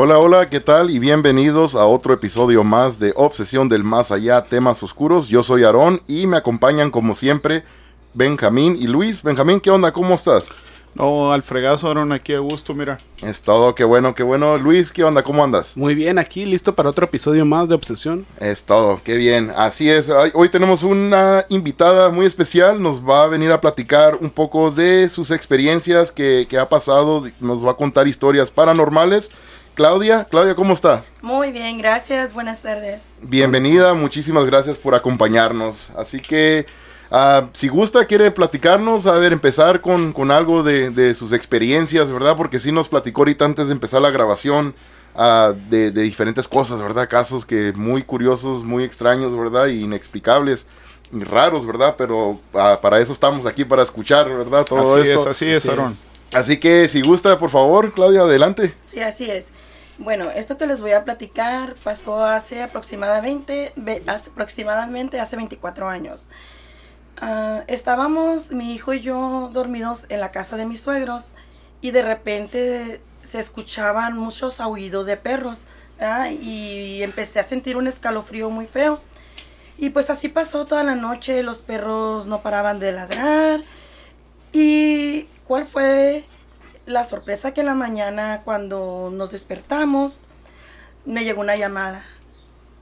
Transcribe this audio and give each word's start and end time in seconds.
Hola, 0.00 0.20
hola, 0.20 0.46
¿qué 0.46 0.60
tal? 0.60 0.90
Y 0.90 1.00
bienvenidos 1.00 1.74
a 1.74 1.84
otro 1.84 2.14
episodio 2.14 2.62
más 2.62 3.00
de 3.00 3.12
Obsesión 3.16 3.68
del 3.68 3.82
Más 3.82 4.12
Allá, 4.12 4.44
temas 4.44 4.80
oscuros. 4.84 5.26
Yo 5.26 5.42
soy 5.42 5.64
Aarón 5.64 6.02
y 6.06 6.28
me 6.28 6.36
acompañan 6.36 6.92
como 6.92 7.16
siempre 7.16 7.64
Benjamín 8.14 8.76
y 8.78 8.86
Luis. 8.86 9.24
Benjamín, 9.24 9.58
¿qué 9.58 9.72
onda? 9.72 9.90
¿Cómo 9.90 10.14
estás? 10.14 10.44
No, 10.94 11.32
al 11.32 11.42
fregazo, 11.42 11.90
Aaron, 11.90 12.12
aquí 12.12 12.32
a 12.32 12.38
gusto, 12.38 12.74
mira. 12.74 12.98
Es 13.24 13.40
todo, 13.40 13.74
qué 13.74 13.82
bueno, 13.82 14.14
qué 14.14 14.22
bueno. 14.22 14.56
Luis, 14.56 14.92
¿qué 14.92 15.02
onda? 15.02 15.24
¿Cómo 15.24 15.42
andas? 15.42 15.76
Muy 15.76 15.96
bien, 15.96 16.20
aquí 16.20 16.44
listo 16.44 16.76
para 16.76 16.90
otro 16.90 17.06
episodio 17.06 17.44
más 17.44 17.68
de 17.68 17.74
Obsesión. 17.74 18.24
Es 18.38 18.62
todo, 18.62 19.00
qué 19.02 19.16
bien. 19.16 19.52
Así 19.56 19.90
es, 19.90 20.12
hoy 20.32 20.48
tenemos 20.48 20.84
una 20.84 21.44
invitada 21.48 22.10
muy 22.10 22.24
especial. 22.24 22.80
Nos 22.80 23.02
va 23.02 23.24
a 23.24 23.26
venir 23.26 23.50
a 23.50 23.60
platicar 23.60 24.16
un 24.20 24.30
poco 24.30 24.70
de 24.70 25.08
sus 25.08 25.32
experiencias 25.32 26.12
que, 26.12 26.46
que 26.48 26.56
ha 26.56 26.68
pasado. 26.68 27.24
Nos 27.40 27.66
va 27.66 27.72
a 27.72 27.76
contar 27.76 28.06
historias 28.06 28.52
paranormales. 28.52 29.28
Claudia, 29.78 30.26
Claudia, 30.28 30.56
¿cómo 30.56 30.74
está? 30.74 31.04
Muy 31.22 31.52
bien, 31.52 31.78
gracias. 31.78 32.34
Buenas 32.34 32.62
tardes. 32.62 33.00
Bienvenida, 33.22 33.94
muchísimas 33.94 34.44
gracias 34.44 34.76
por 34.76 34.96
acompañarnos. 34.96 35.90
Así 35.96 36.18
que, 36.18 36.66
ah, 37.12 37.46
si 37.52 37.68
gusta, 37.68 38.04
quiere 38.06 38.32
platicarnos, 38.32 39.06
a 39.06 39.14
ver, 39.18 39.32
empezar 39.32 39.80
con, 39.80 40.12
con 40.12 40.32
algo 40.32 40.64
de, 40.64 40.90
de 40.90 41.14
sus 41.14 41.32
experiencias, 41.32 42.10
¿verdad? 42.10 42.36
Porque 42.36 42.58
sí 42.58 42.72
nos 42.72 42.88
platicó 42.88 43.20
ahorita 43.20 43.44
antes 43.44 43.68
de 43.68 43.72
empezar 43.72 44.02
la 44.02 44.10
grabación 44.10 44.74
ah, 45.14 45.52
de, 45.70 45.92
de 45.92 46.02
diferentes 46.02 46.48
cosas, 46.48 46.82
¿verdad? 46.82 47.08
Casos 47.08 47.46
que 47.46 47.72
muy 47.76 48.02
curiosos, 48.02 48.64
muy 48.64 48.82
extraños, 48.82 49.38
¿verdad? 49.38 49.68
Y 49.68 49.84
inexplicables. 49.84 50.66
Y 51.12 51.22
raros, 51.22 51.64
¿verdad? 51.64 51.94
Pero 51.96 52.40
ah, 52.52 52.80
para 52.82 52.98
eso 52.98 53.12
estamos 53.12 53.46
aquí, 53.46 53.64
para 53.64 53.84
escuchar, 53.84 54.28
¿verdad? 54.28 54.64
Todo 54.64 54.96
así 54.96 55.08
esto. 55.08 55.20
es, 55.20 55.26
así 55.28 55.46
es, 55.46 55.66
Aaron. 55.66 55.96
Así 56.34 56.58
que, 56.58 56.88
si 56.88 57.00
gusta, 57.00 57.38
por 57.38 57.50
favor, 57.50 57.92
Claudia, 57.92 58.22
adelante. 58.22 58.74
Sí, 58.84 59.00
así 59.00 59.30
es. 59.30 59.46
Bueno, 59.98 60.30
esto 60.30 60.56
que 60.58 60.66
les 60.66 60.80
voy 60.80 60.92
a 60.92 61.04
platicar 61.04 61.74
pasó 61.82 62.24
hace 62.24 62.62
aproximadamente, 62.62 63.72
hace, 64.06 64.30
aproximadamente 64.30 65.18
hace 65.18 65.34
24 65.34 65.88
años. 65.88 66.28
Ah, 67.20 67.64
estábamos, 67.66 68.52
mi 68.52 68.74
hijo 68.74 68.94
y 68.94 69.00
yo, 69.00 69.50
dormidos 69.52 70.06
en 70.08 70.20
la 70.20 70.30
casa 70.30 70.56
de 70.56 70.66
mis 70.66 70.80
suegros 70.80 71.32
y 71.80 71.90
de 71.90 72.02
repente 72.02 73.00
se 73.24 73.40
escuchaban 73.40 74.16
muchos 74.16 74.60
aullidos 74.60 75.06
de 75.06 75.16
perros 75.16 75.66
y 76.40 77.02
empecé 77.02 77.40
a 77.40 77.42
sentir 77.42 77.76
un 77.76 77.88
escalofrío 77.88 78.50
muy 78.50 78.66
feo. 78.66 79.00
Y 79.78 79.90
pues 79.90 80.10
así 80.10 80.28
pasó 80.28 80.64
toda 80.64 80.84
la 80.84 80.94
noche, 80.94 81.42
los 81.42 81.58
perros 81.58 82.28
no 82.28 82.40
paraban 82.40 82.78
de 82.78 82.92
ladrar. 82.92 83.60
¿Y 84.52 85.24
cuál 85.44 85.66
fue 85.66 86.24
la 86.88 87.04
sorpresa 87.04 87.52
que 87.52 87.60
en 87.60 87.66
la 87.66 87.74
mañana 87.74 88.40
cuando 88.46 89.10
nos 89.12 89.30
despertamos 89.30 90.22
me 91.04 91.22
llegó 91.22 91.42
una 91.42 91.54
llamada 91.54 92.02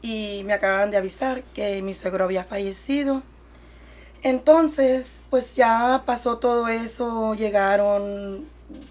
y 0.00 0.42
me 0.44 0.52
acababan 0.52 0.92
de 0.92 0.96
avisar 0.96 1.42
que 1.54 1.82
mi 1.82 1.92
suegro 1.92 2.24
había 2.24 2.44
fallecido. 2.44 3.22
Entonces, 4.22 5.22
pues 5.28 5.56
ya 5.56 6.04
pasó 6.06 6.38
todo 6.38 6.68
eso, 6.68 7.34
llegaron 7.34 8.44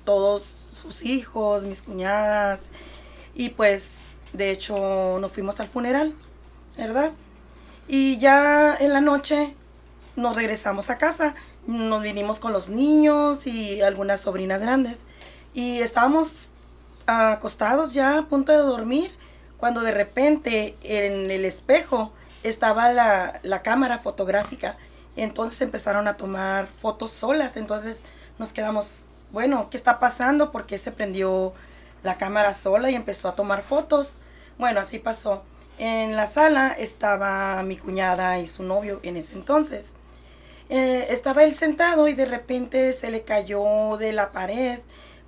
todos 0.03 0.53
sus 0.81 1.03
hijos, 1.03 1.63
mis 1.63 1.81
cuñadas 1.81 2.67
y 3.33 3.49
pues 3.49 3.91
de 4.33 4.51
hecho 4.51 5.17
nos 5.21 5.31
fuimos 5.31 5.61
al 5.61 5.69
funeral, 5.69 6.13
¿verdad? 6.75 7.11
Y 7.87 8.17
ya 8.17 8.75
en 8.77 8.91
la 8.91 8.99
noche 8.99 9.55
nos 10.17 10.35
regresamos 10.35 10.89
a 10.89 10.97
casa, 10.97 11.35
nos 11.67 12.01
vinimos 12.01 12.39
con 12.39 12.53
los 12.53 12.69
niños 12.69 13.47
y 13.47 13.81
algunas 13.81 14.21
sobrinas 14.21 14.61
grandes 14.61 14.99
y 15.53 15.79
estábamos 15.79 16.49
acostados 17.07 17.93
ya 17.93 18.17
a 18.17 18.23
punto 18.23 18.51
de 18.51 18.57
dormir 18.59 19.11
cuando 19.57 19.81
de 19.81 19.91
repente 19.91 20.75
en 20.83 21.31
el 21.31 21.45
espejo 21.45 22.11
estaba 22.43 22.91
la, 22.91 23.39
la 23.41 23.61
cámara 23.61 23.99
fotográfica. 23.99 24.77
Entonces 25.15 25.61
empezaron 25.61 26.07
a 26.07 26.17
tomar 26.17 26.67
fotos 26.67 27.11
solas. 27.11 27.57
Entonces 27.57 28.03
nos 28.37 28.51
quedamos, 28.51 29.03
bueno, 29.31 29.69
¿qué 29.69 29.77
está 29.77 29.99
pasando? 29.99 30.51
¿Por 30.51 30.65
qué 30.65 30.77
se 30.77 30.91
prendió 30.91 31.53
la 32.03 32.17
cámara 32.17 32.53
sola 32.53 32.91
y 32.91 32.95
empezó 32.95 33.29
a 33.29 33.35
tomar 33.35 33.63
fotos? 33.63 34.17
Bueno, 34.57 34.81
así 34.81 34.99
pasó. 34.99 35.43
En 35.77 36.15
la 36.15 36.27
sala 36.27 36.75
estaba 36.77 37.61
mi 37.63 37.77
cuñada 37.77 38.39
y 38.39 38.47
su 38.47 38.63
novio 38.63 38.99
en 39.03 39.17
ese 39.17 39.35
entonces. 39.35 39.93
Eh, 40.69 41.07
estaba 41.09 41.43
él 41.43 41.53
sentado 41.53 42.07
y 42.07 42.13
de 42.13 42.25
repente 42.25 42.91
se 42.93 43.11
le 43.11 43.21
cayó 43.21 43.97
de 43.97 44.13
la 44.13 44.31
pared 44.31 44.79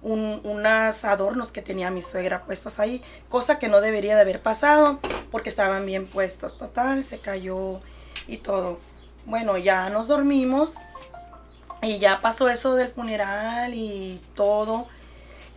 un, 0.01 0.41
unos 0.43 1.03
adornos 1.05 1.51
que 1.51 1.61
tenía 1.61 1.91
mi 1.91 2.01
suegra 2.01 2.43
puestos 2.43 2.79
ahí, 2.79 3.03
cosa 3.29 3.59
que 3.59 3.67
no 3.67 3.81
debería 3.81 4.15
de 4.15 4.21
haber 4.21 4.41
pasado 4.41 4.99
porque 5.31 5.49
estaban 5.49 5.85
bien 5.85 6.07
puestos. 6.07 6.57
Total, 6.57 7.03
se 7.03 7.19
cayó 7.19 7.79
y 8.27 8.37
todo. 8.37 8.79
Bueno, 9.25 9.57
ya 9.57 9.89
nos 9.89 10.07
dormimos 10.07 10.75
y 11.81 11.99
ya 11.99 12.19
pasó 12.21 12.49
eso 12.49 12.75
del 12.75 12.89
funeral 12.89 13.73
y 13.73 14.21
todo. 14.35 14.87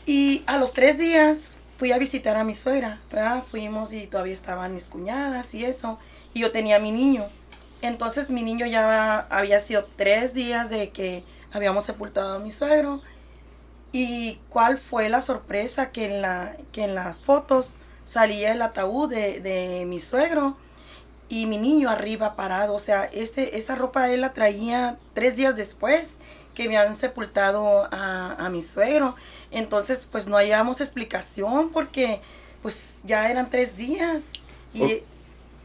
Y 0.07 0.43
a 0.47 0.57
los 0.57 0.73
tres 0.73 0.99
días 0.99 1.51
fui 1.79 1.93
a 1.93 1.99
visitar 1.99 2.37
a 2.37 2.45
mi 2.45 2.55
suegra, 2.55 3.01
¿verdad? 3.11 3.43
Fuimos 3.43 3.93
y 3.93 4.07
todavía 4.07 4.35
estaban 4.35 4.75
mis 4.75 4.87
cuñadas 4.87 5.55
y 5.55 5.65
eso. 5.65 5.99
Y 6.35 6.41
yo 6.41 6.53
tenía 6.53 6.79
mi 6.79 6.93
niño. 6.93 7.27
Entonces 7.83 8.31
mi 8.31 8.43
niño 8.43 8.67
ya 8.67 9.27
había 9.31 9.61
sido 9.61 9.87
tres 9.97 10.35
días 10.35 10.71
de 10.71 10.91
que 10.91 11.25
habíamos 11.53 11.85
sepultado 11.85 12.35
a 12.35 12.39
mi 12.39 12.51
suegro. 12.51 13.01
¿Y 13.93 14.39
cuál 14.51 14.79
fue 14.79 15.09
la 15.09 15.21
sorpresa? 15.21 15.91
Que 15.91 16.05
en, 16.05 16.23
la, 16.23 16.57
que 16.73 16.85
en 16.85 16.95
las 16.95 17.19
fotos 17.19 17.75
salía 18.05 18.53
el 18.53 18.63
ataúd 18.63 19.11
de, 19.11 19.41
de 19.41 19.85
mi 19.87 19.99
suegro 19.99 20.57
y 21.29 21.47
mi 21.47 21.59
niño 21.59 21.91
arriba 21.91 22.37
parado. 22.37 22.75
O 22.75 22.79
sea, 22.79 23.05
este, 23.05 23.57
esta 23.57 23.75
ropa 23.75 24.11
él 24.11 24.21
la 24.21 24.33
traía 24.33 24.99
tres 25.15 25.37
días 25.37 25.57
después 25.57 26.15
que 26.55 26.65
habían 26.65 26.97
sepultado 26.97 27.89
a, 27.93 28.35
a 28.35 28.49
mi 28.51 28.63
suegro. 28.63 29.17
Entonces, 29.51 30.07
pues 30.11 30.27
no 30.29 30.37
hallábamos 30.37 30.81
explicación 30.81 31.71
porque 31.71 32.21
pues 32.63 32.97
ya 33.05 33.31
eran 33.31 33.49
tres 33.51 33.77
días. 33.77 34.25
Y, 34.75 35.03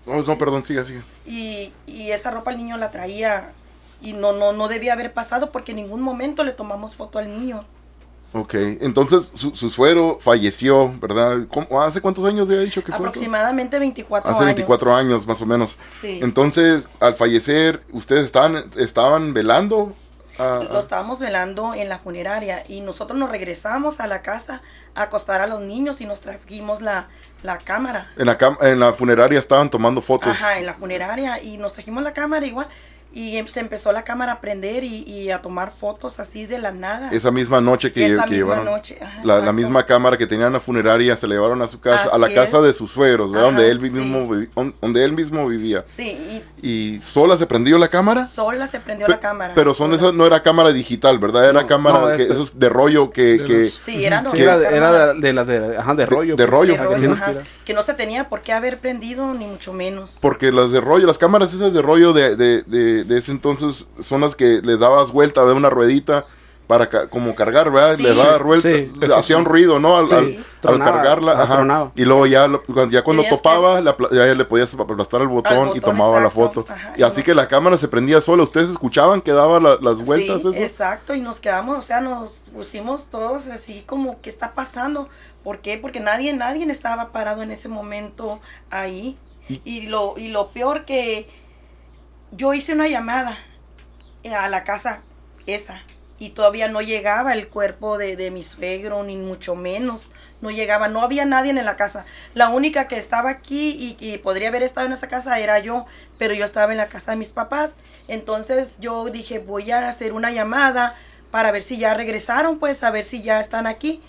no, 0.06 0.38
perdón, 0.38 0.64
siga, 0.64 0.84
siga. 0.86 1.02
y, 1.26 1.72
y 1.88 2.12
esa 2.12 2.32
ropa 2.32 2.52
el 2.52 2.58
niño 2.58 2.78
la 2.78 2.92
traía 2.92 3.52
y 4.02 4.14
no, 4.14 4.34
no, 4.34 4.52
no 4.54 4.68
debía 4.68 4.94
haber 4.94 5.14
pasado 5.14 5.52
porque 5.52 5.72
en 5.72 5.78
ningún 5.78 6.02
momento 6.02 6.44
le 6.44 6.52
tomamos 6.52 6.96
foto 6.96 7.18
al 7.20 7.30
niño. 7.32 7.66
Ok, 8.34 8.54
entonces 8.82 9.32
su, 9.36 9.56
su 9.56 9.70
suero 9.70 10.20
falleció, 10.22 10.92
¿verdad? 11.00 11.48
¿Cómo- 11.50 11.82
¿Hace 11.82 12.02
cuántos 12.02 12.26
años 12.26 12.50
había 12.50 12.62
dicho 12.64 12.84
que 12.84 12.92
fue? 12.92 12.98
Aproximadamente 13.08 13.80
24 13.80 14.30
Hace 14.30 14.40
años. 14.44 14.56
24 14.56 14.94
años, 14.96 15.26
más 15.26 15.42
o 15.42 15.46
menos. 15.46 15.78
Sí. 16.02 16.20
Entonces, 16.22 16.84
al 17.00 17.16
fallecer, 17.16 17.82
¿ustedes 17.94 18.26
estaban, 18.26 18.66
estaban 18.76 19.34
velando? 19.34 19.94
A- 20.40 20.64
Lo 20.70 20.80
estábamos 20.80 21.20
velando 21.20 21.74
en 21.74 21.90
la 21.90 22.00
funeraria 22.00 22.64
y 22.68 22.82
nosotros 22.82 23.18
nos 23.20 23.30
regresamos 23.30 24.00
a 24.00 24.08
la 24.08 24.22
casa 24.22 24.62
a 24.96 25.04
acostar 25.04 25.42
a 25.42 25.48
los 25.48 25.62
niños 25.62 26.02
y 26.02 26.06
nos 26.06 26.22
trajimos 26.22 26.82
la, 26.82 27.08
la 27.44 27.58
cámara. 27.58 28.12
en, 28.18 28.26
la 28.26 28.38
en 28.62 28.80
la 28.80 28.94
funeraria 28.94 29.40
estaban 29.40 29.70
tomando 29.70 30.02
fotos. 30.02 30.30
Ajá, 30.30 30.58
en 30.60 30.66
la 30.66 30.74
funeraria 30.74 31.42
y 31.42 31.58
nos 31.58 31.74
trajimos 31.74 32.04
la 32.04 32.14
cámara 32.14 32.46
igual 32.46 32.68
y 33.16 33.42
se 33.48 33.62
empezó 33.62 33.92
la 33.94 34.04
cámara 34.04 34.34
a 34.34 34.42
prender 34.42 34.84
y, 34.84 35.04
y 35.04 35.32
a 35.32 35.42
tomar 35.42 35.72
fotos 35.72 36.20
así 36.20 36.46
de 36.46 36.60
la 36.60 36.72
nada. 36.74 37.10
Esa 37.12 37.32
misma 37.32 37.62
noche 37.62 37.92
que, 37.94 38.06
Esa 38.06 38.26
que 38.26 38.32
misma 38.32 38.36
llevaron. 38.36 38.66
noche, 38.66 39.00
ajá, 39.02 39.22
la, 39.24 39.54
misma 39.54 39.86
cámara 39.86 40.18
que 40.18 40.28
tenían 40.28 40.48
en 40.48 40.54
la 40.54 40.60
funeraria 40.60 41.16
se 41.16 41.26
la 41.28 41.36
llevaron 41.36 41.62
a 41.62 41.68
su 41.70 41.80
casa, 41.80 42.10
a 42.14 42.18
la 42.18 42.34
casa 42.34 42.62
de 42.62 42.74
sus 42.74 42.92
suegros, 42.92 43.32
¿verdad? 43.32 43.48
Ajá, 43.50 43.56
donde, 43.58 43.72
él 43.72 43.80
sí. 43.82 43.90
mismo 43.90 44.72
donde 44.82 45.04
él 45.06 45.14
mismo 45.14 45.48
vivía. 45.48 45.84
Sí, 45.86 46.44
¿Y 46.62 47.00
sola 47.02 47.38
se 47.38 47.46
prendió 47.48 47.78
la 47.78 47.88
cámara? 47.88 48.28
sola 48.28 48.68
se 48.68 48.80
prendió 48.82 49.08
Pe- 49.08 49.14
la 49.14 49.20
cámara. 49.22 49.54
Pero 49.56 49.74
son 49.74 49.92
sola. 49.92 49.96
esas, 50.02 50.14
no 50.14 50.26
era 50.26 50.44
cámara 50.44 50.74
digital, 50.74 51.18
¿verdad? 51.18 51.50
Era 51.50 51.62
No, 51.62 51.68
cámara, 51.68 52.00
no, 52.12 52.18
que, 52.18 52.24
es- 52.24 52.32
esos 52.32 52.60
de 52.60 52.68
rollo 52.70 53.12
que... 53.12 53.38
de 53.38 53.44
que 53.46 53.58
los- 53.66 53.74
Sí, 53.76 54.04
era 54.06 54.20
Sí, 54.20 54.26
normal, 54.26 54.42
era, 54.42 54.58
de- 54.58 54.76
era 54.76 55.14
de, 55.14 55.20
de 55.22 55.34
las 55.34 55.48
de, 55.48 55.78
ajá, 55.78 55.96
de 55.96 56.06
rollo. 56.06 56.36
de 56.36 56.44
pues. 56.44 56.50
rollo. 56.50 56.74
de 56.74 57.08
ajá, 57.14 57.34
que 57.64 57.74
no 57.74 57.82
se 57.82 57.94
tenía 57.94 58.28
por 58.30 58.42
qué 58.42 58.52
haber 58.54 58.80
prendido 58.80 59.34
ni 59.34 59.46
mucho 59.48 59.72
menos. 59.74 60.18
Porque 60.22 60.52
las 60.52 60.72
de 60.72 60.82
rollo, 60.82 61.08
las 61.08 61.18
cámaras 61.18 61.54
esas 61.54 61.74
de 61.74 61.82
rollo 61.82 62.12
de, 62.14 62.36
de, 63.08 63.18
ese 63.20 63.32
entonces 63.32 63.86
son 64.02 64.22
las 64.22 64.36
que 64.36 64.62
les 64.64 64.80
dabas 64.80 65.12
vuelta 65.12 65.46
de 65.46 65.54
una 65.54 65.70
ruedita 65.70 66.26
para 66.68 66.90
ca- 66.90 67.08
como 67.10 67.36
cargar, 67.36 67.70
¿verdad? 67.72 67.96
Sí. 67.96 68.02
Le 68.02 68.16
daba 68.16 68.40
vuelta, 68.40 68.68
Sí, 68.70 68.92
hacía 69.16 69.38
un 69.38 69.46
ruido, 69.46 69.80
¿no? 69.80 69.98
Al, 69.98 70.08
Sí. 70.08 70.44
al- 70.64 70.80
cargarla, 70.80 71.44
ajá. 71.44 71.92
Y 71.96 72.06
luego 72.06 72.26
ya, 72.26 72.48
ya 72.90 73.04
cuando 73.04 73.22
Tenías 73.22 73.30
topaba, 73.38 73.82
ya 74.12 74.26
le 74.34 74.46
podías 74.46 74.74
aplastar 74.74 75.22
el 75.22 75.28
botón, 75.28 75.74
y 75.76 75.80
tomaba 75.80 76.20
la 76.20 76.32
foto. 76.32 76.66
Ajá, 76.68 76.96
y 76.98 77.04
así 77.04 77.20
no- 77.22 77.26
que 77.26 77.36
la 77.36 77.48
cámara 77.48 77.78
se 77.78 77.88
prendía 77.88 78.20
sola. 78.20 78.42
¿Ustedes 78.42 78.72
escuchaban 78.72 79.22
que 79.22 79.32
daba 79.32 79.60
la- 79.60 79.78
las 79.80 80.04
vueltas 80.04 80.42
sí, 80.42 80.48
eso? 80.50 80.54
exacto, 80.56 81.14
y 81.14 81.22
nos 81.22 81.40
quedamos, 81.40 81.78
o 81.78 81.82
sea, 81.84 82.02
nos 82.02 82.42
pusimos 82.52 83.06
todos 83.12 83.46
así 83.48 83.84
como, 83.86 84.20
¿qué 84.24 84.32
está 84.32 84.54
pasando? 84.56 85.08
¿Por 85.44 85.60
qué? 85.60 85.78
Porque 85.78 86.00
nadie, 86.00 86.34
nadie 86.34 86.66
estaba 86.72 87.12
parado 87.12 87.44
en 87.44 87.52
ese 87.52 87.68
momento 87.70 88.40
ahí. 88.72 89.18
Y- 89.48 89.62
Y, 89.64 89.82
lo, 89.86 90.16
y 90.18 90.30
lo 90.30 90.48
peor 90.48 90.86
que 90.86 91.30
yo 92.36 92.54
hice 92.54 92.74
una 92.74 92.88
llamada 92.88 93.38
eh, 94.24 94.34
a 94.34 94.50
la 94.50 94.64
casa 94.64 95.02
esa 95.46 95.84
y 96.18 96.30
todavía 96.30 96.68
no 96.68 96.82
llegaba 96.82 97.34
el 97.34 97.48
cuerpo 97.48 97.98
de, 97.98 98.16
de 98.16 98.32
mi 98.32 98.44
suegro, 98.44 99.04
ni 99.04 99.18
mucho 99.18 99.56
menos. 99.56 100.12
No 100.42 100.50
llegaba, 100.52 100.88
no 100.88 101.02
había 101.02 101.26
nadie 101.26 101.52
en 101.52 101.64
la 101.64 101.76
casa. 101.76 102.06
La 102.34 102.50
única 102.50 102.88
que 102.88 102.98
estaba 102.98 103.30
aquí 103.30 103.76
y 103.80 103.94
que 103.96 104.20
podría 104.20 104.50
haber 104.50 104.64
estado 104.64 104.88
en 104.88 104.94
esa 104.94 105.08
casa 105.08 105.40
era 105.40 105.60
yo, 105.60 105.86
pero 106.18 106.34
yo 106.34 106.46
estaba 106.46 106.72
en 106.72 106.78
la 106.78 106.88
casa 106.88 107.12
de 107.12 107.18
mis 107.18 107.30
papás. 107.30 107.74
Entonces 108.08 108.76
yo 108.80 109.06
dije, 109.06 109.40
voy 109.40 109.72
a 109.72 109.90
hacer 109.90 110.14
una 110.14 110.32
llamada 110.32 110.94
para 111.32 111.52
ver 111.52 111.64
si 111.64 111.78
ya 111.78 111.94
regresaron, 111.94 112.60
pues 112.60 112.84
a 112.84 112.92
ver 112.92 113.04
si 113.04 113.22
ya 113.22 113.40
están 113.40 113.68
aquí. 113.68 114.02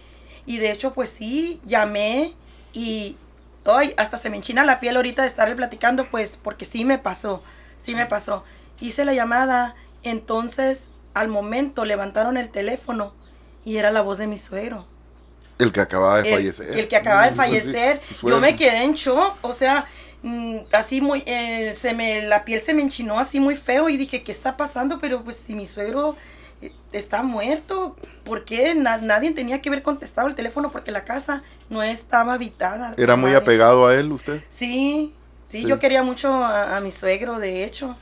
Y 0.46 0.58
de 0.58 0.70
hecho, 0.70 0.93
pues 0.93 1.11
sí, 1.11 1.61
llamé 1.67 2.34
y 2.73 3.17
hoy 3.64 3.94
hasta 3.96 4.17
se 4.17 4.31
me 4.31 4.37
enchina 4.37 4.64
la 4.64 4.78
piel 4.78 4.96
ahorita 4.96 5.23
de 5.23 5.28
estarle 5.28 5.56
platicando, 5.56 6.08
pues 6.08 6.38
porque 6.40 6.64
sí 6.64 6.84
me 6.84 6.99
pasó, 6.99 7.43
sí 7.87 7.94
me 7.94 8.06
pasó. 8.06 8.44
Hice 8.81 9.05
la 9.05 9.15
llamada, 9.15 9.75
entonces 10.03 10.88
al 11.15 11.29
momento 11.29 11.85
levantaron 11.85 12.37
el 12.37 12.50
teléfono 12.50 13.15
y 13.65 13.79
era 13.79 13.91
la 13.91 14.03
voz 14.03 14.19
de 14.19 14.27
mi 14.27 14.38
suegro. 14.38 14.87
El 15.59 15.73
que 15.73 15.81
acababa 15.81 16.23
de 16.23 16.29
El, 16.29 16.35
fallecer. 16.35 16.77
el 16.79 16.88
que 16.88 16.97
acaba 16.97 17.23
de 17.23 17.33
Pues 17.33 17.65
sí, 17.65 17.71
fallecer. 17.73 18.00
pues 18.21 18.21
Yo 18.23 18.41
me 18.41 18.56
quedé 18.56 18.83
en 18.85 18.93
shock, 18.94 19.38
o 19.43 19.53
sea, 19.55 19.87
mm, 20.23 20.59
así 20.73 21.00
muy, 21.00 21.23
eh, 21.27 21.75
se 21.77 21.94
me, 21.94 22.23
la 22.23 22.44
piel 22.44 22.61
se 22.61 22.75
me 22.75 22.83
enchinó 22.83 23.19
así 23.19 23.41
muy 23.41 23.56
feo 23.56 23.88
y 23.88 23.97
dije, 23.97 24.23
¿qué 24.23 24.33
está 24.33 24.56
pasando? 24.56 24.99
Pero 25.00 25.23
pues 25.25 25.37
si 25.37 25.55
mi 25.55 25.67
suegro 25.67 26.15
eh, 26.61 26.73
está 26.93 27.23
muerto, 27.23 27.97
¿por 28.25 28.44
qué? 28.44 28.75
Na- 28.75 28.99
nadie 28.99 29.31
tenía 29.33 29.62
que 29.62 29.71
haber 29.71 29.83
contestado 29.83 30.29
el 30.29 30.35
teléfono 30.35 30.71
porque 30.71 30.91
la 30.91 31.05
casa 31.05 31.43
no 31.71 31.83
estaba 31.83 32.35
habitada. 32.35 32.94
Era 32.99 33.17
muy 33.17 33.33
Nadie. 33.33 33.43
apegado 33.43 33.87
a 33.87 33.94
él 33.97 34.12
usted. 34.12 34.43
Sí, 34.50 35.15
sí, 35.48 35.62
Sí. 35.62 35.66
yo 35.66 35.78
quería 35.78 36.02
mucho 36.02 36.32
a, 36.32 36.76
a 36.76 36.81
mi 36.81 36.90
suegro, 36.93 37.38
de 37.38 37.64
hecho. 37.64 37.96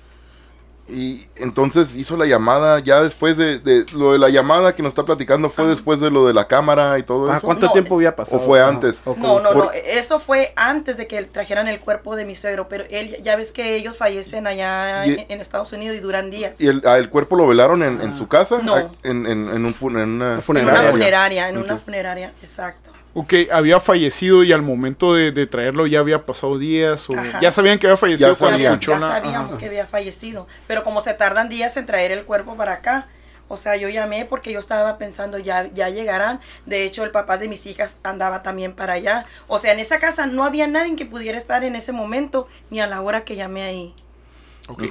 Y 0.87 1.29
entonces 1.37 1.95
hizo 1.95 2.15
la 2.19 2.27
llamada 2.27 2.79
ya 2.81 3.01
después 3.03 3.39
de, 3.39 3.59
de 3.59 3.87
lo 3.95 4.13
de 4.13 4.19
la 4.19 4.29
llamada 4.29 4.75
que 4.75 4.83
nos 4.83 4.91
está 4.91 5.03
platicando 5.03 5.49
fue 5.49 5.67
después 5.67 5.99
de 5.99 6.11
lo 6.11 6.27
de 6.27 6.35
la 6.35 6.47
cámara 6.47 6.99
y 6.99 7.03
todo 7.03 7.33
Ah, 7.33 7.39
eso. 7.39 7.47
¿Cuánto 7.47 7.65
No, 7.69 7.73
tiempo 7.73 7.95
había 7.95 8.15
pasado? 8.15 8.43
o 8.43 8.45
fue 8.45 8.61
Ajá. 8.61 8.69
antes? 8.69 9.01
¿O 9.07 9.17
No, 9.17 9.41
no, 9.41 9.49
Por- 9.53 9.57
no, 9.57 9.71
eso 9.73 10.21
fue 10.21 10.53
antes 10.57 10.99
de 10.99 11.07
que 11.07 11.23
trajeran 11.23 11.69
el 11.69 11.81
cuerpo 11.81 12.17
de 12.17 12.27
mi 12.27 12.35
suegro, 12.35 12.69
pero 12.69 12.85
él, 12.91 13.17
ya 13.23 13.35
ves 13.35 13.51
que 13.51 13.77
ellos 13.77 13.97
fallecen 13.97 14.47
allá 14.47 15.07
Y- 15.07 15.15
en, 15.15 15.27
en 15.31 15.41
Estados 15.41 15.73
Unidos 15.73 15.97
y 15.97 16.01
duran 16.01 16.31
días. 16.31 16.61
¿Y 16.61 16.67
el, 16.67 16.83
ah, 16.85 16.99
el 16.99 17.09
cuerpo 17.09 17.37
lo 17.37 17.47
velaron 17.47 17.83
en, 17.83 18.03
en 18.03 18.15
su 18.15 18.29
casa? 18.29 18.61
No. 18.63 18.77
Ah, 18.77 18.89
En, 19.05 19.25
en, 19.25 19.49
en 19.49 19.65
un 19.65 19.73
fun- 19.73 19.97
en 19.99 20.11
una 20.11 20.35
en 20.35 20.43
funeraria. 20.43 20.81
una 20.83 20.91
funeraria, 20.91 21.49
en 21.49 21.57
una 21.57 21.79
funeraria, 21.79 22.31
exacto. 22.43 22.91
Ok, 23.17 23.33
había 23.53 23.79
fallecido 23.79 24.43
y 24.43 24.53
al 24.53 24.63
momento 24.63 25.15
de, 25.15 25.31
de 25.31 25.47
traerlo 25.47 25.87
ya 25.87 26.01
había 26.01 26.27
pasado 26.27 26.59
días 26.59 27.09
o 27.09 27.15
Ajá. 27.17 27.39
ya 27.41 27.53
sabían 27.53 27.79
que 27.79 27.87
había 27.87 27.97
fallecido 27.97 28.33
Ya 28.33 28.39
cuando 28.39 28.59
sabían. 28.59 28.73
escuchó 28.73 28.93
ya 28.93 29.01
sabíamos 29.01 29.51
ajá. 29.51 29.59
que 29.59 29.67
había 29.67 29.87
fallecido, 29.87 30.49
pero 30.67 30.83
como 30.83 31.01
se 31.01 31.15
tardan 31.15 31.49
días 31.49 31.77
en 31.77 31.87
traer 31.87 32.11
el 32.11 32.25
cuerpo 32.25 32.57
para 32.57 32.73
acá, 32.73 33.07
o 33.47 33.57
sea, 33.57 33.77
yo 33.77 33.89
llamé 33.89 34.25
porque 34.25 34.53
yo 34.53 34.59
estaba 34.59 34.97
pensando 34.99 35.39
ya 35.39 35.69
ya 35.75 35.91
llegarán. 35.91 36.41
De 36.67 36.85
hecho, 36.85 37.05
el 37.05 37.11
papá 37.11 37.37
de 37.37 37.47
mis 37.47 37.67
hijas 37.67 38.01
andaba 38.03 38.43
también 38.43 38.73
para 38.73 38.95
allá. 38.95 39.27
O 39.49 39.59
sea, 39.59 39.73
en 39.75 39.81
esa 39.81 39.99
casa 40.01 40.27
no 40.27 40.45
había 40.45 40.67
nadie 40.67 40.97
que 40.97 41.05
pudiera 41.05 41.37
estar 41.39 41.63
en 41.63 41.77
ese 41.77 41.93
momento 41.93 42.49
ni 42.71 42.81
a 42.81 42.87
la 42.87 43.03
hora 43.03 43.23
que 43.25 43.37
llamé 43.37 43.63
ahí. 43.65 43.95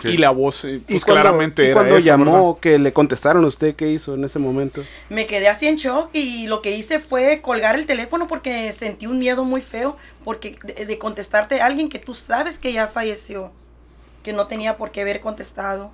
Y 0.03 0.17
la 0.17 0.29
voz, 0.29 0.65
eh, 0.65 0.75
¿Y 0.75 0.79
pues 0.79 1.03
cuando- 1.03 1.21
claramente 1.21 1.63
y 1.63 1.65
era 1.67 1.73
cuando 1.75 1.97
llamó, 1.97 2.59
que 2.59 2.77
le 2.77 2.93
contestaron 2.93 3.43
a 3.43 3.47
usted, 3.47 3.75
¿qué 3.75 3.89
hizo 3.91 4.13
en 4.13 4.23
ese 4.23 4.37
momento? 4.37 4.83
Me 5.09 5.25
quedé 5.25 5.47
así 5.47 5.67
en 5.67 5.77
shock 5.77 6.09
y 6.13 6.45
lo 6.47 6.61
que 6.61 6.71
hice 6.77 6.99
fue 6.99 7.41
colgar 7.41 7.75
el 7.75 7.85
teléfono 7.87 8.27
porque 8.27 8.71
sentí 8.71 9.07
un 9.07 9.17
miedo 9.17 9.43
muy 9.45 9.61
feo 9.61 9.97
porque 10.23 10.57
de, 10.63 10.85
de 10.85 10.97
contestarte 10.99 11.59
a 11.61 11.65
alguien 11.65 11.89
que 11.89 11.97
tú 11.99 12.13
sabes 12.13 12.59
que 12.59 12.71
ya 12.71 12.87
falleció, 12.87 13.51
que 14.23 14.31
no 14.31 14.45
tenía 14.47 14.77
por 14.77 14.91
qué 14.91 15.01
haber 15.01 15.19
contestado. 15.21 15.91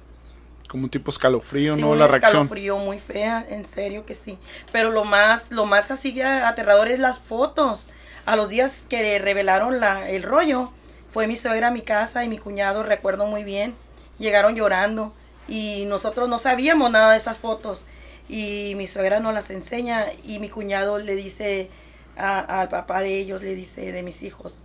Como 0.67 0.83
un 0.83 0.89
tipo 0.89 1.09
escalofrío, 1.09 1.73
Sí, 1.73 1.81
¿no? 1.81 1.95
La 1.95 2.05
reacción. 2.07 2.43
escalofrío 2.43 2.77
muy 2.77 2.99
fea, 2.99 3.43
en 3.49 3.65
serio 3.65 4.05
que 4.05 4.13
sí. 4.13 4.37
Pero 4.71 4.91
lo 4.91 5.03
más, 5.05 5.49
lo 5.51 5.65
más 5.65 5.89
así 5.89 6.21
aterrador 6.21 6.89
es 6.89 6.99
las 6.99 7.17
fotos. 7.17 7.87
A 8.27 8.35
los 8.35 8.49
días 8.49 8.83
que 8.87 9.17
revelaron 9.17 9.79
la, 9.79 10.07
el 10.11 10.21
rollo, 10.21 10.71
fue 11.11 11.27
mi 11.27 11.35
suegra 11.35 11.67
a 11.69 11.71
mi 11.71 11.81
casa 11.81 12.23
y 12.23 12.29
mi 12.29 12.37
cuñado, 12.37 12.83
recuerdo 12.83 13.25
muy 13.25 13.43
bien. 13.43 13.75
Llegaron 14.19 14.55
llorando 14.55 15.13
y 15.47 15.85
nosotros 15.85 16.29
no 16.29 16.37
sabíamos 16.37 16.91
nada 16.91 17.11
de 17.11 17.17
esas 17.17 17.37
fotos. 17.37 17.85
Y 18.27 18.73
mi 18.77 18.87
suegra 18.87 19.19
nos 19.19 19.33
las 19.33 19.49
enseña 19.49 20.05
y 20.23 20.39
mi 20.39 20.49
cuñado 20.49 20.99
le 20.99 21.15
dice 21.15 21.69
al 22.15 22.69
papá 22.69 23.01
de 23.01 23.17
ellos, 23.17 23.41
le 23.41 23.55
dice 23.55 23.91
de 23.91 24.03
mis 24.03 24.23
hijos, 24.23 24.59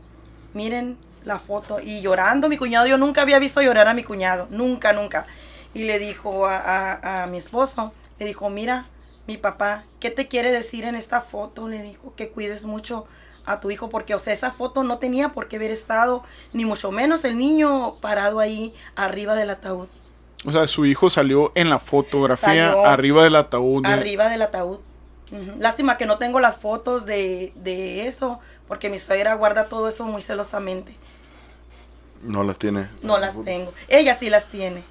miren 0.52 0.98
la 1.24 1.38
foto. 1.38 1.80
Y 1.80 2.00
llorando, 2.00 2.48
mi 2.48 2.56
cuñado, 2.58 2.86
yo 2.86 2.98
nunca 2.98 3.22
había 3.22 3.38
visto 3.38 3.62
llorar 3.62 3.88
a 3.88 3.94
mi 3.94 4.02
cuñado, 4.04 4.46
nunca, 4.50 4.92
nunca. 4.92 5.26
Y 5.72 5.84
le 5.84 5.98
dijo 5.98 6.46
a, 6.46 6.58
a- 6.58 7.22
a 7.24 7.26
mi 7.26 7.38
esposo, 7.38 7.92
le 8.18 8.26
dijo, 8.26 8.50
mira, 8.50 8.86
mi 9.26 9.36
papá, 9.38 9.84
¿qué 10.00 10.10
te 10.10 10.28
quiere 10.28 10.52
decir 10.52 10.84
en 10.84 10.94
esta 10.94 11.20
foto? 11.20 11.68
Le 11.68 11.82
dijo, 11.82 12.14
que 12.16 12.28
cuides 12.30 12.64
mucho 12.64 13.06
a 13.46 13.60
tu 13.60 13.70
hijo, 13.70 13.90
porque, 13.90 14.14
o 14.14 14.18
sea, 14.18 14.32
esa 14.32 14.50
foto 14.52 14.82
no 14.84 14.98
tenía 14.98 15.30
por 15.30 15.48
qué 15.48 15.56
haber 15.56 15.70
estado, 15.70 16.22
ni 16.52 16.64
mucho 16.64 16.90
menos 16.90 17.24
el 17.24 17.36
niño 17.38 17.96
parado 18.00 18.40
ahí 18.40 18.74
arriba 18.96 19.34
del 19.34 19.50
ataúd. 19.50 19.88
O 20.46 20.52
sea, 20.52 20.66
su 20.68 20.84
hijo 20.84 21.08
salió 21.10 21.52
en 21.54 21.70
la 21.70 21.78
fotografía 21.78 22.66
Salió 22.70 22.84
arriba 22.84 23.24
del 23.24 23.36
ataúd. 23.36 23.86
arriba 23.86 24.28
del 24.28 24.42
ataúd. 24.42 24.78
Lástima 25.58 25.96
que 25.96 26.06
no 26.06 26.18
tengo 26.18 26.38
las 26.38 26.56
fotos 26.56 27.06
de, 27.06 27.52
de 27.56 28.06
eso, 28.06 28.38
porque 28.68 28.88
mi 28.88 28.98
suegra 28.98 29.34
guarda 29.34 29.64
todo 29.64 29.88
eso 29.88 30.04
muy 30.04 30.22
celosamente. 30.22 30.94
No 32.22 32.44
las 32.44 32.58
tiene. 32.58 32.88
No 33.02 33.18
las 33.18 33.42
tengo. 33.42 33.72
Ella 33.88 34.14
sí 34.14 34.30
las 34.30 34.46
tiene, 34.46 34.84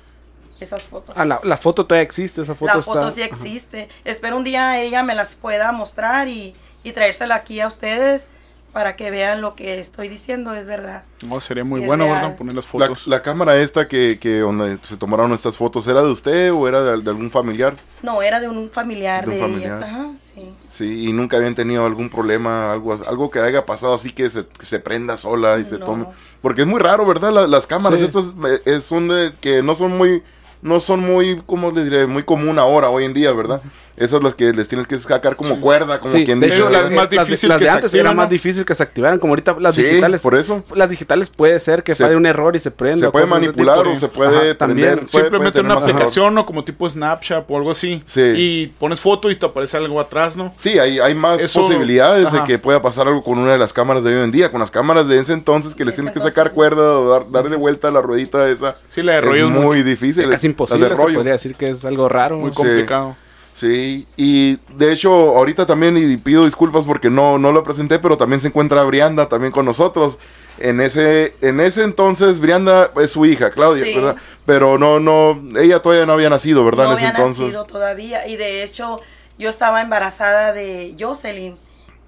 esas 0.59 0.83
fotos. 0.83 1.15
Ah, 1.17 1.23
la, 1.25 1.39
la 1.43 1.57
foto 1.57 1.85
todavía 1.85 2.03
existe, 2.03 2.41
esa 2.41 2.55
foto 2.55 2.73
La 2.73 2.79
está... 2.79 2.93
foto 2.93 3.11
sí 3.11 3.21
existe. 3.21 3.89
Espero 4.03 4.37
un 4.37 4.43
día 4.43 4.79
ella 4.81 5.01
me 5.03 5.15
las 5.15 5.35
pueda 5.35 5.71
mostrar 5.71 6.27
y, 6.27 6.55
y 6.83 6.91
traérsela 6.91 7.35
aquí 7.35 7.59
a 7.61 7.67
ustedes 7.67 8.27
para 8.73 8.95
que 8.95 9.11
vean 9.11 9.39
lo 9.41 9.55
que 9.55 9.79
estoy 9.79 10.09
diciendo, 10.09 10.53
es 10.55 10.65
verdad. 10.65 11.03
No, 11.21 11.39
sería 11.39 11.63
muy 11.63 11.81
Es 11.81 11.87
bueno. 11.87 12.05
¿verdad? 12.05 12.35
Poner 12.35 12.55
las 12.55 12.65
La, 12.65 12.71
fotos. 12.87 13.07
la 13.07 13.21
cámara 13.21 13.55
esta 13.57 13.87
que, 13.87 14.17
que 14.19 14.39
donde 14.39 14.77
se 14.83 14.97
tomaron 14.97 15.31
estas 15.31 15.55
fotos, 15.55 15.87
¿era 15.87 16.01
de 16.01 16.09
usted 16.11 16.51
o 16.51 16.67
era 16.67 16.83
de, 16.83 17.01
de 17.01 17.09
algún 17.09 17.29
familiar? 17.29 17.75
No, 18.01 18.21
era 18.23 18.39
de 18.39 18.49
un 18.49 18.71
familiar 18.71 19.25
De 19.27 19.35
de, 19.35 19.41
un 19.43 19.49
familiar. 19.51 19.77
ellas. 19.77 19.89
Ajá, 19.89 20.07
sí. 20.33 20.53
Sí, 20.69 21.07
y 21.07 21.13
nunca 21.13 21.37
habían 21.37 21.53
tenido 21.53 21.85
algún 21.85 22.09
problema, 22.09 22.73
algo, 22.73 22.93
algo 23.07 23.29
que 23.29 23.39
haya 23.39 23.63
pasado 23.63 23.93
así 23.93 24.11
que 24.11 24.29
se, 24.31 24.47
que 24.47 24.65
se 24.65 24.79
prenda 24.79 25.17
sola 25.17 25.59
y 25.59 25.65
se 25.65 25.77
No. 25.77 25.85
tome. 25.85 26.05
Porque 26.41 26.61
es 26.61 26.67
muy 26.67 26.79
raro, 26.79 27.05
¿verdad? 27.05 27.31
La- 27.31 27.47
las 27.47 27.67
cámaras 27.67 27.99
Sí. 27.99 28.05
estas 28.05 28.25
eh, 28.25 28.61
eh, 28.65 28.81
son 28.81 29.07
de- 29.07 29.31
que 29.39 29.61
no 29.61 29.75
son 29.75 29.95
muy, 29.95 30.23
no 30.63 30.79
son 30.79 31.01
muy, 31.01 31.43
¿cómo 31.45 31.69
le 31.71 31.83
diré? 31.83 32.07
Muy 32.07 32.23
común 32.23 32.57
ahora, 32.57 32.89
hoy 32.89 33.05
en 33.05 33.13
día, 33.13 33.31
¿verdad? 33.33 33.61
Esas 33.95 34.23
las 34.23 34.33
que 34.33 34.51
les 34.53 34.67
tienes 34.67 34.87
que 34.87 34.97
sacar 34.97 35.35
como 35.35 35.61
cuerda, 35.61 35.99
como 35.99 36.13
Sí, 36.15 36.25
quien 36.25 36.39
de 36.39 36.47
dice. 36.47 36.57
hecho, 36.57 36.69
las 36.69 36.83
más 36.85 36.91
las 36.93 37.09
de- 37.11 37.17
difícil 37.19 37.49
las 37.49 37.57
que 37.59 37.63
de 37.65 37.69
antes 37.69 37.85
activan, 37.85 38.05
era 38.07 38.15
más 38.15 38.25
¿no? 38.25 38.29
difícil 38.31 38.65
que 38.65 38.73
se 38.75 38.81
activaran, 38.83 39.19
como 39.19 39.31
ahorita 39.33 39.55
las 39.59 39.75
Sí, 39.75 39.83
digitales. 39.83 40.21
por 40.21 40.35
eso. 40.35 40.63
Las 40.73 40.89
digitales 40.89 41.29
puede 41.29 41.59
ser 41.59 41.83
que 41.83 41.93
Se- 41.93 42.03
falle 42.03 42.15
un 42.15 42.25
error 42.25 42.55
y 42.55 42.59
se 42.59 42.71
prenda. 42.71 43.05
se 43.05 43.11
puede 43.11 43.27
manipular 43.27 43.77
o 43.85 43.91
sí. 43.93 43.99
se 43.99 44.07
puede 44.07 44.49
Ajá, 44.51 44.57
también. 44.57 44.95
puede- 44.95 45.07
Simplemente 45.07 45.37
puede 45.37 45.51
tener 45.51 45.71
una 45.77 45.81
aplicación 45.85 46.37
o 46.39 46.45
como 46.45 46.63
tipo 46.63 46.89
Snapchat 46.89 47.45
o 47.49 47.57
algo 47.57 47.69
así. 47.71 48.01
Sí. 48.07 48.21
Y 48.35 48.67
pones 48.79 48.99
foto 48.99 49.29
y 49.29 49.35
te 49.35 49.45
aparece 49.45 49.77
algo 49.77 49.99
atrás, 50.01 50.35
¿no? 50.35 50.53
Sí, 50.57 50.79
hay, 50.79 50.99
hay 50.99 51.13
más 51.13 51.39
Eso- 51.39 51.61
posibilidades 51.61 52.31
de 52.31 52.43
que 52.45 52.57
pueda 52.57 52.81
pasar 52.81 53.07
algo 53.07 53.23
con 53.23 53.37
una 53.37 53.51
de 53.51 53.57
las 53.59 53.73
cámaras 53.73 54.03
de 54.03 54.15
hoy 54.17 54.23
en 54.23 54.31
día. 54.31 54.49
Con 54.51 54.59
las 54.59 54.71
cámaras 54.71 55.07
de 55.07 55.19
ese 55.19 55.33
entonces 55.33 55.75
que 55.75 55.85
les 55.85 55.93
tienes 55.93 56.13
que 56.13 56.19
sacar 56.19 56.47
no. 56.47 56.53
cuerda 56.53 56.97
o 56.99 57.09
dar- 57.09 57.29
darle 57.31 57.55
vuelta 57.57 57.89
a 57.89 57.91
la 57.91 58.01
ruedita 58.01 58.49
esa. 58.49 58.77
Sí, 58.87 59.01
la 59.03 59.13
de 59.13 59.17
es 59.19 59.25
rollo 59.25 59.45
es 59.45 59.51
muy 59.51 59.83
difícil. 59.83 60.23
Casi 60.23 60.31
Las 60.31 60.43
imposible, 60.45 60.89
de 60.89 60.95
se 60.95 61.01
rollo. 61.01 61.15
podría 61.15 61.33
decir 61.33 61.55
que 61.55 61.65
es 61.65 61.85
algo 61.85 62.09
raro. 62.09 62.37
muy 62.37 62.51
complicado. 62.51 63.15
Sí, 63.55 64.07
y 64.17 64.57
de 64.75 64.91
hecho 64.91 65.11
ahorita 65.11 65.65
también 65.67 65.95
y 65.97 66.17
pido 66.17 66.43
disculpas 66.45 66.85
porque 66.85 67.09
no, 67.09 67.37
no 67.37 67.51
lo 67.51 67.63
presenté, 67.63 67.99
pero 67.99 68.17
también 68.17 68.39
se 68.41 68.47
encuentra 68.47 68.83
Brianda 68.83 69.29
también 69.29 69.51
con 69.51 69.65
nosotros. 69.65 70.17
En 70.59 70.81
ese, 70.81 71.35
en 71.41 71.59
ese 71.59 71.83
entonces 71.83 72.39
Brianda 72.39 72.91
es 73.01 73.11
su 73.11 73.25
hija, 73.25 73.49
Claudia, 73.51 73.83
Sí. 73.83 73.95
¿verdad? 73.95 74.15
Pero 74.45 74.77
no, 74.77 74.99
no, 74.99 75.41
ella 75.59 75.81
todavía 75.81 76.05
no 76.05 76.13
había 76.13 76.29
nacido, 76.29 76.63
¿verdad? 76.65 76.85
No 76.85 76.91
en 76.91 76.97
ese 76.97 77.07
había 77.07 77.17
entonces. 77.17 77.43
nacido 77.45 77.65
todavía 77.65 78.27
y 78.27 78.37
de 78.37 78.63
hecho 78.63 78.97
yo 79.37 79.49
estaba 79.49 79.81
embarazada 79.81 80.51
de 80.53 80.95
Jocelyn 80.99 81.55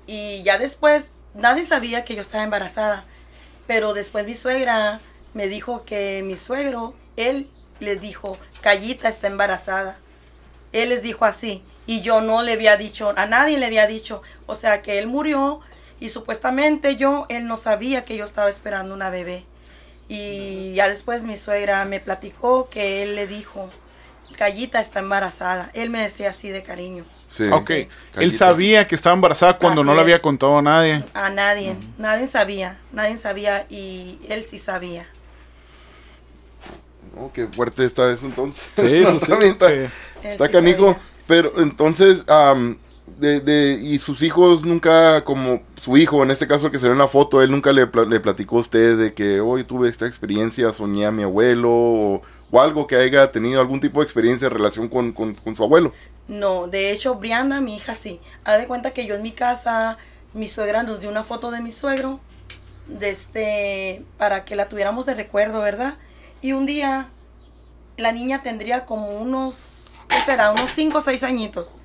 y 0.08 0.42
ya 0.44 0.58
después 0.58 1.12
nadie 1.36 1.64
sabía 1.64 2.06
que 2.06 2.16
yo 2.16 2.22
estaba 2.22 2.44
embarazada, 2.44 3.06
pero 3.68 3.94
después 3.94 4.26
mi 4.26 4.36
suegra 4.36 5.00
me 5.34 5.48
dijo 5.48 5.84
que 5.86 6.24
mi 6.26 6.38
suegro, 6.38 6.94
él 7.18 7.48
les 7.80 8.00
dijo, 8.02 8.38
Callita 8.62 9.10
está 9.10 9.28
embarazada. 9.28 9.98
Él 10.76 10.90
les 10.90 11.02
dijo 11.02 11.24
así 11.24 11.64
y 11.88 12.02
yo 12.02 12.20
no 12.20 12.44
le 12.44 12.54
había 12.54 12.76
dicho, 12.76 13.14
a 13.16 13.26
nadie 13.26 13.58
le 13.58 13.66
había 13.66 13.88
dicho, 13.88 14.22
o 14.46 14.56
sea 14.56 14.82
que 14.82 15.00
él 15.00 15.08
murió 15.08 15.62
y 16.02 16.10
supuestamente 16.10 16.98
yo, 16.98 17.26
él 17.30 17.48
no 17.48 17.56
sabía 17.56 18.04
que 18.04 18.18
yo 18.18 18.26
estaba 18.26 18.50
esperando 18.50 18.94
una 18.94 19.10
bebé. 19.10 19.46
Y 20.10 20.74
ya 20.74 20.90
después 20.90 21.24
mi 21.24 21.38
suegra 21.38 21.86
me 21.86 22.02
platicó 22.02 22.70
que 22.70 23.02
él 23.02 23.16
le 23.16 23.26
dijo, 23.26 23.70
Callita 24.38 24.82
está 24.82 25.00
embarazada. 25.00 25.72
Él 25.74 25.90
me 25.90 26.02
decía 26.02 26.32
así 26.32 26.50
de 26.50 26.62
cariño. 26.62 27.06
Sí. 27.30 27.46
Ok. 27.52 27.72
Él 28.18 28.36
sabía 28.36 28.86
que 28.86 28.96
estaba 28.96 29.14
embarazada 29.14 29.58
cuando 29.58 29.82
Así 29.82 29.88
no 29.88 29.96
le 29.96 30.02
había 30.02 30.22
contado 30.22 30.58
a 30.58 30.62
nadie. 30.62 31.06
A 31.14 31.30
nadie, 31.30 31.78
nadie 31.98 32.28
sabía, 32.28 32.80
nadie 32.92 33.18
sabía 33.18 33.66
y 33.70 34.20
él 34.28 34.44
sí 34.44 34.58
sabía. 34.58 35.08
Oh, 37.18 37.32
qué 37.34 37.48
fuerte 37.48 37.86
está 37.86 38.12
eso 38.12 38.26
entonces. 38.26 38.62
Sí, 38.76 38.98
eso 38.98 39.20
sí. 39.20 39.32
También 40.28 40.36
está, 40.36 40.50
sí 40.50 40.50
canijo. 40.52 40.98
Pero 41.28 41.60
entonces, 41.62 42.24
am, 42.28 42.78
de, 43.06 43.40
de- 43.40 43.80
y 43.82 43.98
sus 44.00 44.22
hijos 44.22 44.64
nunca, 44.66 45.24
como 45.24 45.62
su 45.78 45.98
hijo, 45.98 46.24
en 46.24 46.32
este 46.32 46.48
caso 46.48 46.68
el 46.68 46.72
que 46.72 46.80
se 46.80 46.88
ve 46.88 46.94
en 46.94 47.00
la 47.00 47.08
foto, 47.08 47.42
él 47.42 47.52
nunca 47.52 47.72
le, 47.74 47.88
le 48.08 48.20
platicó 48.20 48.58
a 48.58 48.62
usted 48.62 48.98
de 48.98 49.14
que 49.14 49.40
hoy 49.42 49.64
tuve 49.64 49.90
esta 49.90 50.08
experiencia, 50.08 50.72
soñé 50.72 51.06
a 51.06 51.12
mi 51.12 51.24
abuelo 51.24 51.70
o, 51.72 52.22
o 52.52 52.62
algo 52.62 52.88
que 52.88 52.96
haya 52.98 53.32
tenido 53.32 53.62
algún 53.62 53.80
tipo 53.80 54.00
de 54.00 54.04
experiencia 54.06 54.48
en 54.48 54.54
relación 54.54 54.90
con, 54.90 55.12
con- 55.14 55.36
con 55.36 55.56
su 55.56 55.64
abuelo. 55.64 55.98
No, 56.28 56.68
de 56.68 56.92
hecho, 56.92 57.16
Brianda, 57.16 57.62
mi 57.62 57.76
hija, 57.78 57.94
sí. 57.96 58.20
Haz 58.44 58.60
de 58.60 58.68
cuenta 58.68 58.92
que 58.92 59.06
yo 59.06 59.16
en 59.16 59.22
mi 59.22 59.32
casa, 59.32 59.98
mi 60.34 60.48
suegra 60.48 60.84
nos 60.84 61.00
dio 61.00 61.10
una 61.10 61.24
foto 61.24 61.52
de 61.52 61.62
mi 61.62 61.72
suegro, 61.72 62.20
de 62.88 63.10
este, 63.10 64.06
para 64.18 64.46
que 64.46 64.56
la 64.56 64.70
tuviéramos 64.70 65.06
de 65.06 65.16
recuerdo, 65.16 65.62
¿verdad? 65.62 65.96
Y 66.42 66.54
un 66.54 66.66
día, 66.66 67.10
la 67.98 68.12
niña 68.12 68.44
tendría 68.44 68.86
como 68.86 69.10
unos, 69.10 69.58
¿qué 70.08 70.18
será? 70.26 70.52
Unos 70.52 70.72
5 70.74 70.98
o 70.98 71.02
6 71.02 71.24
añitos. 71.24 71.76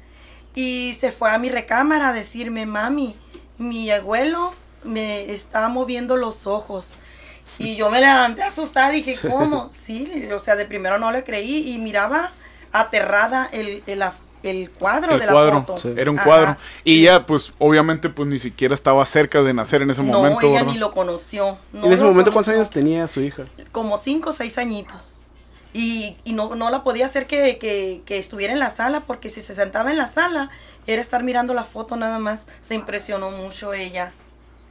Y 0.54 0.96
se 1.00 1.12
fue 1.12 1.30
a 1.30 1.38
mi 1.38 1.48
recámara 1.48 2.08
a 2.08 2.12
decirme, 2.12 2.66
mami, 2.66 3.16
mi 3.58 3.90
abuelo 3.90 4.52
me 4.84 5.30
está 5.32 5.68
moviendo 5.68 6.16
los 6.16 6.46
ojos. 6.46 6.90
Y 7.58 7.76
yo 7.76 7.90
me 7.90 8.00
levanté 8.00 8.42
asustada, 8.42 8.90
dije, 8.90 9.16
¿cómo? 9.28 9.68
Sí, 9.68 10.28
o 10.34 10.38
sea, 10.38 10.56
de 10.56 10.64
primero 10.64 10.98
no 10.98 11.12
le 11.12 11.24
creí 11.24 11.70
y 11.72 11.78
miraba 11.78 12.32
aterrada 12.72 13.48
el, 13.52 13.82
el, 13.86 14.02
el 14.42 14.70
cuadro 14.70 15.14
El 15.14 15.20
de 15.20 15.26
cuadro, 15.26 15.54
la 15.54 15.60
foto. 15.62 15.76
sí. 15.76 15.92
era 15.96 16.10
un 16.10 16.18
Ajá, 16.18 16.26
cuadro. 16.26 16.56
Y 16.84 16.96
sí. 16.96 17.02
ya, 17.02 17.26
pues, 17.26 17.52
obviamente, 17.58 18.08
pues 18.08 18.28
ni 18.28 18.38
siquiera 18.38 18.74
estaba 18.74 19.04
cerca 19.04 19.42
de 19.42 19.52
nacer 19.52 19.82
en 19.82 19.90
ese 19.90 20.02
No, 20.02 20.12
momento. 20.14 20.46
ella 20.46 20.60
¿verdad? 20.60 20.72
ni 20.72 20.78
lo 20.78 20.92
conoció. 20.92 21.58
no 21.72 21.86
en 21.86 21.92
ese 21.92 22.04
momento, 22.04 22.32
¿cuántos 22.32 22.54
años 22.54 22.70
tenía 22.70 23.06
su 23.08 23.20
hija? 23.20 23.44
Como 23.72 23.98
cinco 23.98 24.30
o 24.30 24.32
seis 24.32 24.56
añitos. 24.58 25.19
Y, 25.72 26.16
y 26.24 26.32
no, 26.32 26.54
no 26.56 26.70
la 26.70 26.82
podía 26.82 27.06
hacer 27.06 27.26
que, 27.26 27.58
que, 27.58 28.02
que 28.04 28.18
estuviera 28.18 28.52
en 28.52 28.58
la 28.58 28.70
sala, 28.70 29.00
porque 29.00 29.28
si 29.30 29.40
se 29.40 29.54
sentaba 29.54 29.90
en 29.92 29.98
la 29.98 30.06
sala, 30.08 30.50
era 30.86 31.00
estar 31.00 31.22
mirando 31.22 31.54
la 31.54 31.64
foto 31.64 31.96
nada 31.96 32.18
más. 32.18 32.46
Se 32.60 32.74
impresionó 32.74 33.30
mucho 33.30 33.72
ella. 33.72 34.12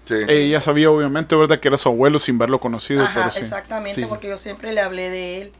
Sí. 0.05 0.15
Ella 0.27 0.59
sabía, 0.59 0.89
obviamente, 0.91 1.35
¿verdad? 1.35 1.59
Que 1.59 1.67
era 1.69 1.77
su 1.77 1.87
abuelo 1.89 2.19
sin 2.19 2.37
verlo 2.37 2.59
conocido. 2.59 3.03
Ajá, 3.03 3.13
pero 3.13 3.31
sí. 3.31 3.39
exactamente, 3.41 4.01
Sí. 4.01 4.07
porque 4.07 4.27
yo 4.27 4.37
siempre 4.37 4.73
le 4.73 4.81
hablé 4.81 5.09
de 5.09 5.41
él. 5.43 5.53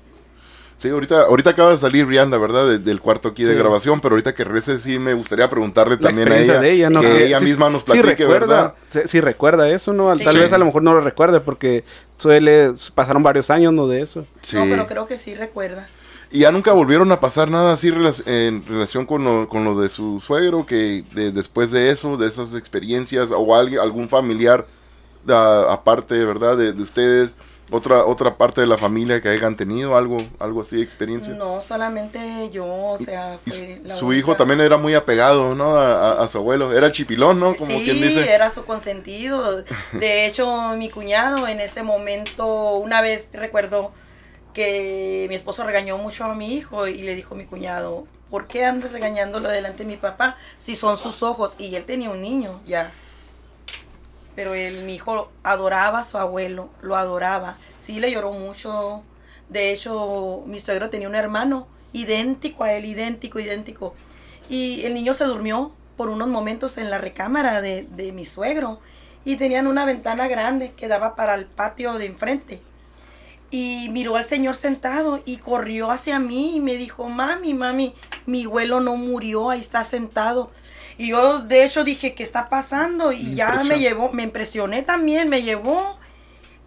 Sí, 0.80 0.88
ahorita, 0.90 1.24
ahorita 1.24 1.50
acaba 1.50 1.72
de 1.72 1.78
salir 1.78 2.06
Brianda, 2.06 2.38
¿verdad? 2.38 2.66
De- 2.68 2.80
del 2.80 3.02
cuarto 3.02 3.28
aquí 3.28 3.44
de 3.44 3.52
Sí. 3.52 3.58
grabación, 3.60 4.00
pero 4.00 4.14
ahorita 4.14 4.34
que 4.34 4.46
regrese 4.46 4.80
sí 4.80 4.98
me 4.98 5.14
gustaría 5.14 5.50
preguntarle 5.50 5.96
La 5.96 6.02
también 6.08 6.32
a 6.32 6.38
ella, 6.40 6.62
de 6.62 6.72
ella, 6.72 6.90
¿no? 6.90 7.02
que 7.02 7.26
ella 7.26 7.40
sí- 7.40 7.46
misma 7.46 7.70
nos 7.70 7.82
sí 7.82 7.86
platique, 7.88 8.06
recuerda, 8.24 8.48
¿verdad? 8.48 8.74
sí, 8.90 9.00
sí 9.06 9.20
recuerda 9.22 9.70
eso, 9.70 9.92
¿no? 9.92 10.16
Sí. 10.16 10.24
Tal 10.24 10.34
Sí. 10.34 10.40
vez 10.40 10.54
a 10.54 10.58
lo 10.58 10.64
mejor 10.66 10.82
no 10.84 10.94
lo 10.94 11.02
recuerde 11.02 11.42
porque 11.42 11.84
suele, 12.18 12.72
pasaron 12.96 13.22
varios 13.24 13.50
años, 13.50 13.74
¿no? 13.74 13.88
De 13.88 14.02
eso. 14.02 14.26
Sí. 14.42 14.56
No, 14.56 14.64
pero 14.70 14.88
creo 14.88 15.06
que 15.06 15.18
sí 15.18 15.36
recuerda. 15.36 15.86
Y 16.32 16.40
ya 16.40 16.52
nunca 16.52 16.72
volvieron 16.74 17.12
a 17.12 17.20
pasar 17.20 17.50
nada 17.52 17.74
así 17.74 17.92
en 18.26 18.64
relación 18.66 19.06
con 19.06 19.24
lo, 19.26 19.50
con 19.50 19.66
lo 19.66 19.82
de 19.82 19.90
su 19.90 20.22
suegro, 20.22 20.66
que 20.66 21.04
de- 21.14 21.32
después 21.34 21.72
de 21.72 21.90
eso, 21.92 22.16
de 22.16 22.28
esas 22.28 22.54
experiencias, 22.54 23.32
o 23.36 23.54
alguien, 23.56 23.82
algún 23.82 24.08
familiar 24.08 24.66
aparte, 25.28 26.24
¿verdad? 26.26 26.58
De, 26.58 26.72
de 26.74 26.82
ustedes, 26.84 27.32
otra 27.72 28.06
otra 28.06 28.36
parte 28.36 28.62
de 28.62 28.68
la 28.68 28.78
familia 28.78 29.22
que 29.22 29.30
hayan 29.30 29.56
tenido 29.56 29.96
algo 29.96 30.18
algo 30.40 30.62
así 30.62 30.78
de 30.78 30.84
experiencia. 30.84 31.34
No, 31.34 31.62
solamente 31.62 32.50
yo, 32.52 32.66
o 32.66 32.98
sea, 32.98 33.38
fue 33.48 33.80
la 33.84 33.96
su 33.96 34.08
única. 34.08 34.20
hijo 34.20 34.36
también 34.36 34.62
era 34.62 34.78
muy 34.78 34.94
apegado, 34.96 35.56
¿no? 35.56 35.76
A, 35.76 35.92
a- 36.14 36.24
a 36.24 36.28
su 36.28 36.40
abuelo. 36.40 36.74
Era 36.74 36.88
el 36.88 36.92
chipilón, 36.92 37.40
¿no? 37.40 37.56
Como 37.56 37.72
sí, 37.78 37.82
quien 37.84 38.02
dice. 38.02 38.32
era 38.32 38.50
su 38.50 38.66
consentido. 38.66 39.64
De 39.94 40.26
hecho, 40.26 40.76
mi 40.78 40.90
cuñado 40.90 41.48
en 41.48 41.60
ese 41.60 41.84
momento, 41.84 42.76
una 42.78 43.02
vez 43.02 43.30
recuerdo 43.34 43.92
que 44.54 45.28
mi 45.30 45.36
esposo 45.36 45.64
regañó 45.64 45.98
mucho 45.98 46.26
a 46.26 46.36
mi 46.36 46.54
hijo 46.56 46.88
y 46.88 47.02
le 47.04 47.16
dijo 47.16 47.36
a 47.36 47.38
mi 47.38 47.46
cuñado, 47.46 48.06
¿por 48.30 48.48
qué 48.48 48.66
andas 48.66 48.92
regañándolo 48.92 49.50
delante 49.50 49.84
de 49.84 49.90
mi 49.90 49.98
papá 49.98 50.38
si 50.58 50.76
son 50.76 50.98
sus 50.98 51.22
ojos? 51.24 51.54
Y 51.60 51.76
él 51.76 51.86
tenía 51.86 52.10
un 52.10 52.22
niño 52.22 52.60
ya. 52.66 52.92
Pero 54.40 54.54
él, 54.54 54.86
mi 54.86 54.96
hijo 54.96 55.30
adoraba 55.44 56.00
a 56.00 56.04
su 56.04 56.18
abuelo, 56.18 56.70
lo 56.82 56.96
adoraba. 56.96 57.58
Sí, 57.82 58.00
le 58.00 58.10
lloró 58.10 58.32
mucho. 58.32 59.04
De 59.50 59.74
hecho, 59.74 60.44
mi 60.46 60.62
suegro 60.62 60.90
tenía 60.90 61.10
un 61.10 61.16
hermano 61.16 61.68
idéntico 61.92 62.64
a 62.64 62.72
él, 62.72 62.86
idéntico, 62.86 63.42
idéntico. 63.42 63.94
Y 64.48 64.84
el 64.86 64.94
niño 64.94 65.14
se 65.14 65.26
durmió 65.26 65.74
por 65.98 66.08
unos 66.08 66.30
momentos 66.30 66.78
en 66.78 66.90
la 66.90 67.00
recámara 67.00 67.60
de, 67.60 67.86
de 67.92 68.14
mi 68.14 68.24
suegro. 68.24 68.80
Y 69.26 69.36
tenían 69.36 69.68
una 69.68 69.84
ventana 69.84 70.30
grande 70.30 70.72
que 70.72 70.88
daba 70.88 71.18
para 71.18 71.36
el 71.36 71.46
patio 71.46 71.96
de 71.96 72.06
enfrente. 72.06 72.62
Y 73.52 73.90
miró 73.92 74.16
al 74.16 74.24
señor 74.24 74.56
sentado 74.56 75.22
y 75.26 75.36
corrió 75.36 75.92
hacia 75.92 76.18
mí 76.18 76.56
y 76.56 76.62
me 76.62 76.78
dijo, 76.78 77.10
mami, 77.10 77.54
mami, 77.54 77.94
mi 78.26 78.46
abuelo 78.46 78.80
no 78.80 78.96
murió, 78.96 79.50
ahí 79.50 79.60
está 79.60 79.84
sentado. 79.84 80.50
Y 81.00 81.08
yo 81.08 81.40
de 81.40 81.64
hecho 81.64 81.84
dije, 81.86 82.14
¿qué 82.14 82.24
está 82.24 82.50
pasando? 82.50 83.12
Y 83.14 83.34
ya 83.34 83.64
me 83.68 83.80
llevó, 83.80 84.12
me 84.12 84.22
impresioné 84.24 84.84
también, 84.84 85.30
me 85.30 85.42
llevó. 85.42 85.98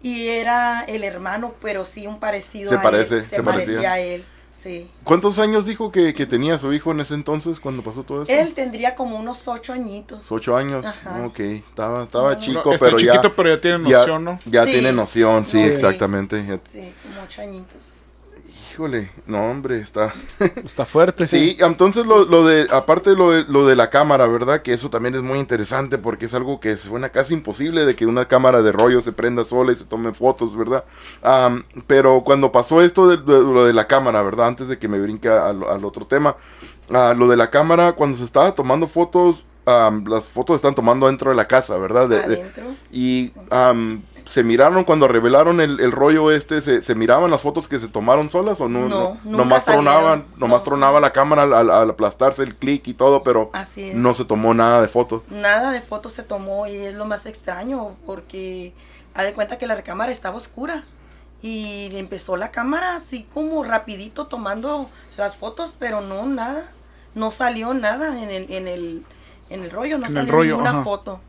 Y 0.01 0.27
era 0.27 0.83
el 0.85 1.03
hermano, 1.03 1.53
pero 1.61 1.85
sí 1.85 2.07
un 2.07 2.19
parecido 2.19 2.69
Se 2.71 2.75
a 2.77 2.81
parece, 2.81 3.17
él. 3.17 3.23
Se, 3.23 3.29
se 3.37 3.43
parecía. 3.43 3.73
parecía 3.75 3.91
a 3.93 3.99
él, 3.99 4.25
sí. 4.61 4.89
¿Cuántos 5.03 5.37
años 5.39 5.65
dijo 5.65 5.91
que, 5.91 6.13
que 6.15 6.25
tenía 6.25 6.57
su 6.59 6.73
hijo 6.73 6.91
en 6.91 6.99
ese 7.01 7.13
entonces 7.13 7.59
cuando 7.59 7.83
pasó 7.83 8.03
todo 8.03 8.23
esto? 8.23 8.33
Él 8.33 8.53
tendría 8.53 8.95
como 8.95 9.17
unos 9.17 9.47
ocho 9.47 9.71
añitos. 9.71 10.29
Ocho 10.31 10.57
años. 10.57 10.83
Ajá. 10.85 11.25
Ok, 11.27 11.39
estaba, 11.39 12.03
estaba 12.03 12.33
No, 12.33 12.39
chico, 12.41 12.71
No, 12.71 12.77
pero 12.79 12.97
chiquito, 12.97 13.29
ya, 13.29 13.33
pero 13.35 13.49
ya 13.55 13.61
tiene 13.61 13.89
ya, 13.89 13.99
noción, 13.99 14.23
¿no? 14.25 14.39
ya 14.45 14.65
Sí. 14.65 14.71
tiene 14.71 14.91
noción, 14.91 15.45
sí, 15.47 15.61
exactamente. 15.61 16.43
Ya- 16.45 16.59
Sí, 16.69 16.91
como 17.03 17.21
ocho 17.23 17.41
añitos. 17.43 17.83
Híjole, 18.73 19.11
no 19.27 19.51
hombre, 19.51 19.79
está... 19.79 20.11
Está 20.65 20.83
fuerte, 20.85 21.27
Sí, 21.27 21.57
entonces 21.59 22.07
lo, 22.07 22.25
lo 22.25 22.43
de, 22.43 22.65
aparte 22.71 23.11
lo 23.11 23.29
de, 23.29 23.43
lo 23.47 23.67
de 23.67 23.75
la 23.75 23.91
cámara, 23.91 24.25
¿verdad? 24.25 24.63
Que 24.63 24.73
eso 24.73 24.89
también 24.89 25.13
es 25.13 25.21
muy 25.21 25.37
interesante 25.37 25.99
porque 25.99 26.25
es 26.25 26.33
algo 26.33 26.59
que 26.59 26.75
suena 26.77 27.09
casi 27.09 27.35
imposible 27.35 27.85
de 27.85 27.95
que 27.95 28.07
una 28.07 28.27
cámara 28.27 28.63
de 28.63 28.71
rollo 28.71 29.03
se 29.03 29.11
prenda 29.11 29.45
sola 29.45 29.73
y 29.73 29.75
se 29.75 29.85
tome 29.85 30.11
fotos, 30.15 30.57
¿verdad? 30.57 30.83
Am, 31.21 31.63
pero 31.85 32.23
cuando 32.25 32.51
pasó 32.51 32.81
esto 32.81 33.07
de, 33.07 33.17
de- 33.17 33.41
lo 33.43 33.63
de 33.63 33.73
la 33.73 33.85
cámara, 33.85 34.23
¿verdad? 34.23 34.47
Antes 34.47 34.67
de 34.67 34.79
que 34.79 34.87
me 34.87 34.99
brinque 34.99 35.29
al, 35.29 35.63
al 35.63 35.85
otro 35.85 36.07
tema, 36.07 36.35
ah, 36.91 37.13
lo 37.15 37.27
de 37.27 37.37
la 37.37 37.51
cámara, 37.51 37.91
cuando 37.93 38.17
se 38.17 38.23
estaba 38.25 38.55
tomando 38.55 38.87
fotos, 38.87 39.45
am, 39.67 40.03
las 40.07 40.27
fotos 40.27 40.55
están 40.55 40.73
tomando 40.73 41.05
dentro 41.05 41.29
de 41.29 41.35
la 41.37 41.45
casa, 41.47 41.77
¿verdad? 41.77 42.09
De- 42.09 42.15
de- 42.27 42.41
Adentro. 42.41 42.63
y 42.91 43.31
am, 43.51 44.01
se 44.25 44.43
miraron 44.43 44.83
cuando 44.83 45.07
revelaron 45.07 45.59
el, 45.61 45.79
el 45.79 45.91
rollo 45.91 46.31
este, 46.31 46.61
se, 46.61 46.81
se 46.81 46.95
miraban 46.95 47.29
las 47.31 47.41
fotos 47.41 47.67
que 47.67 47.79
se 47.79 47.87
tomaron 47.87 48.29
solas 48.29 48.61
o 48.61 48.69
no? 48.69 48.87
No, 48.87 49.17
nunca 49.23 49.37
nomás 49.37 49.65
tronaban, 49.65 50.19
salieron, 50.21 50.39
nomás 50.39 50.61
no. 50.61 50.63
tronaba 50.65 50.99
la 50.99 51.11
cámara 51.13 51.43
al, 51.43 51.89
aplastarse 51.89 52.43
el 52.43 52.55
clic 52.55 52.87
y 52.87 52.93
todo, 52.93 53.23
pero 53.23 53.49
Así 53.53 53.89
es. 53.89 53.95
no 53.95 54.13
se 54.13 54.25
tomó 54.25 54.53
nada 54.53 54.81
de 54.81 54.87
fotos. 54.87 55.23
Nada 55.29 55.71
de 55.71 55.81
fotos 55.81 56.13
se 56.13 56.23
tomó 56.23 56.67
y 56.67 56.75
es 56.75 56.95
lo 56.95 57.05
más 57.05 57.25
extraño 57.25 57.95
porque 58.05 58.73
ha 59.13 59.23
de 59.23 59.33
cuenta 59.33 59.57
que 59.57 59.67
la 59.67 59.75
recámara 59.75 60.11
estaba 60.11 60.37
oscura 60.37 60.85
y 61.41 61.89
empezó 61.97 62.37
la 62.37 62.51
cámara 62.51 62.95
así 62.95 63.27
como 63.33 63.63
rapidito 63.63 64.27
tomando 64.27 64.89
las 65.17 65.35
fotos, 65.35 65.75
pero 65.77 65.99
no 66.01 66.25
nada, 66.25 66.71
no 67.15 67.31
salió 67.31 67.73
nada 67.73 68.21
en 68.21 68.29
el 68.29 68.49
en 68.51 68.67
el 68.67 69.03
en 69.49 69.63
el 69.63 69.69
rollo, 69.71 69.97
no 69.97 70.05
En 70.07 70.11
el 70.11 70.13
salió 70.13 70.31
rollo, 70.31 70.51
ninguna 70.53 70.69
ajá. 70.71 70.83
foto. 70.83 71.19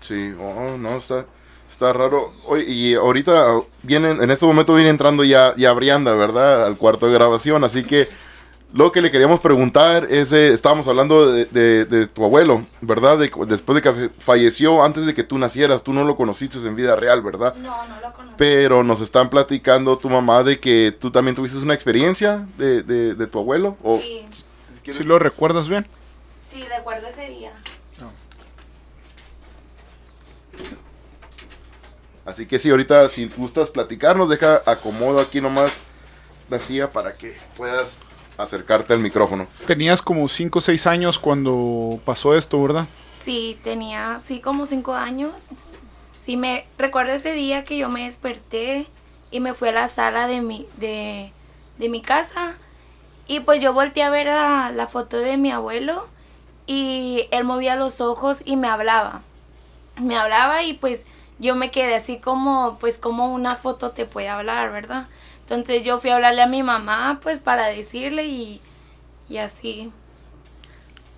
Sí, 0.00 0.32
oh, 0.40 0.76
no, 0.78 0.90
está, 0.96 1.26
está 1.70 1.92
raro. 1.92 2.32
Oye, 2.46 2.64
y 2.68 2.94
ahorita 2.94 3.60
vienen, 3.82 4.22
en 4.22 4.30
este 4.30 4.44
momento 4.46 4.74
viene 4.74 4.90
entrando 4.90 5.24
ya, 5.24 5.54
ya 5.56 5.72
Brianda, 5.72 6.12
¿verdad? 6.14 6.66
Al 6.66 6.76
cuarto 6.76 7.06
de 7.06 7.12
grabación, 7.14 7.64
así 7.64 7.84
que 7.84 8.08
lo 8.72 8.92
que 8.92 9.02
le 9.02 9.10
queríamos 9.10 9.40
preguntar 9.40 10.06
es, 10.10 10.32
eh, 10.32 10.52
estábamos 10.52 10.86
hablando 10.86 11.30
de, 11.32 11.44
de- 11.46 11.84
de 11.86 12.06
tu 12.06 12.24
abuelo, 12.24 12.64
¿verdad? 12.80 13.18
De 13.18 13.30
después 13.48 13.74
de 13.74 13.82
que 13.82 14.08
falleció, 14.10 14.84
antes 14.84 15.06
de 15.06 15.14
que 15.14 15.24
tú 15.24 15.38
nacieras, 15.38 15.82
tú 15.82 15.92
no 15.92 16.04
lo 16.04 16.16
conociste 16.16 16.58
en 16.58 16.76
vida 16.76 16.94
real, 16.96 17.20
¿verdad? 17.22 17.54
No, 17.56 17.84
no 17.86 18.00
lo 18.00 18.12
conocí. 18.12 18.34
Pero 18.38 18.82
nos 18.84 19.00
están 19.00 19.28
platicando 19.28 19.98
tu 19.98 20.08
mamá 20.08 20.42
de 20.44 20.60
que 20.60 20.94
tú 21.00 21.10
también 21.10 21.34
tuviste 21.34 21.58
una 21.58 21.74
experiencia 21.74 22.46
de, 22.58 22.82
de, 22.82 23.14
de 23.14 23.26
tu 23.26 23.38
abuelo. 23.40 23.76
O, 23.82 23.98
Sí, 23.98 24.24
si 24.32 24.80
quieres- 24.82 25.02
¿Sí 25.02 25.04
lo 25.04 25.18
recuerdas 25.18 25.68
bien? 25.68 25.86
sí, 26.52 26.64
recuerdo 26.76 27.06
ese 27.08 27.28
día. 27.28 27.50
Así 32.30 32.46
que 32.46 32.60
sí, 32.60 32.70
ahorita 32.70 33.08
si 33.08 33.26
gustas 33.26 33.70
platicarnos, 33.70 34.28
deja 34.28 34.62
acomodo 34.64 35.20
aquí 35.20 35.40
nomás 35.40 35.72
la 36.48 36.60
silla 36.60 36.92
para 36.92 37.14
que 37.16 37.36
puedas 37.56 37.98
acercarte 38.38 38.92
al 38.92 39.00
micrófono. 39.00 39.48
Tenías 39.66 40.00
como 40.00 40.28
5 40.28 40.60
o 40.60 40.62
6 40.62 40.86
años 40.86 41.18
cuando 41.18 41.98
pasó 42.04 42.36
esto, 42.36 42.62
¿verdad? 42.62 42.86
Sí, 43.24 43.58
tenía, 43.64 44.20
sí, 44.24 44.38
como 44.38 44.66
cinco 44.66 44.94
años. 44.94 45.32
Sí, 46.24 46.36
me 46.36 46.66
recuerdo 46.78 47.12
ese 47.12 47.32
día 47.32 47.64
que 47.64 47.76
yo 47.76 47.88
me 47.88 48.04
desperté 48.04 48.86
y 49.32 49.40
me 49.40 49.52
fui 49.52 49.70
a 49.70 49.72
la 49.72 49.88
sala 49.88 50.28
de 50.28 50.40
mi, 50.40 50.68
de, 50.76 51.32
de 51.78 51.88
mi 51.88 52.00
casa. 52.00 52.54
Y 53.26 53.40
pues 53.40 53.60
yo 53.60 53.72
volteé 53.72 54.04
a 54.04 54.10
ver 54.10 54.26
la, 54.26 54.70
la 54.72 54.86
foto 54.86 55.16
de 55.18 55.36
mi 55.36 55.50
abuelo 55.50 56.06
y 56.68 57.26
él 57.32 57.42
movía 57.42 57.74
los 57.74 58.00
ojos 58.00 58.38
y 58.44 58.54
me 58.54 58.68
hablaba. 58.68 59.22
Me 59.96 60.16
hablaba 60.16 60.62
y 60.62 60.74
pues 60.74 61.00
yo 61.40 61.56
me 61.56 61.70
quedé 61.70 61.96
así 61.96 62.18
como, 62.18 62.76
pues 62.78 62.98
como 62.98 63.32
una 63.32 63.56
foto 63.56 63.90
te 63.90 64.04
puede 64.04 64.28
hablar, 64.28 64.70
¿verdad? 64.70 65.06
Entonces 65.42 65.82
yo 65.82 65.98
fui 65.98 66.10
a 66.10 66.16
hablarle 66.16 66.42
a 66.42 66.46
mi 66.46 66.62
mamá 66.62 67.18
pues 67.22 67.40
para 67.40 67.66
decirle 67.66 68.26
y, 68.26 68.60
y 69.28 69.38
así. 69.38 69.90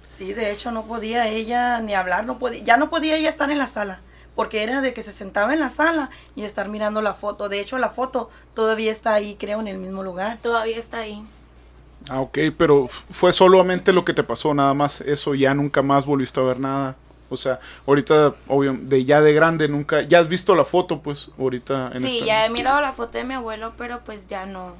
Sí, 0.08 0.32
de 0.32 0.52
hecho 0.52 0.70
no 0.70 0.84
podía 0.84 1.28
ella 1.28 1.80
ni 1.80 1.94
hablar, 1.94 2.24
no 2.24 2.38
podía, 2.38 2.62
ya 2.62 2.76
no 2.76 2.88
podía 2.88 3.16
ella 3.16 3.28
estar 3.28 3.50
en 3.50 3.58
la 3.58 3.66
sala, 3.66 4.00
porque 4.36 4.62
era 4.62 4.80
de 4.80 4.94
que 4.94 5.02
se 5.02 5.12
sentaba 5.12 5.52
en 5.54 5.60
la 5.60 5.70
sala 5.70 6.10
y 6.36 6.44
estar 6.44 6.68
mirando 6.68 7.02
la 7.02 7.14
foto. 7.14 7.48
De 7.48 7.60
hecho 7.60 7.76
la 7.78 7.90
foto 7.90 8.30
todavía 8.54 8.92
está 8.92 9.14
ahí, 9.14 9.36
creo, 9.38 9.60
en 9.60 9.68
el 9.68 9.78
mismo 9.78 10.02
lugar. 10.02 10.38
Todavía 10.40 10.78
está 10.78 10.98
ahí. 10.98 11.24
Ah, 12.08 12.20
ok, 12.20 12.38
pero 12.56 12.88
fue 12.88 13.32
solamente 13.32 13.92
lo 13.92 14.04
que 14.04 14.14
te 14.14 14.22
pasó, 14.22 14.54
nada 14.54 14.74
más 14.74 15.00
eso, 15.00 15.34
ya 15.34 15.54
nunca 15.54 15.82
más 15.82 16.04
volviste 16.04 16.40
a 16.40 16.44
ver 16.44 16.60
nada. 16.60 16.96
O 17.32 17.36
sea, 17.36 17.58
ahorita, 17.86 18.34
obvio, 18.48 18.76
de 18.80 19.04
ya 19.04 19.20
de 19.20 19.32
grande 19.32 19.68
nunca, 19.68 20.02
ya 20.02 20.18
has 20.20 20.28
visto 20.28 20.54
la 20.54 20.64
foto, 20.64 21.00
pues, 21.00 21.30
ahorita 21.38 21.90
en 21.94 22.00
Sí, 22.02 22.14
esta- 22.16 22.26
ya 22.26 22.46
he 22.46 22.50
mirado 22.50 22.80
la 22.80 22.92
foto 22.92 23.18
de 23.18 23.24
mi 23.24 23.34
abuelo, 23.34 23.72
pero 23.78 24.00
pues 24.04 24.28
ya 24.28 24.46
no. 24.46 24.74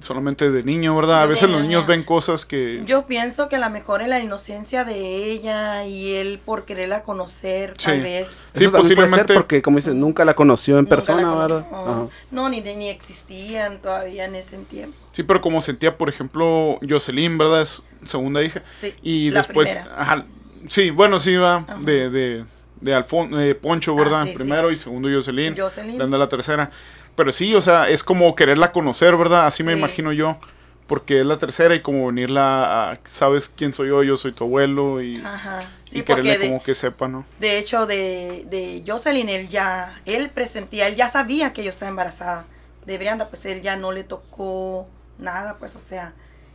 solamente 0.00 0.50
de 0.50 0.64
niño, 0.64 0.94
¿verdad? 0.96 1.18
A 1.18 1.22
De 1.22 1.28
veces 1.28 1.42
los 1.48 1.60
niño. 1.60 1.68
niños 1.68 1.86
ven 1.86 2.02
cosas 2.02 2.44
que... 2.44 2.82
Yo 2.84 3.06
pienso 3.06 3.48
que 3.48 3.54
a 3.56 3.58
lo 3.60 3.70
mejor 3.70 4.02
en 4.02 4.10
la 4.10 4.18
inocencia 4.18 4.84
de 4.84 5.30
ella 5.30 5.86
y 5.86 6.14
él 6.14 6.40
por 6.44 6.64
quererla 6.64 7.04
conocer, 7.04 7.74
tal 7.74 7.94
Sí. 7.96 8.00
vez. 8.02 8.26
Sí, 8.54 8.64
Eso 8.64 8.72
también 8.72 8.72
puede 8.72 8.82
ser 8.88 8.96
posiblemente- 8.96 9.34
porque, 9.34 9.62
como 9.62 9.76
dices, 9.76 9.94
nunca 9.94 10.24
la 10.24 10.34
conoció 10.34 10.74
en 10.78 10.84
nunca 10.86 10.96
persona, 10.96 11.32
¿verdad? 11.36 11.66
No, 11.70 11.78
Ajá. 11.78 12.06
no, 12.32 12.48
ni, 12.48 12.60
ni 12.60 12.88
existían 12.88 13.78
todavía 13.78 14.24
en 14.24 14.34
ese 14.34 14.58
tiempo. 14.58 14.96
Sí, 15.12 15.22
pero 15.22 15.40
como 15.40 15.60
sentía, 15.60 15.96
por 15.96 16.08
ejemplo, 16.08 16.80
Jocelyn, 16.86 17.38
¿verdad? 17.38 17.62
Es 17.62 17.80
segunda 18.04 18.42
hija. 18.42 18.64
Sí, 18.72 18.94
Y 19.00 19.30
la 19.30 19.42
después, 19.42 19.76
primera. 19.76 20.02
ajá, 20.02 20.24
sí, 20.68 20.90
bueno, 20.90 21.18
sí 21.18 21.36
va 21.36 21.64
de, 21.80 22.10
de, 22.10 22.44
de 22.80 22.94
Alfon- 22.96 23.34
de 23.36 23.54
Poncho, 23.54 23.94
¿verdad? 23.94 24.22
Ah, 24.22 24.24
sí, 24.26 24.32
sí. 24.32 24.36
Primero 24.38 24.70
y 24.70 24.76
segundo 24.76 25.08
Jocelyn. 25.08 25.56
Jocelyn. 25.56 25.98
Brenda 25.98 26.18
la 26.18 26.28
tercera. 26.28 26.70
Pero 27.16 27.32
sí, 27.32 27.54
o 27.54 27.60
sea, 27.60 27.88
es 27.88 28.02
como 28.02 28.34
quererla 28.34 28.72
conocer, 28.72 29.16
¿verdad? 29.16 29.46
Así 29.46 29.62
me 29.62 29.72
imagino 29.72 30.12
yo. 30.12 30.38
Porque 30.86 31.20
es 31.20 31.24
la 31.24 31.38
tercera 31.38 31.74
y 31.74 31.80
como 31.80 32.08
venirla 32.08 32.90
a, 32.90 32.98
¿sabes 33.04 33.48
quién 33.48 33.72
soy 33.72 33.88
yo? 33.88 34.02
Yo 34.02 34.18
soy 34.18 34.32
tu 34.32 34.44
abuelo 34.44 35.00
y, 35.00 35.16
Ajá. 35.24 35.58
y 35.90 36.02
quererle 36.02 36.36
de, 36.36 36.48
como 36.48 36.62
que 36.62 36.74
sepa, 36.74 37.08
¿no? 37.08 37.24
de 37.40 37.56
hecho 37.56 37.86
de, 37.86 38.44
de 38.50 38.84
Jocelyn, 38.86 39.30
él 39.30 39.48
ya, 39.48 39.98
él 40.04 40.28
presentía, 40.28 40.86
él 40.86 40.94
ya 40.94 41.08
sabía 41.08 41.54
que 41.54 41.64
yo 41.64 41.70
estaba 41.70 41.88
embarazada. 41.88 42.44
De 42.84 42.98
Brianda, 42.98 43.30
pues 43.30 43.46
él 43.46 43.62
ya 43.62 43.76
no 43.76 43.92
le 43.92 44.04
tocó 44.04 44.86
nada, 45.18 45.56
pues 45.58 45.74
o 45.74 45.78
sea, 45.78 46.12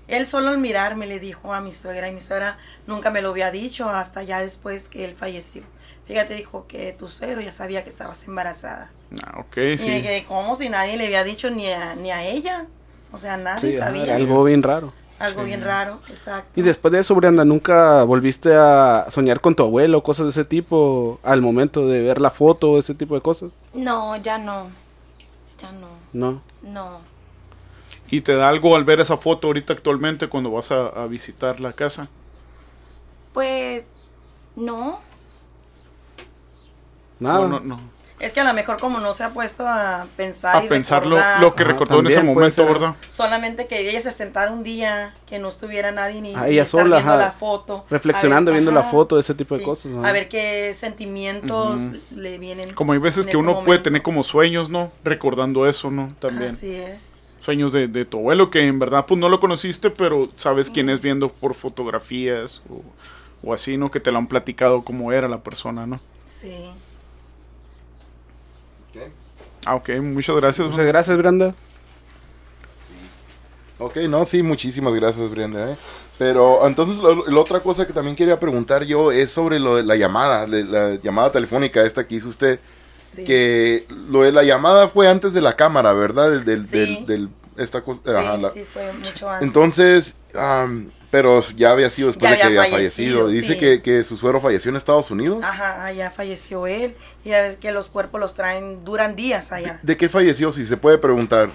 él 0.09 0.25
solo 0.25 0.49
al 0.49 0.57
mirarme 0.57 1.05
le 1.07 1.19
dijo 1.19 1.53
a 1.53 1.61
mi 1.61 1.71
suegra 1.71 2.07
y 2.09 2.11
mi 2.11 2.19
suegra 2.21 2.57
nunca 2.87 3.09
me 3.11 3.21
lo 3.21 3.29
había 3.29 3.51
dicho 3.51 3.89
hasta 3.89 4.23
ya 4.23 4.41
después 4.41 4.87
que 4.89 5.05
él 5.05 5.13
falleció. 5.15 5.63
Fíjate, 6.05 6.33
dijo 6.33 6.65
que 6.67 6.93
tu 6.97 7.07
suegro 7.07 7.39
ya 7.41 7.51
sabía 7.51 7.83
que 7.83 7.89
estabas 7.89 8.27
embarazada. 8.27 8.89
Ah, 9.23 9.39
ok, 9.41 9.57
Y 9.57 9.61
me 9.61 9.77
sí. 9.77 10.01
quedé 10.01 10.25
como 10.25 10.55
si 10.55 10.67
nadie 10.69 10.97
le 10.97 11.05
había 11.05 11.23
dicho 11.23 11.49
ni 11.51 11.71
a, 11.71 11.93
ni 11.95 12.09
a 12.11 12.23
ella. 12.23 12.65
O 13.11 13.17
sea, 13.17 13.37
nadie 13.37 13.71
Sí, 13.73 13.77
sabía. 13.77 14.03
era 14.03 14.15
algo 14.15 14.43
bien 14.43 14.63
raro. 14.63 14.91
Algo 15.19 15.41
Sí. 15.41 15.47
bien 15.47 15.63
raro, 15.63 15.99
exacto. 16.07 16.59
Y 16.59 16.63
después 16.63 16.91
de 16.93 16.99
eso, 16.99 17.13
Brianda, 17.13 17.43
¿nunca 17.45 18.03
volviste 18.05 18.55
a 18.55 19.05
soñar 19.09 19.41
con 19.41 19.53
tu 19.53 19.63
abuelo, 19.63 20.01
cosas 20.01 20.25
de 20.27 20.29
ese 20.31 20.45
tipo, 20.45 21.19
al 21.23 21.41
momento 21.41 21.87
de 21.87 21.99
ver 22.01 22.21
la 22.21 22.31
foto, 22.31 22.79
ese 22.79 22.95
tipo 22.95 23.15
de 23.15 23.21
cosas? 23.21 23.51
No, 23.73 24.15
ya 24.15 24.37
no. 24.37 24.67
Ya 25.61 25.71
no. 25.73 25.87
No. 26.13 26.41
No. 26.63 27.01
¿Y 28.11 28.21
te 28.21 28.35
da 28.35 28.49
algo 28.49 28.75
al 28.75 28.83
ver 28.85 28.99
esa 28.99 29.17
foto 29.17 29.47
ahorita 29.47 29.73
actualmente 29.73 30.27
cuando 30.27 30.51
vas 30.51 30.71
a, 30.71 30.87
a 30.87 31.07
visitar 31.07 31.59
la 31.59 31.73
casa? 31.73 32.07
Pues 33.33 33.83
no. 34.55 34.99
Nada. 37.19 37.39
No, 37.41 37.47
no, 37.47 37.59
no. 37.59 37.79
Es 38.19 38.33
que 38.33 38.41
a 38.41 38.43
lo 38.43 38.53
mejor 38.53 38.81
como 38.81 38.99
no 38.99 39.13
se 39.13 39.23
ha 39.23 39.29
puesto 39.29 39.65
a 39.65 40.05
pensar 40.17 40.57
A 40.57 40.65
y 40.65 40.67
pensar 40.67 41.05
lo, 41.05 41.15
recordar, 41.15 41.39
lo 41.41 41.55
que 41.55 41.63
Ajá, 41.63 41.71
recordó 41.71 41.99
en 41.99 42.07
ese 42.07 42.15
puede 42.15 42.27
momento. 42.35 42.65
¿verdad? 42.65 42.95
solamente 43.09 43.67
que 43.67 43.89
ella 43.89 44.01
se 44.01 44.11
sentara 44.11 44.51
un 44.51 44.61
día, 44.61 45.13
que 45.25 45.39
no 45.39 45.47
estuviera 45.47 45.93
nadie 45.93 46.19
ni, 46.19 46.35
Ah, 46.35 46.49
ella 46.49 46.65
sola, 46.65 46.97
viendo 46.97 47.13
ajá. 47.13 47.15
la 47.17 47.31
foto. 47.31 47.85
Reflexionando, 47.89 48.51
ver, 48.51 48.59
viendo 48.61 48.71
la 48.73 48.83
foto, 48.83 49.17
ese 49.17 49.33
tipo 49.35 49.55
de 49.57 49.63
cosas. 49.63 49.93
A 50.03 50.11
ver 50.11 50.27
qué 50.27 50.73
sentimientos 50.75 51.79
le 52.13 52.37
vienen. 52.39 52.73
Como 52.73 52.91
hay 52.91 52.99
veces 52.99 53.25
en 53.25 53.31
que 53.31 53.37
uno 53.37 53.63
puede 53.63 53.79
tener 53.79 54.01
como 54.01 54.25
sueños, 54.25 54.69
¿no? 54.69 54.91
Recordando 55.05 55.65
eso, 55.65 55.89
¿no? 55.89 56.09
También. 56.19 56.51
Así 56.51 56.75
es. 56.75 57.08
Sueños 57.49 57.71
de, 57.73 57.87
de 57.87 58.05
tu 58.05 58.19
abuelo 58.19 58.51
que 58.51 58.67
en 58.67 58.77
verdad 58.77 59.07
pues 59.07 59.19
no 59.19 59.27
lo 59.27 59.39
conociste, 59.39 59.89
pero 59.89 60.29
sabes 60.35 60.69
quién 60.69 60.87
es 60.87 61.01
viendo 61.01 61.29
por 61.29 61.55
fotografías 61.55 62.61
o, 62.69 62.83
o 63.41 63.53
así, 63.55 63.75
¿no? 63.75 63.89
Que 63.89 63.99
te 63.99 64.11
lo 64.11 64.19
han 64.19 64.27
platicado 64.27 64.83
cómo 64.83 65.11
era 65.11 65.27
la 65.27 65.39
persona, 65.41 65.87
¿no? 65.87 65.99
Sí. 66.27 66.53
Ah, 69.65 69.73
ok, 69.73 69.89
muchas 69.99 70.35
gracias. 70.35 70.69
Muchas 70.69 70.85
gracias, 70.85 71.17
Brenda. 71.17 71.55
Ok, 73.79 73.95
no, 74.07 74.23
sí, 74.25 74.43
muchísimas 74.43 74.93
gracias, 74.93 75.31
Brenda. 75.31 75.71
¿eh? 75.71 75.75
Pero 76.19 76.67
entonces, 76.67 76.97
lo- 76.99 77.25
la 77.27 77.39
otra 77.39 77.61
cosa 77.61 77.87
que 77.87 77.93
también 77.93 78.15
quería 78.15 78.39
preguntar 78.39 78.83
yo 78.83 79.11
es 79.11 79.31
sobre 79.31 79.57
lo 79.57 79.75
de 79.75 79.81
la 79.81 79.95
llamada, 79.95 80.45
de 80.45 80.65
la 80.65 80.95
llamada 81.01 81.31
telefónica 81.31 81.83
esta 81.83 82.07
que 82.07 82.13
hizo 82.13 82.29
usted. 82.29 82.59
Sí. 83.15 83.23
Que 83.23 83.85
lo 84.11 84.21
de 84.21 84.31
la 84.31 84.43
llamada 84.43 84.87
fue 84.87 85.07
antes 85.09 85.33
de 85.33 85.41
la 85.41 85.55
cámara, 85.55 85.93
¿verdad? 85.93 86.29
Del, 86.29 86.45
del, 86.45 86.65
Sí. 86.67 86.77
del, 86.77 87.05
del- 87.07 87.29
esta 87.59 87.81
cosa. 87.81 88.01
Sí, 88.03 88.09
ajá, 88.11 88.37
la- 88.37 88.49
sí, 88.51 88.63
fue 88.71 88.91
mucho 88.93 89.29
antes. 89.29 89.45
Entonces, 89.47 90.13
am, 90.35 90.89
pero 91.11 91.41
ya 91.55 91.71
había 91.71 91.89
sido 91.89 92.07
después 92.09 92.29
Ya 92.29 92.35
de 92.35 92.41
que 92.41 92.47
había 92.47 92.61
fallecido. 92.71 93.19
fallecido, 93.23 93.27
Dice 93.27 93.53
sí. 93.53 93.59
que, 93.59 93.81
que 93.81 94.03
su 94.03 94.15
suegro 94.17 94.39
falleció 94.41 94.69
en 94.69 94.75
Estados 94.77 95.09
Unidos. 95.11 95.39
Ajá, 95.43 95.85
allá 95.85 96.11
falleció 96.11 96.67
él. 96.67 96.95
Y 97.25 97.29
ya 97.29 97.41
ves 97.41 97.57
que 97.57 97.71
los 97.71 97.89
cuerpos 97.89 98.19
los 98.21 98.35
traen, 98.35 98.85
duran 98.85 99.15
días 99.15 99.51
allá. 99.51 99.79
¿De 99.83 99.97
qué 99.97 100.07
falleció? 100.09 100.51
Si 100.51 100.65
se 100.65 100.77
puede 100.77 100.97
preguntar. 100.97 101.49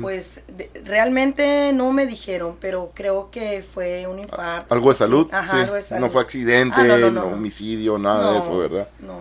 Pues 0.00 0.40
de- 0.46 0.70
realmente 0.84 1.72
no 1.74 1.90
me 1.90 2.06
dijeron, 2.06 2.56
pero 2.60 2.92
creo 2.94 3.30
que 3.32 3.64
fue 3.64 4.06
un 4.06 4.20
infarto. 4.20 4.72
¿Algo 4.72 4.90
de 4.90 4.94
salud? 4.94 5.26
Ajá, 5.32 5.62
algo 5.62 5.74
de 5.74 5.82
salud. 5.82 6.00
No 6.04 6.08
fue 6.10 6.22
accidente, 6.22 6.76
Ah, 6.78 6.84
no, 6.84 6.96
no, 6.96 7.10
no 7.10 7.24
homicidio, 7.26 7.98
nada 7.98 8.34
de 8.34 8.38
eso, 8.38 8.56
¿verdad? 8.56 8.88
No. 9.00 9.18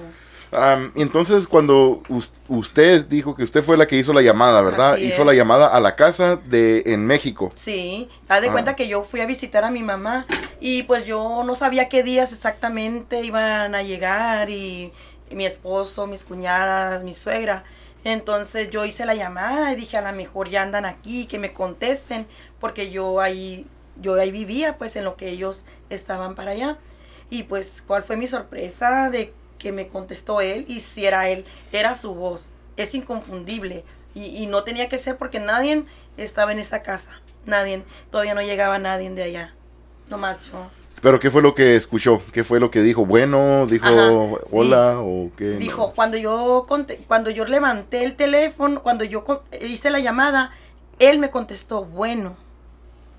Am, 0.51 0.91
entonces, 0.95 1.45
cuando 1.47 2.01
us- 2.09 2.31
usted 2.47 3.05
dijo 3.05 3.35
que 3.35 3.43
usted 3.43 3.63
fue 3.63 3.77
la 3.77 3.85
que 3.87 3.97
hizo 3.97 4.13
la 4.13 4.21
llamada, 4.23 4.61
¿verdad? 4.63 4.93
Así 4.93 5.03
hizo 5.05 5.21
es. 5.21 5.25
la 5.27 5.33
llamada 5.35 5.67
a 5.67 5.79
la 5.79 5.95
casa 5.95 6.37
de 6.37 6.81
en 6.87 7.05
México. 7.05 7.51
Sí, 7.55 8.09
haz 8.27 8.41
de 8.41 8.49
Ah. 8.49 8.51
cuenta 8.51 8.75
que 8.75 8.87
yo 8.87 9.03
fui 9.03 9.21
a 9.21 9.25
visitar 9.27 9.63
a 9.63 9.69
mi 9.71 9.83
mamá 9.83 10.25
y 10.59 10.83
pues 10.83 11.05
yo 11.05 11.43
no 11.45 11.53
sabía 11.55 11.87
qué 11.87 12.01
días 12.01 12.33
exactamente 12.33 13.21
iban 13.23 13.75
a 13.75 13.83
llegar 13.83 14.49
y, 14.49 14.91
y 15.29 15.35
mi 15.35 15.45
esposo, 15.45 16.07
mis 16.07 16.23
cuñadas, 16.23 17.03
mi 17.03 17.13
suegra. 17.13 17.63
Entonces 18.03 18.69
yo 18.69 18.85
hice 18.85 19.05
la 19.05 19.13
llamada 19.13 19.73
y 19.73 19.75
dije 19.75 19.97
a 19.97 20.01
lo 20.01 20.15
mejor 20.17 20.49
ya 20.49 20.63
andan 20.63 20.85
aquí, 20.85 21.25
que 21.27 21.37
me 21.37 21.53
contesten, 21.53 22.25
porque 22.59 22.89
yo 22.91 23.19
ahí, 23.21 23.67
yo 24.01 24.15
ahí 24.15 24.31
vivía 24.31 24.77
pues 24.77 24.95
en 24.95 25.03
lo 25.03 25.15
que 25.15 25.29
ellos 25.29 25.65
estaban 25.89 26.33
para 26.33 26.51
allá. 26.51 26.77
Y 27.29 27.43
pues 27.43 27.83
cuál 27.85 28.01
fue 28.03 28.17
mi 28.17 28.25
sorpresa 28.25 29.09
de 29.11 29.33
que 29.59 29.71
me 29.71 29.87
contestó 29.87 30.41
él 30.41 30.65
y 30.67 30.79
si 30.79 31.05
era 31.05 31.29
él, 31.29 31.45
era 31.71 31.95
su 31.95 32.15
voz, 32.15 32.53
es 32.77 32.95
inconfundible 32.95 33.83
y, 34.15 34.25
y 34.25 34.47
no 34.47 34.63
tenía 34.63 34.89
que 34.89 34.97
ser 34.97 35.17
porque 35.17 35.39
nadie 35.39 35.85
estaba 36.17 36.51
en 36.51 36.59
esa 36.59 36.81
casa, 36.81 37.21
nadie, 37.45 37.83
todavía 38.09 38.33
no 38.33 38.41
llegaba 38.41 38.79
nadie 38.79 39.09
de 39.11 39.23
allá, 39.23 39.53
nomás 40.09 40.51
yo. 40.51 40.71
Pero 41.01 41.19
¿qué 41.19 41.31
fue 41.31 41.41
lo 41.41 41.55
que 41.55 41.75
escuchó? 41.75 42.21
¿Qué 42.33 42.43
fue 42.43 42.59
lo 42.59 42.71
que 42.71 42.81
dijo? 42.81 43.05
¿Bueno? 43.05 43.65
¿Dijo 43.67 43.85
Ajá, 43.85 44.09
sí. 44.45 44.51
hola? 44.51 44.99
¿O 44.99 45.31
qué? 45.37 45.51
Dijo, 45.51 45.93
cuando 45.93 46.17
yo, 46.17 46.65
cuando 47.07 47.29
yo 47.29 47.45
levanté 47.45 48.03
el 48.03 48.15
teléfono, 48.15 48.81
cuando 48.81 49.05
yo 49.05 49.23
hice 49.61 49.91
la 49.91 49.99
llamada, 49.99 50.51
él 50.99 51.19
me 51.19 51.29
contestó, 51.29 51.85
bueno. 51.85 52.35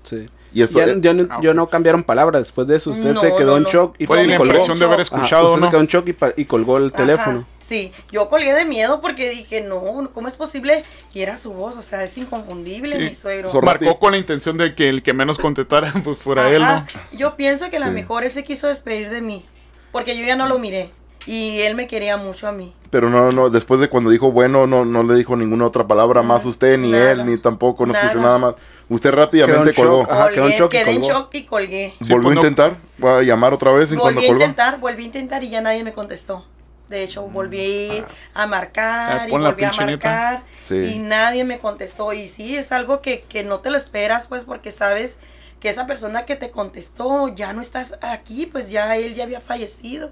Sí. 0.03 0.29
Y 0.53 0.61
esto, 0.63 0.79
ya, 0.79 0.85
eh, 0.85 0.97
ya 0.99 1.13
no, 1.13 1.27
Ah, 1.29 1.39
ya 1.41 1.53
no 1.53 1.69
cambiaron 1.69 2.03
palabras 2.03 2.41
después 2.43 2.67
de 2.67 2.75
eso. 2.77 2.91
Usted 2.91 3.13
No, 3.13 3.21
se 3.21 3.35
quedó 3.35 3.51
no, 3.51 3.57
en 3.57 3.63
no. 3.63 3.69
shock 3.69 3.95
y, 3.99 4.05
Fue 4.05 4.23
y 4.23 4.27
la 4.27 4.37
colgó. 4.37 4.51
impresión 4.53 4.77
de 4.77 4.85
haber 4.85 4.95
Ajá, 4.95 5.01
escuchado, 5.03 5.49
usted 5.49 5.59
¿no? 5.61 5.65
se 5.67 5.71
quedó 5.71 5.79
en 5.81 5.87
shock 5.87 6.07
y, 6.37 6.41
y 6.41 6.45
colgó 6.45 6.77
el 6.77 6.87
Ajá, 6.87 6.97
teléfono. 6.97 7.45
sí, 7.59 7.93
yo 8.11 8.27
colgué 8.27 8.53
de 8.53 8.65
miedo 8.65 8.99
porque 8.99 9.29
dije, 9.29 9.61
no, 9.61 10.09
¿cómo 10.13 10.27
es 10.27 10.35
posible? 10.35 10.83
Y 11.13 11.21
era 11.21 11.37
su 11.37 11.53
voz, 11.53 11.77
o 11.77 11.81
sea, 11.81 12.03
es 12.03 12.17
inconfundible 12.17 12.97
Sí. 12.97 13.01
mi 13.03 13.13
suegro. 13.15 13.49
Sor- 13.49 13.63
Marcó 13.65 13.97
con 13.97 14.11
la 14.11 14.17
intención 14.17 14.57
de 14.57 14.75
que 14.75 14.89
el 14.89 15.01
que 15.03 15.13
menos 15.13 15.37
contestara 15.37 15.93
pues 16.03 16.17
fuera 16.17 16.43
Ajá, 16.47 16.51
él, 16.53 16.61
¿no? 16.61 16.85
Yo 17.17 17.35
pienso 17.37 17.69
que 17.69 17.77
a 17.77 17.79
lo 17.79 17.85
Sí. 17.87 17.91
mejor 17.93 18.25
él 18.25 18.31
se 18.31 18.43
quiso 18.43 18.67
despedir 18.67 19.09
de 19.09 19.21
mí, 19.21 19.45
porque 19.93 20.17
yo 20.17 20.25
ya 20.25 20.35
no 20.35 20.47
lo 20.47 20.59
miré 20.59 20.91
y 21.25 21.59
él 21.61 21.75
me 21.75 21.87
quería 21.87 22.17
mucho 22.17 22.47
a 22.47 22.51
mí. 22.51 22.73
pero 22.89 23.09
no, 23.09 23.31
no, 23.31 23.49
después 23.49 23.79
de 23.79 23.87
cuando 23.89 24.09
dijo 24.09 24.31
bueno, 24.31 24.67
no, 24.67 24.83
no 24.85 25.03
le 25.03 25.15
dijo 25.15 25.35
ninguna 25.37 25.65
otra 25.67 25.87
palabra 25.87 26.21
más 26.23 26.45
Mm, 26.45 26.49
usted, 26.49 26.77
ni 26.77 26.91
nada. 26.91 27.11
él, 27.11 27.25
ni 27.25 27.37
tampoco, 27.37 27.85
no 27.85 27.93
escuchó 27.93 28.19
Nada. 28.19 28.37
más. 28.37 28.55
Usted 28.89 29.11
rápidamente 29.13 29.73
colgó. 29.73 30.01
Ajá, 30.09 30.29
quedó 30.29 30.47
en 30.47 30.53
shock 30.53 30.73
y 30.73 30.77
quedé 30.77 30.91
en 30.91 31.01
colgó. 31.01 31.13
shock 31.19 31.35
y 31.35 31.43
colgué. 31.45 31.93
Sí, 32.01 32.11
¿Volvió 32.11 32.23
pues, 32.29 32.37
a 32.37 32.41
no- 32.41 32.47
intentar? 32.47 32.77
¿Va 33.03 33.19
a 33.19 33.21
llamar 33.23 33.53
otra 33.53 33.71
vez 33.71 33.91
en 33.91 33.99
cuando 33.99 34.19
Volví 34.19 34.25
a 34.25 34.29
colgó? 34.29 34.43
intentar, 34.43 34.79
volví 34.79 35.03
a 35.03 35.05
intentar 35.05 35.43
y 35.43 35.49
ya 35.49 35.61
nadie 35.61 35.83
me 35.83 35.93
contestó. 35.93 36.45
De 36.89 37.03
hecho, 37.03 37.21
volví 37.21 38.03
a 38.33 38.47
marcar 38.47 39.21
Ah, 39.21 39.27
y 39.27 39.31
pon 39.31 39.41
la 39.43 39.51
volví 39.51 39.63
a 39.63 39.71
marcar 39.71 40.43
Sí. 40.61 40.75
y 40.75 40.99
nadie 40.99 41.45
me 41.45 41.57
contestó. 41.59 42.11
Y 42.11 42.27
sí, 42.27 42.57
es 42.57 42.73
algo 42.73 42.99
que, 43.01 43.21
que 43.29 43.43
no 43.45 43.59
te 43.59 43.69
lo 43.69 43.77
esperas, 43.77 44.27
pues, 44.27 44.43
porque 44.43 44.71
sabes 44.71 45.15
que 45.61 45.69
esa 45.69 45.87
persona 45.87 46.25
que 46.25 46.35
te 46.35 46.51
contestó 46.51 47.29
ya 47.29 47.53
no 47.53 47.61
estás 47.61 47.95
aquí, 48.01 48.45
pues 48.45 48.69
ya 48.69 48.97
él 48.97 49.15
ya 49.15 49.23
había 49.23 49.39
fallecido. 49.39 50.09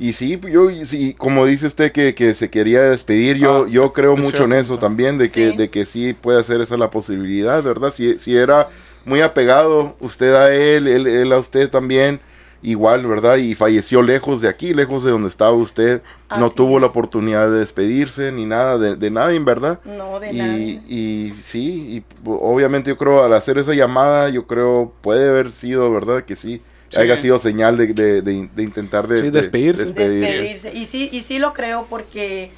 Y 0.00 0.12
sí, 0.12 0.38
yo, 0.50 0.68
sí, 0.84 1.14
como 1.18 1.44
dice 1.44 1.66
usted 1.66 1.90
que, 1.90 2.14
que 2.14 2.34
se 2.34 2.50
quería 2.50 2.82
despedir, 2.82 3.36
yo, 3.36 3.64
Ah, 3.64 3.68
yo 3.68 3.92
creo 3.92 4.16
mucho 4.16 4.44
en 4.44 4.52
eso 4.52 4.78
también, 4.78 5.18
de 5.18 5.28
que, 5.28 5.50
Sí. 5.50 5.56
de 5.56 5.70
que 5.70 5.86
sí 5.86 6.12
puede 6.14 6.42
ser 6.44 6.60
esa 6.60 6.76
la 6.76 6.90
posibilidad, 6.90 7.62
¿verdad? 7.64 7.90
Si, 7.92 8.16
si 8.18 8.36
era 8.36 8.68
muy 9.04 9.20
apegado, 9.22 9.96
usted 10.00 10.34
a 10.34 10.54
él, 10.54 10.86
él, 10.86 11.06
él 11.08 11.32
a 11.32 11.38
usted 11.38 11.68
también, 11.68 12.20
igual, 12.62 13.06
¿verdad? 13.06 13.36
Y 13.38 13.54
falleció 13.56 14.02
lejos 14.02 14.40
de 14.40 14.48
aquí, 14.48 14.72
lejos 14.74 15.02
de 15.04 15.10
donde 15.10 15.28
estaba 15.28 15.52
usted. 15.52 16.00
no 16.38 16.46
Así 16.46 16.54
tuvo 16.56 16.78
la 16.78 16.86
oportunidad 16.88 17.50
de 17.50 17.58
despedirse 17.58 18.30
ni 18.30 18.46
nada, 18.46 18.78
de, 18.78 18.94
de 18.96 19.10
nadie, 19.10 19.38
¿verdad? 19.40 19.80
No, 19.84 20.20
de 20.20 20.32
y, 20.32 20.36
nada. 20.36 20.56
y 20.58 21.34
sí, 21.40 21.62
y 21.98 22.04
obviamente 22.24 22.90
yo 22.90 22.96
creo 22.98 23.22
al 23.24 23.32
hacer 23.32 23.58
esa 23.58 23.74
llamada, 23.74 24.28
yo 24.28 24.46
creo 24.46 24.92
puede 25.00 25.28
haber 25.28 25.50
sido, 25.50 25.90
¿verdad? 25.92 26.22
Que 26.24 26.36
sí, 26.36 26.60
Sí. 26.90 26.96
haya 26.98 27.16
sido 27.18 27.38
señal 27.38 27.76
de, 27.76 27.88
de, 27.88 28.22
de- 28.22 28.48
de 28.54 28.62
intentar 28.62 29.06
de, 29.08 29.16
Sí, 29.20 29.22
de- 29.24 29.30
despedirse. 29.30 29.84
despedirse. 29.86 30.72
Y 30.74 30.86
sí, 30.86 31.08
y 31.12 31.22
sí 31.22 31.38
lo 31.38 31.52
creo 31.52 31.86
porque 31.90 32.50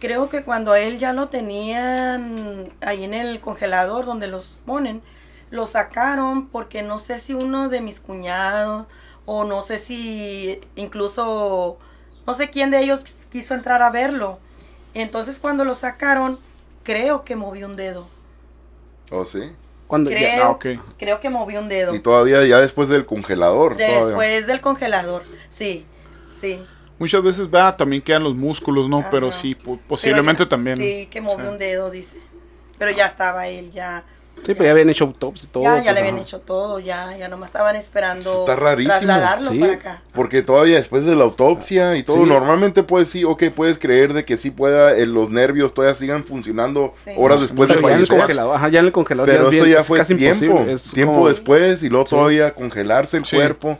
creo 0.00 0.28
que 0.28 0.42
cuando 0.42 0.72
a 0.72 0.80
él 0.80 0.98
ya 0.98 1.12
lo 1.12 1.28
tenían 1.28 2.72
ahí 2.80 3.04
en 3.04 3.14
el 3.14 3.40
congelador 3.40 4.04
donde 4.06 4.26
los 4.26 4.58
ponen, 4.66 5.02
lo 5.50 5.66
sacaron 5.66 6.48
porque 6.48 6.82
no 6.82 6.98
sé 6.98 7.18
si 7.18 7.32
uno 7.34 7.68
de 7.68 7.80
mis 7.80 8.00
cuñados 8.00 8.86
o 9.24 9.44
no 9.44 9.62
sé 9.62 9.78
si 9.78 10.60
incluso 10.74 11.78
no 12.26 12.34
sé 12.34 12.50
quién 12.50 12.70
de 12.70 12.80
ellos 12.80 13.04
quiso 13.30 13.54
entrar 13.54 13.82
a 13.82 13.90
verlo. 13.90 14.38
Entonces 14.94 15.38
cuando 15.38 15.64
lo 15.64 15.74
sacaron, 15.76 16.38
creo 16.82 17.24
que 17.24 17.36
movió 17.36 17.66
un 17.66 17.76
dedo. 17.76 18.08
¿Oh, 19.10 19.24
sí? 19.24 19.52
Cuando 19.86 20.10
ya- 20.10 20.16
Creo, 20.18 20.44
Ah, 20.44 20.50
ok. 20.50 20.66
creo 20.98 21.20
que 21.20 21.30
movió 21.30 21.60
un 21.60 21.68
dedo. 21.68 21.94
Y 21.94 22.00
todavía 22.00 22.44
ya 22.44 22.60
después 22.60 22.88
del 22.88 23.06
congelador. 23.06 23.76
todavía. 23.76 24.04
Después 24.06 24.46
del 24.46 24.60
congelador. 24.60 25.22
Sí, 25.48 25.84
sí. 26.40 26.60
Muchas 26.98 27.22
veces, 27.22 27.50
vea, 27.50 27.76
también 27.76 28.00
quedan 28.02 28.24
los 28.24 28.34
músculos, 28.34 28.88
¿no? 28.88 29.04
Pero 29.10 29.28
Ajá. 29.28 29.38
sí, 29.40 29.54
po- 29.54 29.78
posiblemente 29.86 30.38
Pero 30.44 30.46
ya- 30.46 30.50
también. 30.50 30.78
Sí, 30.78 31.08
que 31.10 31.20
movió 31.20 31.46
Sí. 31.46 31.52
un 31.52 31.58
dedo, 31.58 31.90
dice. 31.90 32.18
Pero 32.78 32.90
ya 32.90 33.06
estaba 33.06 33.48
él, 33.48 33.70
ya. 33.70 34.02
Sí, 34.44 34.54
pues 34.54 34.66
ya 34.66 34.70
habían 34.70 34.88
hecho 34.90 35.04
autopsia 35.04 35.46
y 35.46 35.52
todo. 35.52 35.62
ya, 35.64 35.76
ya 35.78 35.82
pues, 35.82 35.94
le 35.94 36.00
habían 36.00 36.14
ajá. 36.16 36.22
hecho 36.22 36.38
todo, 36.40 36.78
ya, 36.78 37.16
ya 37.16 37.26
nomás 37.28 37.48
estaban 37.48 37.74
esperando 37.74 38.20
Eso 38.30 38.40
está 38.40 38.54
rarísimo. 38.54 38.94
trasladarlo 38.94 39.50
Sí. 39.50 39.58
para 39.58 39.72
acá. 39.72 40.02
Porque 40.14 40.42
todavía 40.42 40.76
después 40.76 41.04
de 41.04 41.16
la 41.16 41.24
autopsia 41.24 41.96
y 41.96 42.04
todo, 42.04 42.18
Sí. 42.18 42.22
normalmente 42.30 42.84
puedes 42.84 43.08
sí, 43.08 43.24
ok, 43.24 43.44
puedes 43.54 43.78
creer 43.78 44.12
de 44.12 44.24
que 44.24 44.36
sí 44.36 44.50
pueda, 44.52 44.96
eh, 44.96 45.04
los 45.06 45.30
nervios 45.30 45.74
todavía 45.74 45.96
sigan 45.96 46.22
funcionando 46.24 46.92
Sí. 47.04 47.10
horas 47.16 47.40
después 47.40 47.68
de 47.68 47.74
Pero 47.74 47.88
ya 47.88 47.94
en 47.94 48.00
el 48.00 48.06
fallecer. 48.06 48.18
congelador, 48.20 48.54
ajá, 48.56 48.68
ya 48.68 48.78
en 48.78 48.84
el 48.86 48.92
congelador 48.92 49.28
Pero 49.28 49.48
es 49.48 49.54
eso 49.56 49.64
bien- 49.64 49.74
ya 49.76 49.80
es 49.80 49.86
fue 49.88 49.98
casi 49.98 50.14
tiempo, 50.14 50.60
es 50.68 50.92
tiempo 50.92 51.14
como- 51.14 51.28
después 51.28 51.82
y 51.82 51.88
luego 51.88 52.06
Sí. 52.06 52.10
todavía 52.14 52.54
congelarse 52.54 53.16
el 53.16 53.24
Sí. 53.24 53.34
cuerpo 53.36 53.76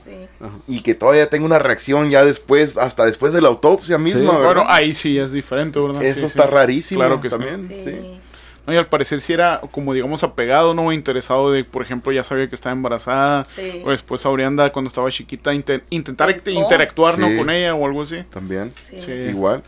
y 0.67 0.81
que 0.81 0.95
todavía 0.97 1.31
tenga 1.31 1.47
una 1.47 1.61
reacción 1.61 2.11
ya 2.11 2.25
después, 2.25 2.77
hasta 2.77 3.05
después 3.07 3.33
de 3.33 3.41
la 3.41 3.49
autopsia 3.49 3.99
misma, 3.99 4.21
Sí. 4.21 4.27
¿verdad? 4.27 4.45
Bueno, 4.45 4.65
ahí 4.69 4.93
sí 4.95 5.17
es 5.17 5.31
diferente, 5.31 5.79
¿verdad? 5.79 6.03
Eso 6.03 6.21
Sí, 6.21 6.27
está 6.27 6.43
sí. 6.45 6.51
rarísimo 6.51 7.01
Claro 7.01 7.21
que 7.21 7.31
sí. 7.31 7.37
también. 7.37 7.69
Sí. 7.69 8.21
No, 8.67 8.73
y 8.73 8.77
al 8.77 8.89
parecer 8.89 9.21
sí 9.21 9.33
era, 9.33 9.61
como 9.71 9.95
digamos, 9.95 10.23
apegado, 10.25 10.75
¿no? 10.75 10.93
Interesado 10.93 11.53
de, 11.53 11.63
por 11.65 11.83
ejemplo, 11.83 12.11
ya 12.13 12.25
sabía 12.25 12.49
que 12.49 12.55
estaba 12.57 12.73
embarazada. 12.75 13.45
Sí. 13.45 13.83
O 13.85 13.91
después 13.91 14.27
Aurianda, 14.27 14.73
cuando 14.73 14.89
estaba 14.89 15.11
chiquita, 15.11 15.55
inte- 15.55 15.83
intentar 15.91 16.29
interactuar. 16.31 17.15
Con 17.15 17.51
ella 17.51 17.75
o 17.75 17.87
algo 17.87 18.03
así. 18.03 18.23
También, 18.31 18.73
Sí. 18.81 19.01
Sí. 19.01 19.13
igual. 19.13 19.63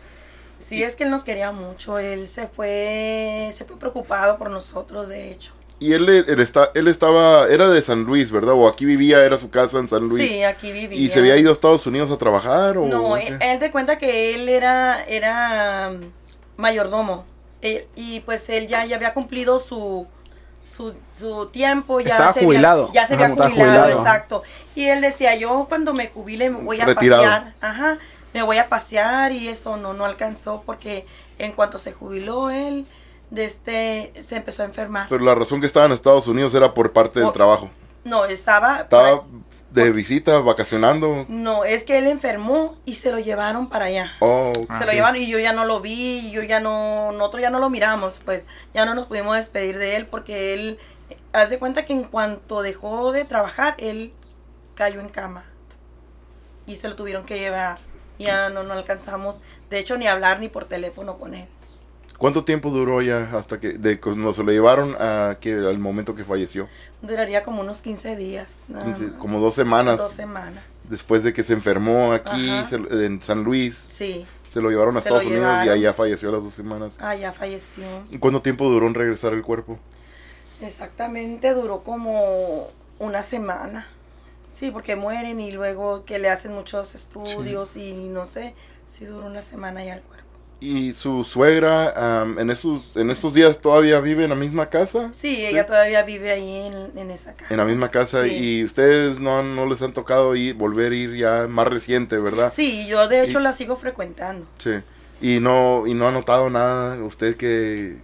Sí, 0.59 0.83
es 0.83 0.95
que 0.97 1.05
él 1.05 1.09
nos 1.11 1.23
quería 1.23 1.51
mucho. 1.53 1.97
Él 1.99 2.27
se 2.27 2.47
fue, 2.47 3.49
se 3.53 3.63
fue 3.65 3.79
preocupado 3.79 4.37
por 4.37 4.49
nosotros, 4.51 5.07
de 5.07 5.31
hecho. 5.31 5.53
Y 5.81 5.93
él, 5.93 6.09
él, 6.09 6.39
está, 6.41 6.71
él 6.75 6.89
estaba, 6.89 7.47
era 7.47 7.69
de 7.69 7.81
San 7.81 8.03
Luis, 8.03 8.31
¿verdad? 8.31 8.53
O 8.53 8.67
aquí 8.67 8.83
vivía, 8.83 9.23
era 9.23 9.37
su 9.37 9.49
casa 9.49 9.79
en 9.79 9.87
San 9.87 10.09
Luis. 10.09 10.29
Sí, 10.29 10.43
aquí 10.43 10.73
vivía. 10.73 10.99
¿Y 10.99 11.07
se 11.07 11.19
había 11.19 11.37
ido 11.37 11.51
a 11.51 11.53
Estados 11.53 11.87
Unidos 11.87 12.11
a 12.11 12.17
trabajar? 12.17 12.77
O 12.77 12.85
No, 12.85 13.15
él, 13.15 13.37
él 13.39 13.59
te 13.59 13.71
cuenta 13.71 13.97
que 13.97 14.35
él 14.35 14.49
era, 14.49 15.01
era 15.05 15.91
mm, 15.91 16.03
mayordomo. 16.61 17.25
Él- 17.61 17.87
y 17.95 18.21
pues 18.21 18.49
él 18.49 18.67
ya, 18.67 18.85
ya 18.85 18.95
había 18.95 19.13
cumplido 19.13 19.59
su, 19.59 20.07
su, 20.67 20.93
su 21.17 21.47
tiempo. 21.47 21.99
Ya 21.99 22.11
Estaba 22.11 22.33
se 22.33 22.39
había- 22.39 22.47
jubilado. 22.47 22.91
ya 22.93 23.05
se 23.07 23.15
Ajá, 23.15 23.25
había 23.25 23.35
jubilado, 23.35 23.53
jubilado. 23.55 23.89
exacto. 23.99 24.43
Y 24.75 24.85
él 24.85 25.01
decía, 25.01 25.35
yo 25.35 25.65
cuando 25.67 25.93
me 25.93 26.07
jubile 26.07 26.49
me 26.49 26.61
voy 26.61 26.79
a 26.81 26.85
Retirado. 26.85 27.21
pasear. 27.23 27.53
Ajá, 27.61 27.97
me 28.33 28.43
voy 28.43 28.57
a 28.57 28.69
pasear 28.69 29.31
y 29.31 29.47
eso 29.47 29.77
no, 29.77 29.93
no 29.93 30.05
alcanzó 30.05 30.63
porque 30.65 31.05
en 31.37 31.51
cuanto 31.53 31.77
se 31.79 31.93
jubiló 31.93 32.49
él, 32.49 32.85
de 33.29 33.45
este, 33.45 34.13
se 34.25 34.37
empezó 34.37 34.63
a 34.63 34.65
enfermar. 34.65 35.07
Pero 35.09 35.23
la 35.23 35.35
razón 35.35 35.59
que 35.59 35.67
estaba 35.67 35.85
en 35.85 35.91
Estados 35.91 36.27
Unidos 36.27 36.53
era 36.55 36.73
por 36.73 36.91
parte 36.93 37.19
del 37.19 37.31
trabajo. 37.31 37.69
no, 38.03 38.25
estaba... 38.25 38.81
Estaba 38.81 39.23
de 39.71 39.91
visita, 39.91 40.39
vacacionando. 40.39 41.25
No, 41.27 41.63
es 41.63 41.83
que 41.83 41.97
él 41.97 42.07
enfermó 42.07 42.77
y 42.85 42.95
se 42.95 43.11
lo 43.11 43.19
llevaron 43.19 43.69
para 43.69 43.85
allá. 43.85 44.13
Oh, 44.19 44.51
se 44.77 44.85
lo 44.85 44.91
llevaron 44.91 45.17
y 45.17 45.27
yo 45.27 45.39
ya 45.39 45.53
no 45.53 45.65
lo 45.65 45.79
vi, 45.79 46.31
yo 46.31 46.41
ya 46.43 46.59
no, 46.59 47.11
nosotros 47.11 47.41
ya 47.41 47.49
no 47.49 47.59
lo 47.59 47.69
miramos, 47.69 48.19
pues 48.23 48.43
ya 48.73 48.85
no 48.85 48.95
nos 48.95 49.05
pudimos 49.05 49.35
despedir 49.35 49.77
de 49.77 49.95
él 49.95 50.07
porque 50.07 50.53
él, 50.53 50.79
haz 51.33 51.49
de 51.49 51.59
cuenta 51.59 51.85
que 51.85 51.93
en 51.93 52.03
cuanto 52.03 52.61
dejó 52.61 53.11
de 53.11 53.25
trabajar, 53.25 53.75
él 53.77 54.13
cayó 54.75 55.01
en 55.01 55.09
cama 55.09 55.45
y 56.65 56.75
se 56.75 56.87
lo 56.87 56.95
tuvieron 56.95 57.25
que 57.25 57.39
llevar. 57.39 57.79
Ya 58.17 58.49
no, 58.49 58.63
no 58.63 58.73
alcanzamos, 58.73 59.41
de 59.69 59.79
hecho, 59.79 59.97
ni 59.97 60.07
hablar 60.07 60.39
ni 60.39 60.49
por 60.49 60.65
teléfono 60.65 61.17
con 61.17 61.35
él. 61.35 61.47
¿Cuánto 62.19 62.43
tiempo 62.43 62.69
duró 62.69 63.01
ya 63.01 63.31
hasta 63.33 63.59
que 63.59 63.69
de 63.73 63.99
cuando 63.99 64.33
se 64.33 64.43
lo 64.43 64.51
llevaron 64.51 64.95
a 64.99 65.37
que 65.41 65.53
al 65.53 65.79
momento 65.79 66.13
que 66.15 66.23
falleció? 66.25 66.67
Duraría 67.01 67.43
como 67.43 67.61
unos 67.61 67.81
15 67.81 68.15
días. 68.17 68.57
nada 68.67 68.83
15, 68.85 69.03
más. 69.05 69.13
como 69.19 69.39
dos 69.39 69.55
semanas 69.55 69.97
Dos 69.97 70.11
semanas. 70.11 70.79
después 70.89 71.23
de 71.23 71.33
que 71.33 71.43
se 71.43 71.53
enfermó 71.53 72.11
aquí 72.11 72.51
se- 72.65 72.75
en 73.05 73.21
San 73.23 73.43
Luis. 73.43 73.75
Sí. 73.89 74.27
Se 74.51 74.59
lo 74.61 74.69
llevaron 74.69 74.97
a 74.97 75.01
Se 75.01 75.07
Estados 75.07 75.25
Unidos 75.25 75.41
y 75.43 75.47
llevaron. 75.63 75.73
allá 75.73 75.93
falleció 75.93 76.29
a 76.29 76.31
las 76.33 76.43
dos 76.43 76.53
semanas. 76.53 76.93
Ah, 76.99 77.15
ya 77.15 77.31
falleció. 77.31 77.85
¿Y 78.11 78.17
¿Cuánto 78.17 78.41
tiempo 78.41 78.67
duró 78.69 78.85
en 78.87 78.95
regresar 78.95 79.31
el 79.33 79.41
cuerpo? 79.41 79.79
Exactamente, 80.61 81.53
duró 81.53 81.83
como 81.83 82.67
una 82.99 83.21
semana. 83.21 83.87
Sí, 84.53 84.71
porque 84.71 84.95
mueren 84.97 85.39
y 85.39 85.51
luego 85.51 86.03
que 86.03 86.19
le 86.19 86.29
hacen 86.29 86.53
muchos 86.53 86.95
estudios 86.95 87.77
y 87.77 88.09
no 88.09 88.25
sé, 88.25 88.55
sí 88.85 89.05
duró 89.05 89.27
una 89.27 89.41
semana 89.41 89.85
ya 89.85 89.93
el 89.93 90.01
cuerpo. 90.01 90.18
¿Y 90.61 90.93
su 90.93 91.23
suegra 91.23 91.93
en, 92.37 92.49
estos, 92.49 92.91
en 92.97 93.09
estos 93.11 93.33
días 93.33 93.59
todavía 93.59 94.01
vive 94.01 94.25
en 94.25 94.29
la 94.31 94.35
misma 94.35 94.69
casa? 94.69 95.09
Sí, 95.13 95.45
ella 95.45 95.65
todavía 95.65 96.03
vive 96.03 96.31
ahí 96.31 96.67
en, 96.67 96.97
en 96.99 97.11
esa 97.11 97.31
casa. 97.33 97.47
En 97.49 97.57
la 97.57 97.63
misma 97.65 97.89
casa 97.91 98.25
Sí. 98.25 98.31
y 98.59 98.63
ustedes 98.65 99.21
no, 99.21 99.39
han- 99.39 99.55
no 99.55 99.65
les 99.65 99.81
han 99.81 99.93
tocado 99.93 100.35
ir, 100.35 100.55
volver 100.55 100.91
a 100.91 100.95
ir 100.95 101.15
ya 101.15 101.47
más 101.49 101.65
reciente, 101.67 102.17
¿verdad? 102.17 102.51
Sí, 102.53 102.87
yo 102.87 103.07
de 103.07 103.23
hecho 103.23 103.39
Y- 103.39 103.43
la 103.43 103.53
sigo 103.53 103.77
frecuentando. 103.77 104.45
Sí. 104.57 104.71
Y 105.21 105.39
no, 105.39 105.87
y 105.87 105.93
no 105.93 106.07
ha 106.07 106.11
notado 106.11 106.49
nada 106.49 107.01
usted 107.03 107.37
que 107.37 107.95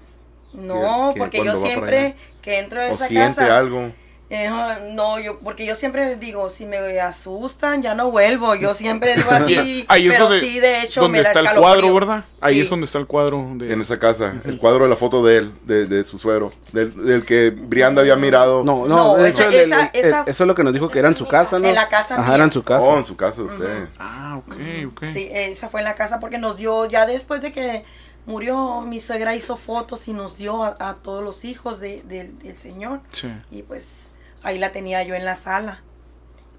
No, 0.54 1.10
Que- 1.10 1.14
que 1.16 1.20
porque 1.20 1.44
yo 1.44 1.56
siempre 1.56 2.16
que 2.42 2.60
entro 2.60 2.80
a 2.80 2.86
o 2.86 2.92
esa 2.92 3.08
siente 3.08 3.36
casa, 3.42 3.58
algo. 3.58 3.92
Eh, 4.30 4.50
no, 4.94 5.20
yo 5.20 5.38
porque 5.40 5.66
yo 5.66 5.76
siempre 5.76 6.16
digo, 6.16 6.50
si 6.50 6.66
me 6.66 7.00
asustan 7.00 7.82
ya 7.84 7.94
no 7.94 8.10
vuelvo. 8.10 8.56
Yo 8.56 8.74
siempre 8.74 9.16
digo 9.16 9.30
así, 9.32 9.86
Ahí 9.88 10.08
es 10.08 10.14
pero 10.14 10.24
donde, 10.26 10.40
sí 10.42 10.60
de 10.60 10.82
hecho 10.82 11.02
donde 11.02 11.20
me 11.20 11.24
da 11.24 11.30
está 11.32 11.52
el 11.52 11.58
cuadro, 11.60 11.94
¿verdad? 11.94 12.26
Ahí 12.42 12.56
Sí. 12.56 12.62
es 12.62 12.70
donde 12.70 12.86
está 12.86 12.98
el 13.00 13.06
cuadro. 13.08 13.48
De... 13.56 13.72
En 13.72 13.82
esa 13.82 14.00
casa, 14.00 14.34
el 14.46 14.58
cuadro 14.58 14.86
de 14.86 14.90
la 14.90 14.96
foto 14.96 15.24
de 15.24 15.38
él, 15.38 15.52
de, 15.66 15.86
de 15.86 16.04
su 16.04 16.18
suegro, 16.18 16.52
del, 16.74 17.06
del 17.06 17.26
que 17.26 17.52
Brianda 17.52 18.02
había 18.02 18.16
mirado. 18.16 18.64
No, 18.64 18.88
no, 18.88 18.96
No, 18.96 19.16
de 19.18 19.30
esa- 19.30 19.44
hecho, 19.48 19.50
el- 19.58 19.72
esa- 19.72 19.92
el- 19.94 20.06
esa- 20.06 20.24
eso 20.26 20.44
es 20.44 20.48
lo 20.48 20.56
que 20.56 20.64
nos 20.64 20.74
dijo 20.74 20.90
que 20.90 21.00
era 21.00 21.08
en 21.08 21.16
su 21.16 21.28
casa, 21.28 21.60
¿no? 21.60 21.68
En 21.68 21.76
la 21.76 21.88
casa 21.88 22.16
Ajá, 22.16 22.24
mía. 22.26 22.36
era 22.36 22.44
en 22.46 22.52
su 22.52 22.64
casa. 22.64 22.86
Oh, 22.86 22.98
en 22.98 23.06
su 23.06 23.16
casa 23.16 23.42
de 23.42 23.48
usted. 23.48 23.88
Ah, 24.00 24.40
ok, 24.46 24.56
ok. 24.92 25.06
Sí, 25.14 25.30
esa 25.32 25.70
fue 25.70 25.82
en 25.82 25.86
la 25.86 25.96
casa 25.96 26.20
porque 26.20 26.38
nos 26.40 26.58
dio, 26.58 26.86
ya 26.88 27.06
después 27.06 27.42
de 27.42 27.52
que 27.54 27.84
murió, 28.26 28.82
mi 28.82 29.00
suegra 29.00 29.36
hizo 29.36 29.56
fotos 29.56 30.08
y 30.08 30.14
nos 30.14 30.38
dio 30.38 30.64
a, 30.64 30.76
a 30.80 30.96
todos 30.96 31.24
los 31.24 31.46
hijos 31.46 31.80
de- 31.80 32.02
del- 32.04 32.40
del 32.40 32.58
señor. 32.58 33.02
Sí. 33.12 33.32
Y 33.52 33.62
pues 33.62 33.98
ahí 34.46 34.58
la 34.58 34.72
tenía 34.72 35.04
yo 35.04 35.16
en 35.16 35.26
la 35.26 35.36
sala. 35.36 35.82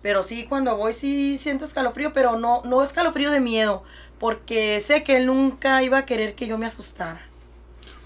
Pero 0.03 0.22
sí, 0.22 0.46
cuando 0.46 0.77
voy 0.77 0.92
sí 0.92 1.38
siento 1.38 1.64
escalofrío, 1.64 2.12
pero 2.12 2.37
no, 2.38 2.62
no 2.64 2.83
escalofrío 2.83 3.31
de 3.31 3.40
miedo, 3.40 3.83
porque 4.20 4.81
sé 4.81 5.03
que 5.03 5.16
él 5.16 5.27
nunca 5.27 5.83
iba 5.83 5.99
a 5.99 6.05
querer 6.07 6.35
que 6.35 6.46
yo 6.46 6.59
me 6.59 6.66
asustara. 6.66 7.22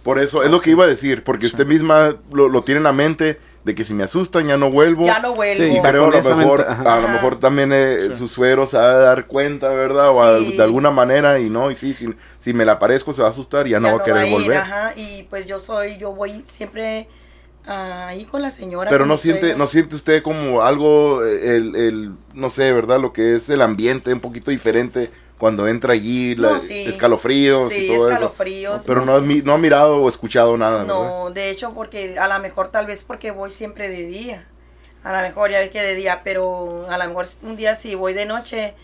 Por 0.02 0.18
eso, 0.18 0.42
es 0.42 0.50
lo 0.50 0.60
que 0.62 0.70
iba 0.70 0.84
a 0.84 0.86
decir, 0.86 1.24
porque 1.24 1.46
Sí. 1.46 1.52
usted 1.52 1.66
misma 1.66 2.16
lo, 2.32 2.48
lo 2.48 2.62
tiene 2.62 2.78
en 2.78 2.84
la 2.84 2.92
mente 2.92 3.38
de 3.64 3.74
que 3.74 3.84
si 3.84 3.92
me 3.92 4.02
asustan 4.04 4.48
ya 4.48 4.56
no 4.56 4.70
vuelvo. 4.70 5.04
Ya 5.04 5.18
no 5.20 5.34
vuelvo. 5.34 5.62
Sí, 5.62 5.78
creo 5.82 6.06
a 6.06 6.10
lo 6.10 6.36
mejor, 6.36 6.64
ajá. 6.66 6.94
a 6.96 7.00
lo 7.00 7.08
mejor 7.08 7.38
también 7.38 7.70
eh, 7.74 7.98
Sí. 8.00 8.14
su 8.14 8.26
suegro 8.28 8.66
se 8.66 8.78
va 8.78 8.84
a 8.88 8.92
dar 8.94 9.26
cuenta, 9.26 9.68
¿verdad? 9.68 10.08
O 10.08 10.40
de 10.40 10.62
alguna 10.62 10.90
manera, 10.90 11.38
y 11.38 11.50
no, 11.50 11.70
y 11.70 11.74
sí, 11.74 11.92
si, 11.92 12.08
si 12.40 12.54
me 12.54 12.64
la 12.64 12.72
aparezco 12.72 13.12
se 13.12 13.20
va 13.20 13.28
a 13.28 13.30
asustar 13.30 13.66
y 13.66 13.70
ya, 13.70 13.80
no 13.80 13.94
va 13.94 14.00
a 14.00 14.04
querer 14.04 14.24
ir, 14.26 14.32
volver. 14.32 14.56
ajá, 14.56 14.92
y 14.96 15.24
pues 15.24 15.44
yo 15.46 15.58
soy, 15.58 15.98
yo 15.98 16.12
voy 16.14 16.42
siempre 16.46 17.08
ahí 17.66 18.24
con 18.24 18.42
la 18.42 18.50
señora. 18.50 18.90
Pero 18.90 19.06
no 19.06 19.16
siente, 19.16 19.54
no 19.54 19.66
siente 19.66 19.94
usted 19.94 20.22
como 20.22 20.62
algo, 20.62 21.24
eh, 21.24 21.56
el, 21.56 21.76
el, 21.76 22.12
no 22.34 22.50
sé, 22.50 22.72
¿verdad? 22.72 23.00
Lo 23.00 23.12
que 23.12 23.36
es 23.36 23.48
el 23.48 23.62
ambiente 23.62 24.12
un 24.12 24.20
poquito 24.20 24.50
diferente 24.50 25.10
cuando 25.38 25.66
entra 25.68 25.92
allí, 25.94 26.34
la- 26.36 26.52
No, 26.52 26.58
sí. 26.58 26.84
escalofríos 26.86 27.72
Sí, 27.72 27.84
y 27.84 27.86
todo 27.86 28.08
escalofríos. 28.10 28.76
eso. 28.82 28.86
Pero 28.86 29.04
no, 29.04 29.14
ha 29.14 29.20
mi- 29.20 29.42
no 29.42 29.54
ha 29.54 29.58
mirado 29.58 29.96
o 29.98 30.08
escuchado 30.08 30.56
nada, 30.56 30.84
¿verdad? 30.84 30.94
No, 30.94 31.30
de 31.30 31.50
hecho, 31.50 31.72
porque 31.74 32.18
a 32.18 32.28
lo 32.28 32.38
mejor 32.40 32.68
tal 32.70 32.86
vez 32.86 33.04
porque 33.04 33.30
voy 33.30 33.50
siempre 33.50 33.88
de 33.88 34.06
día. 34.06 34.46
A 35.02 35.12
lo 35.12 35.22
mejor 35.22 35.50
ya 35.50 35.60
ves 35.60 35.70
que 35.70 35.80
de 35.80 35.94
día, 35.94 36.20
pero 36.24 36.86
a 36.90 36.98
lo 36.98 37.04
mejor 37.08 37.26
un 37.42 37.56
día 37.56 37.74
si 37.74 37.94
voy 37.94 38.12
de 38.12 38.26
noche, 38.26 38.74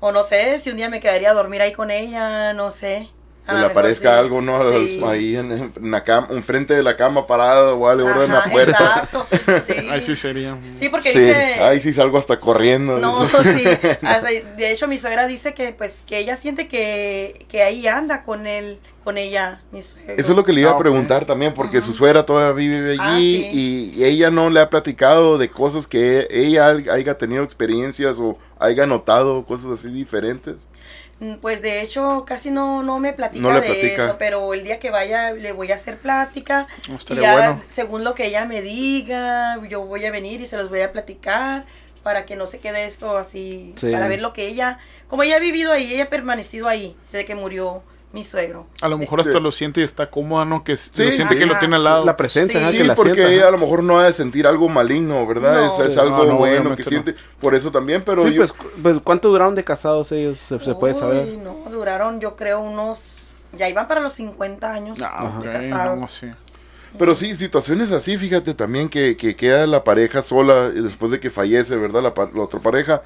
o 0.00 0.12
no 0.12 0.24
sé, 0.24 0.58
si 0.58 0.70
un 0.70 0.76
día 0.76 0.90
me 0.90 1.00
quedaría 1.00 1.30
a 1.30 1.34
dormir 1.34 1.62
ahí 1.62 1.72
con 1.72 1.90
ella, 1.90 2.52
no 2.54 2.70
sé. 2.70 3.10
Se 3.44 3.50
A 3.50 3.58
le 3.60 3.66
aparezca 3.66 4.10
sí. 4.12 4.18
algo, 4.20 4.40
¿no? 4.40 4.70
Sí. 4.72 5.00
Ahí 5.06 5.36
en, 5.36 5.50
en 5.52 5.90
la 5.90 6.04
cama, 6.04 6.28
enfrente 6.30 6.74
de 6.74 6.82
la 6.82 6.96
cama 6.96 7.26
parado 7.26 7.76
o 7.76 7.88
algo, 7.88 8.08
en 8.22 8.32
la 8.32 8.44
puerta. 8.44 8.78
Exacto. 9.10 9.26
Sí. 9.66 9.88
Ahí 9.90 10.00
sí 10.00 10.14
sería. 10.16 10.56
Sí, 10.78 10.88
porque 10.88 11.12
Sí, 11.12 11.18
dice. 11.18 11.34
ahí 11.60 11.80
sí 11.82 11.92
salgo 11.92 12.18
hasta 12.18 12.38
corriendo. 12.38 12.98
No, 12.98 13.26
sí. 13.42 13.64
Hasta- 14.02 14.28
de 14.28 14.70
hecho, 14.70 14.86
mi 14.88 14.98
suegra 14.98 15.26
dice 15.26 15.54
que 15.54 15.72
pues 15.72 15.98
que 16.06 16.18
ella 16.18 16.36
siente 16.36 16.68
que, 16.68 17.44
que 17.48 17.62
ahí 17.62 17.86
anda 17.86 18.22
con 18.24 18.46
él, 18.46 18.78
con 19.04 19.18
ella, 19.18 19.60
mi 19.72 19.82
suegro. 19.82 20.14
Eso 20.16 20.32
es 20.32 20.36
lo 20.36 20.44
que 20.44 20.52
le 20.52 20.60
iba 20.62 20.70
Ah, 20.70 20.74
a 20.74 20.76
ok. 20.76 20.82
preguntar 20.82 21.24
también, 21.24 21.52
porque 21.54 21.78
Ujú. 21.78 21.88
su 21.88 21.94
suegra 21.94 22.24
todavía 22.24 22.52
vive 22.52 22.90
allí 22.92 22.98
Ah, 23.00 23.16
sí. 23.18 23.50
y, 23.52 24.00
y 24.00 24.04
ella 24.04 24.30
no 24.30 24.48
le 24.50 24.60
ha 24.60 24.70
platicado 24.70 25.38
de 25.38 25.50
cosas 25.50 25.86
que 25.86 26.28
ella 26.30 26.68
haya 26.68 27.18
tenido 27.18 27.42
experiencias 27.42 28.16
o 28.18 28.38
haya 28.60 28.86
notado 28.86 29.44
cosas 29.44 29.72
así 29.72 29.90
diferentes. 29.90 30.56
Mm, 31.22 31.34
Pues 31.36 31.62
de 31.62 31.80
hecho 31.82 32.24
casi 32.26 32.50
no, 32.50 32.82
no 32.82 32.98
me 32.98 33.12
platica 33.12 33.40
No 33.42 33.52
le 33.52 33.60
de 33.60 33.66
platica. 33.66 34.04
eso, 34.06 34.16
pero 34.18 34.52
el 34.54 34.64
día 34.64 34.80
que 34.80 34.90
vaya 34.90 35.30
le 35.30 35.52
voy 35.52 35.70
a 35.70 35.76
hacer 35.76 35.96
plática 35.98 36.66
No, 36.88 36.98
y 37.08 37.20
ya 37.20 37.32
bueno. 37.32 37.62
según 37.68 38.02
lo 38.02 38.14
que 38.16 38.26
ella 38.26 38.44
me 38.44 38.60
diga, 38.60 39.56
yo 39.68 39.84
voy 39.86 40.04
a 40.04 40.10
venir 40.10 40.40
y 40.40 40.46
se 40.46 40.56
los 40.56 40.68
voy 40.68 40.80
a 40.80 40.90
platicar 40.90 41.64
para 42.02 42.26
que 42.26 42.34
no 42.34 42.46
se 42.46 42.58
quede 42.58 42.84
esto 42.84 43.16
así, 43.16 43.72
Sí. 43.76 43.92
para 43.92 44.08
ver 44.08 44.20
lo 44.20 44.32
que 44.32 44.48
ella, 44.48 44.80
como 45.08 45.22
ella 45.22 45.36
ha 45.36 45.38
vivido 45.38 45.70
ahí, 45.70 45.94
ella 45.94 46.04
ha 46.04 46.08
permanecido 46.10 46.66
ahí 46.66 46.96
desde 47.12 47.24
que 47.24 47.36
murió 47.36 47.84
mi 48.12 48.24
suegro. 48.24 48.66
A 48.82 48.88
lo 48.88 48.98
mejor 48.98 49.20
hasta 49.20 49.32
Sí. 49.32 49.40
lo 49.40 49.50
siente 49.50 49.80
y 49.80 49.84
está 49.84 50.10
cómoda, 50.10 50.44
¿no? 50.44 50.64
Que 50.64 50.76
Sí, 50.76 50.90
lo 51.04 51.10
siente 51.10 51.34
sí. 51.34 51.40
que 51.40 51.46
lo 51.46 51.58
tiene 51.58 51.76
al 51.76 51.84
lado. 51.84 52.04
La 52.04 52.16
presencia, 52.16 52.58
Sí. 52.60 52.62
ajá, 52.64 52.72
Sí, 52.72 52.78
que 52.78 52.84
la 52.84 52.94
porque 52.94 53.14
sienta, 53.14 53.32
ella 53.32 53.48
a 53.48 53.50
lo 53.50 53.58
mejor 53.58 53.82
no 53.82 53.98
ha 53.98 54.04
de 54.04 54.12
sentir 54.12 54.46
algo 54.46 54.68
maligno, 54.68 55.26
¿verdad? 55.26 55.54
No. 55.66 55.78
es, 55.78 55.86
es 55.86 55.94
Sí. 55.94 56.00
algo 56.00 56.22
Ah, 56.22 56.26
no, 56.26 56.36
bueno 56.36 56.76
que 56.76 56.82
no. 56.82 56.88
siente. 56.88 57.14
Por 57.40 57.54
eso 57.54 57.70
también, 57.72 58.02
pero 58.04 58.24
Sí, 58.26 58.32
yo, 58.34 58.36
pues, 58.42 58.54
pues, 58.82 58.98
¿cuánto 59.02 59.28
duraron 59.30 59.54
de 59.54 59.64
casados 59.64 60.12
ellos? 60.12 60.38
Se, 60.38 60.58
se 60.60 60.74
puede 60.74 60.94
Uy, 60.94 61.00
saber. 61.00 61.38
no, 61.38 61.56
duraron 61.70 62.20
yo 62.20 62.36
creo 62.36 62.60
unos, 62.60 63.16
ya 63.56 63.68
iban 63.68 63.88
para 63.88 64.00
los 64.00 64.12
50 64.12 64.72
años 64.72 64.98
Ah, 65.02 65.40
de 65.42 65.50
casados. 65.50 65.98
no, 66.00 66.08
sí. 66.08 66.28
Pero 66.98 67.14
sí, 67.14 67.34
situaciones 67.34 67.90
así, 67.92 68.18
fíjate 68.18 68.52
también 68.52 68.90
que, 68.90 69.16
que 69.16 69.34
queda 69.34 69.66
la 69.66 69.82
pareja 69.82 70.20
sola 70.20 70.70
y 70.76 70.80
después 70.82 71.10
de 71.10 71.18
que 71.20 71.30
fallece, 71.30 71.74
¿verdad? 71.76 72.02
La, 72.02 72.12
otra 72.42 72.60
pareja. 72.60 73.00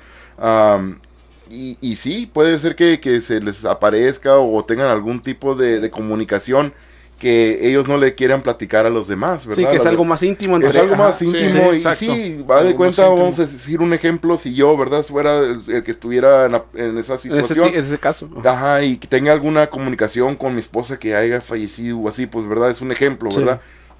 Y, 1.48 1.78
y 1.80 1.96
sí, 1.96 2.26
puede 2.32 2.59
ser 2.59 2.74
que, 2.76 3.00
que 3.00 3.20
se 3.20 3.40
les 3.40 3.64
aparezca 3.64 4.37
o 4.38 4.64
tengan 4.64 4.88
algún 4.88 5.20
tipo 5.20 5.54
de, 5.54 5.80
de 5.80 5.90
comunicación 5.90 6.72
que 7.18 7.66
ellos 7.66 7.88
no 7.88 7.96
le 7.96 8.14
quieran 8.14 8.42
platicar 8.42 8.85
a 8.85 8.90
los 8.90 9.09
demás, 9.09 9.46
¿verdad? 9.46 9.62
Sí, 9.62 9.70
que 9.70 9.76
es 9.78 9.87
algo 9.87 10.04
más 10.04 10.22
íntimo. 10.22 10.56
en 10.56 10.64
Es 10.64 10.76
algo 10.76 10.96
más 10.96 11.16
Ajá. 11.16 11.24
íntimo 11.24 11.70
sí, 11.70 11.76
y 11.76 11.94
sí, 11.94 12.42
va 12.42 12.62
de 12.62 12.74
cuenta, 12.74 13.09
vamos 13.09 13.38
a 13.38 13.42
decir 13.46 13.80
un 13.80 13.94
ejemplo, 13.94 14.37
si 14.37 14.54
yo, 14.54 14.76
¿verdad? 14.76 15.02
Fuera 15.02 15.38
el, 15.38 15.62
el 15.66 15.82
que 15.82 15.92
estuviera 15.92 16.44
en, 16.44 16.52
la- 16.52 16.64
en 16.74 16.98
esa 16.98 17.14
En 17.14 17.18
ese, 17.38 17.54
situación. 17.54 17.68
en 17.68 17.74
ese 17.76 17.98
caso. 17.98 18.28
Ajá. 18.44 18.50
Ajá, 18.52 18.82
y 18.82 18.98
que 18.98 19.09
tenga 19.09 19.32
alguna 19.32 19.68
comunicación 19.68 20.37
con 20.37 20.52
mi 20.54 20.61
esposa 20.61 20.98
que 20.98 21.14
haya 21.14 21.40
fallecido 21.40 21.98
o 22.00 22.09
así, 22.09 22.26
pues, 22.26 22.46
¿verdad? 22.46 22.70
Es 22.70 22.82
un 22.82 22.92
ejemplo, 22.92 23.30
Sí. 23.30 23.40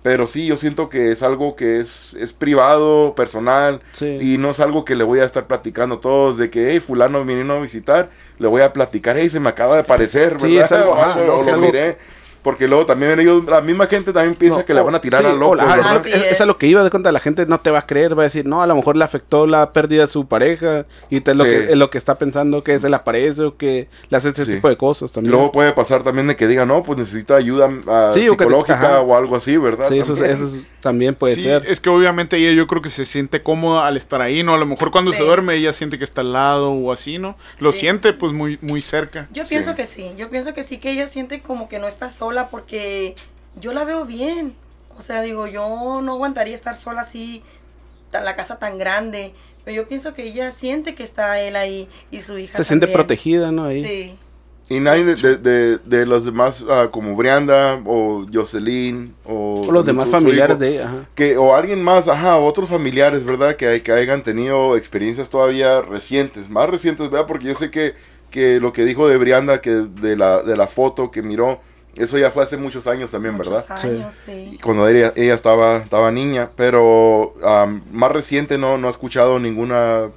Pero 0.07 0.29
sí, 0.29 0.47
yo 0.47 0.57
siento 0.57 0.89
que 0.89 1.11
es 1.11 1.25
algo 1.25 1.57
que 1.57 1.81
es, 1.81 2.15
es 2.21 2.33
privado, 2.33 3.13
personal, 3.17 3.81
Sí. 3.91 4.19
y 4.21 4.39
no 4.39 4.51
es 4.51 4.61
algo 4.61 4.85
que 4.85 4.95
le 4.95 5.03
voy 5.03 5.19
a 5.19 5.25
estar 5.25 5.49
platicando 5.49 5.97
a 5.97 6.01
todos 6.01 6.39
de 6.39 6.49
que, 6.49 6.71
hey, 6.71 6.79
fulano 6.79 7.25
vino 7.25 7.55
a 7.55 7.59
visitar, 7.59 8.11
le 8.39 8.47
voy 8.47 8.63
a 8.63 8.73
platicar, 8.73 9.17
hey, 9.19 9.29
se 9.29 9.41
me 9.41 9.49
acaba 9.49 9.75
de 9.75 9.81
aparecer, 9.81 10.35
¿verdad? 10.35 10.47
Sí, 10.47 10.59
es 10.59 10.71
algo- 10.71 10.91
O 10.93 10.95
ajá, 10.95 11.19
o 11.19 11.41
es 11.41 11.47
lo 11.49 11.55
algo- 11.55 11.67
miré. 11.67 11.99
Porque 12.47 12.69
luego 12.69 12.87
también 12.87 13.19
ellos, 13.19 13.45
la 13.45 13.61
misma 13.61 13.89
gente 13.89 14.13
también 14.13 14.37
piensa 14.37 14.61
No, 14.61 14.65
que 14.65 14.73
le 14.73 14.79
o- 14.81 14.85
van 14.85 14.95
a 14.95 15.01
tirar 15.01 15.21
sí, 15.23 15.27
a 15.27 15.33
loco, 15.33 15.57
la-. 15.57 15.65
Así 15.65 16.11
es, 16.13 16.15
es 16.15 16.33
es. 16.35 16.41
a 16.41 16.47
lo 16.47 16.57
que 16.57 16.69
iba 16.69 16.85
de 16.85 16.91
cuenta, 16.91 17.11
la 17.11 17.19
gente 17.19 17.45
no 17.45 17.59
te 17.59 17.73
va 17.73 17.81
a 17.81 17.87
creer, 17.87 18.17
va 18.17 18.23
a 18.23 18.25
decir, 18.31 18.47
no, 18.47 18.63
a 18.63 18.69
lo 18.69 18.77
mejor 18.77 18.97
le 18.97 19.03
afectó 19.05 19.49
la 19.49 19.73
pérdida 19.73 20.03
de 20.03 20.07
su 20.07 20.29
pareja 20.29 20.87
y 21.11 21.21
te, 21.23 21.33
es, 21.33 21.39
lo 21.39 21.43
que, 21.43 21.65
es 21.73 21.77
lo 21.77 21.91
que 21.91 21.99
está 21.99 22.19
pensando 22.19 22.63
que 22.63 22.79
se 22.79 22.89
le 22.89 22.95
aparece 22.95 23.43
o 23.43 23.57
que 23.57 23.89
le 24.11 24.17
hace 24.17 24.29
ese 24.29 24.45
Sí. 24.45 24.53
tipo 24.53 24.69
de 24.69 24.77
cosas 24.77 25.11
Y 25.11 25.15
también. 25.15 25.33
luego 25.33 25.51
puede 25.51 25.73
pasar 25.73 26.05
también 26.05 26.29
de 26.29 26.37
que 26.37 26.47
diga, 26.47 26.65
no, 26.65 26.85
pues 26.85 26.97
necesita 27.01 27.35
ayuda 27.35 27.69
ah, 27.89 28.11
Sí, 28.13 28.29
o 28.29 28.37
que 28.37 28.45
te- 28.45 28.45
psicológica 28.45 29.01
o 29.01 29.17
algo 29.17 29.35
así, 29.35 29.57
¿verdad? 29.57 29.87
sí, 29.89 29.99
eso, 29.99 30.13
es- 30.13 30.21
También. 30.21 30.37
eso 30.37 30.47
es- 30.57 30.81
también 30.81 31.15
puede 31.17 31.35
Sí, 31.35 31.43
ser. 31.43 31.65
es 31.67 31.81
que 31.81 31.91
obviamente 31.91 32.37
ella 32.37 32.53
yo 32.53 32.69
creo 32.69 32.81
que 32.81 32.91
se 32.91 33.05
siente 33.07 33.43
cómoda 33.43 33.89
al 33.89 33.97
estar 33.97 34.23
ahí, 34.23 34.45
¿no? 34.45 34.55
A 34.55 34.59
lo 34.59 34.67
mejor 34.67 34.93
cuando 34.93 35.11
Sí. 35.11 35.19
se 35.19 35.25
duerme 35.25 35.57
ella 35.57 35.73
siente 35.73 35.99
que 35.99 36.05
está 36.05 36.21
al 36.21 36.33
lado 36.33 36.71
o 36.71 36.93
así, 36.93 37.19
¿no? 37.19 37.37
Lo 37.59 37.73
Sí. 37.73 37.81
siente 37.81 38.13
pues 38.13 38.33
muy 38.33 38.57
muy 38.63 38.81
cerca. 38.83 39.27
Yo 39.33 39.45
Sí. 39.45 39.57
pienso 39.57 39.75
que 39.75 39.87
sí, 39.87 40.13
yo 40.17 40.31
pienso 40.31 40.55
que 40.55 40.63
sí, 40.63 40.79
que 40.79 40.93
ella 40.93 41.09
siente 41.09 41.41
como 41.43 41.69
que 41.69 41.81
no 41.81 41.89
está 41.89 42.09
sola 42.09 42.36
porque 42.45 43.15
yo 43.61 43.73
la 43.73 43.85
veo 43.85 44.05
bien. 44.05 44.55
O 44.99 45.03
sea, 45.03 45.23
digo, 45.23 45.47
yo 45.47 46.01
no 46.03 46.13
aguantaría 46.13 46.55
estar 46.55 46.75
sola 46.77 47.01
así, 47.03 47.43
tan- 48.11 48.25
la 48.25 48.37
casa 48.37 48.59
tan 48.59 48.79
grande. 48.79 49.33
Pero 49.65 49.77
yo 49.83 49.89
pienso 49.89 50.15
que 50.15 50.25
ella 50.25 50.51
siente 50.53 50.95
que 50.95 51.03
está 51.03 51.41
él 51.41 51.57
ahí 51.57 51.89
y 52.11 52.21
su 52.21 52.39
hija 52.39 52.57
se 52.57 52.65
siente 52.65 52.87
también. 52.87 52.97
protegida, 52.99 53.51
¿no? 53.51 53.65
Ahí. 53.65 53.85
Sí. 53.85 54.19
Y 54.69 54.81
nadie 54.81 55.05
de, 55.05 55.15
de, 55.15 55.37
de- 55.39 55.79
de 55.79 56.07
los 56.07 56.25
demás, 56.25 56.65
ah, 56.69 56.89
como 56.91 57.15
Brianda 57.15 57.81
o 57.85 58.25
Jocelyn 58.33 59.15
o, 59.25 59.63
O 59.67 59.71
los 59.73 59.85
demás 59.87 60.07
su- 60.07 60.11
su 60.13 60.17
familiares 60.19 60.55
hijo, 60.57 60.61
de 60.61 60.69
ella. 60.75 60.85
ajá. 60.87 61.09
que 61.15 61.37
o 61.37 61.55
alguien 61.55 61.83
más, 61.85 62.09
ajá, 62.09 62.37
otros 62.39 62.69
familiares, 62.69 63.25
¿verdad? 63.25 63.55
Que, 63.57 63.67
hay- 63.69 63.81
que 63.83 63.93
hayan 63.93 64.23
tenido 64.23 64.77
experiencias 64.77 65.29
todavía 65.29 65.83
recientes, 65.83 66.49
más 66.49 66.69
recientes, 66.71 67.11
¿verdad? 67.11 67.27
Porque 67.27 67.47
yo 67.47 67.55
sé 67.55 67.71
que, 67.71 67.95
que 68.31 68.59
lo 68.61 68.73
que 68.73 68.85
dijo 68.85 69.07
de 69.09 69.19
Brianda, 69.19 69.61
que 69.61 69.71
de 69.71 70.17
la, 70.17 70.43
de 70.43 70.57
la 70.57 70.67
foto 70.67 71.11
que 71.13 71.23
miró, 71.23 71.61
eso 71.97 72.19
ya 72.19 72.31
fue 72.31 72.43
hace 72.43 72.57
muchos 72.57 72.87
años 72.87 73.11
también, 73.11 73.37
¿verdad? 73.39 73.65
Muchos 73.69 73.81
Sí. 73.81 73.87
años, 73.89 74.15
sí. 74.15 74.59
Cuando 74.63 74.87
ella, 74.89 75.13
ella 75.17 75.35
estaba, 75.35 75.77
estaba 75.79 76.11
niña, 76.13 76.51
pero 76.57 77.35
más 77.93 78.13
reciente 78.13 78.59
no, 78.59 78.79
no 78.79 78.89
ha 78.89 78.91
escuchado 78.91 79.39
ninguna 79.39 80.11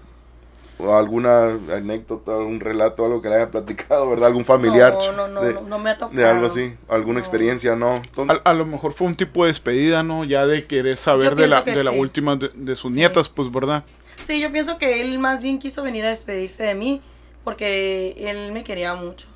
o 0.82 0.96
alguna 0.96 1.58
anécdota, 1.76 2.38
un 2.38 2.62
relato, 2.62 3.04
algo 3.06 3.22
que 3.22 3.28
le 3.28 3.36
haya 3.36 3.52
platicado, 3.52 4.10
¿verdad? 4.10 4.28
Algún 4.28 4.46
familiar 4.46 4.94
No, 4.94 5.12
no, 5.12 5.28
no, 5.28 5.42
de, 5.42 5.54
no, 5.56 5.62
no 5.64 5.78
me 5.80 5.90
ha 5.90 5.98
tocado. 5.98 6.18
de 6.18 6.26
algo 6.26 6.46
así, 6.46 6.74
alguna 6.88 7.16
No. 7.16 7.20
experiencia, 7.20 7.76
¿no? 7.76 8.02
A, 8.30 8.50
a 8.50 8.54
lo 8.54 8.66
mejor 8.66 8.94
fue 8.94 9.08
un 9.08 9.16
tipo 9.16 9.44
de 9.44 9.50
despedida, 9.50 10.04
¿no? 10.04 10.24
Ya 10.24 10.46
de 10.48 10.66
querer 10.68 10.96
saber 10.96 11.36
de 11.36 11.48
la, 11.48 11.64
de 11.64 11.84
la 11.84 11.92
sí. 11.92 12.00
última 12.00 12.38
de, 12.38 12.50
de 12.54 12.76
sus 12.76 12.94
Sí. 12.94 12.98
nietas, 12.98 13.28
pues, 13.28 13.52
¿verdad? 13.52 13.84
Sí, 14.26 14.40
yo 14.40 14.54
pienso 14.54 14.78
que 14.78 15.02
él 15.02 15.20
más 15.20 15.42
bien 15.42 15.60
quiso 15.60 15.84
venir 15.84 16.06
a 16.06 16.10
despedirse 16.10 16.64
de 16.64 16.76
mí 16.76 17.02
porque 17.44 18.16
él 18.18 18.54
me 18.54 18.64
quería 18.64 18.94
mucho. 18.94 19.28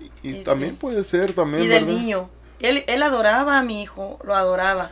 Y, 0.00 0.10
y 0.40 0.42
también 0.44 0.72
sí. 0.72 0.76
puede 0.80 1.04
ser, 1.04 1.32
también, 1.32 1.64
Y 1.64 1.66
del 1.66 1.84
¿verdad? 1.84 1.98
niño. 2.00 2.30
Él, 2.60 2.84
él 2.86 3.02
adoraba 3.02 3.58
a 3.58 3.62
mi 3.62 3.82
hijo, 3.82 4.18
lo 4.24 4.34
adoraba. 4.34 4.90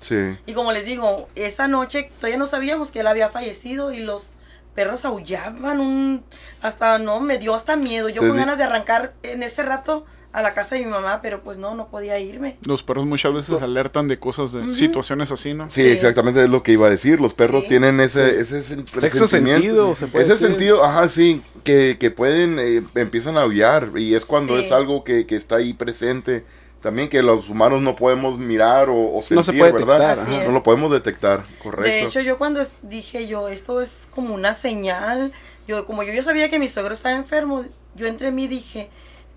Sí. 0.00 0.36
Y 0.46 0.52
como 0.52 0.70
les 0.72 0.84
digo, 0.84 1.28
esa 1.34 1.66
noche 1.66 2.10
todavía 2.18 2.38
no 2.38 2.46
sabíamos 2.46 2.90
que 2.92 3.00
él 3.00 3.06
había 3.08 3.30
fallecido 3.30 3.92
y 3.92 3.98
los 3.98 4.34
perros 4.74 5.04
aullaban 5.04 5.80
un 5.80 6.22
hasta 6.62 6.98
no 7.00 7.18
me 7.18 7.38
dio 7.38 7.54
hasta 7.54 7.74
miedo. 7.76 8.08
Yo 8.08 8.22
Sí, 8.22 8.28
con 8.28 8.36
ganas 8.36 8.58
de 8.58 8.64
arrancar 8.64 9.14
en 9.24 9.42
ese 9.42 9.64
rato 9.64 10.06
a 10.30 10.40
la 10.42 10.54
casa 10.54 10.76
de 10.76 10.82
mi 10.84 10.86
mamá, 10.90 11.20
pero 11.20 11.40
pues 11.42 11.58
no, 11.58 11.74
no 11.74 11.88
podía 11.88 12.20
irme. 12.20 12.58
Los 12.64 12.84
perros 12.84 13.06
muchas 13.06 13.32
veces 13.32 13.60
alertan 13.60 14.06
de 14.06 14.18
cosas, 14.20 14.52
de 14.52 14.72
situaciones 14.74 15.32
así, 15.32 15.54
¿no? 15.54 15.68
Sí, 15.68 15.82
Sí. 15.82 15.88
exactamente 15.90 16.44
es 16.44 16.50
lo 16.50 16.62
que 16.62 16.72
iba 16.72 16.86
a 16.86 16.90
decir. 16.90 17.20
Los 17.20 17.34
perros 17.34 17.62
Sí. 17.62 17.70
tienen 17.70 17.98
ese, 17.98 18.44
Sí. 18.44 18.54
ese 18.56 18.62
Sexto 18.86 19.26
sentido, 19.26 19.96
se 19.96 20.06
puede 20.06 20.26
Ese 20.26 20.34
decir. 20.34 20.48
sentido, 20.48 20.84
ajá, 20.84 21.08
sí, 21.08 21.42
que, 21.64 21.96
que 21.98 22.10
pueden, 22.10 22.58
eh, 22.58 22.82
empiezan 22.94 23.36
a 23.36 23.42
aullar 23.42 23.90
y 23.96 24.14
es 24.14 24.24
cuando 24.24 24.56
Sí. 24.56 24.64
es 24.64 24.72
algo 24.72 25.04
que, 25.04 25.26
que 25.26 25.36
está 25.36 25.56
ahí 25.56 25.72
presente. 25.74 26.44
También 26.82 27.08
que 27.08 27.22
los 27.22 27.48
humanos 27.48 27.82
no 27.82 27.96
podemos 27.96 28.38
mirar 28.38 28.88
o, 28.88 29.16
o 29.16 29.20
sentir, 29.20 29.36
No 29.36 29.42
se 29.42 29.52
puede 29.52 29.72
¿verdad? 29.72 30.16
No 30.46 30.52
lo 30.52 30.62
podemos 30.62 30.92
detectar, 30.92 31.44
correcto. 31.60 31.90
De 31.90 32.02
hecho, 32.04 32.20
yo 32.20 32.38
cuando 32.38 32.62
dije 32.82 33.26
yo, 33.26 33.48
esto 33.48 33.80
es 33.80 34.06
como 34.12 34.32
una 34.32 34.54
señal, 34.54 35.32
yo 35.66 35.86
como 35.86 36.04
yo 36.04 36.12
ya 36.12 36.22
sabía 36.22 36.48
que 36.48 36.60
mi 36.60 36.68
suegro 36.68 36.94
estaba 36.94 37.16
enfermo, 37.16 37.64
yo 37.96 38.06
entre 38.06 38.30
mí 38.30 38.46
dije, 38.46 38.90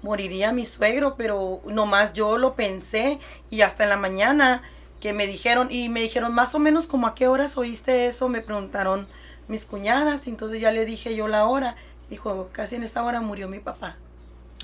moriría 0.03 0.51
mi 0.51 0.65
suegro, 0.65 1.15
pero 1.17 1.61
nomás 1.65 2.13
yo 2.13 2.37
lo 2.37 2.53
pensé 2.53 3.17
y 3.49 3.61
hasta 3.61 3.83
en 3.85 3.89
la 3.89 3.97
mañana 3.97 4.61
que 4.99 5.11
me 5.11 5.25
dijeron, 5.25 5.69
y 5.71 5.89
me 5.89 5.99
dijeron 5.99 6.31
más 6.35 6.53
o 6.53 6.59
menos 6.59 6.85
como 6.85 7.07
a 7.07 7.15
qué 7.15 7.27
horas 7.27 7.57
oíste 7.57 8.05
eso, 8.05 8.29
me 8.29 8.41
preguntaron 8.41 9.07
mis 9.47 9.65
cuñadas, 9.65 10.27
y 10.27 10.29
entonces 10.29 10.61
ya 10.61 10.71
le 10.71 10.85
dije 10.85 11.15
yo 11.15 11.27
la 11.27 11.45
hora, 11.45 11.75
dijo, 12.11 12.49
casi 12.51 12.75
en 12.75 12.83
esta 12.83 13.03
hora 13.03 13.21
murió 13.21 13.47
mi 13.47 13.57
papá. 13.59 13.95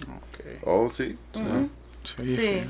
Ok. 0.01 0.45
Oh, 0.65 0.89
sí. 0.89 1.17
Sí, 1.33 2.13
Sí, 2.25 2.35
sí. 2.35 2.61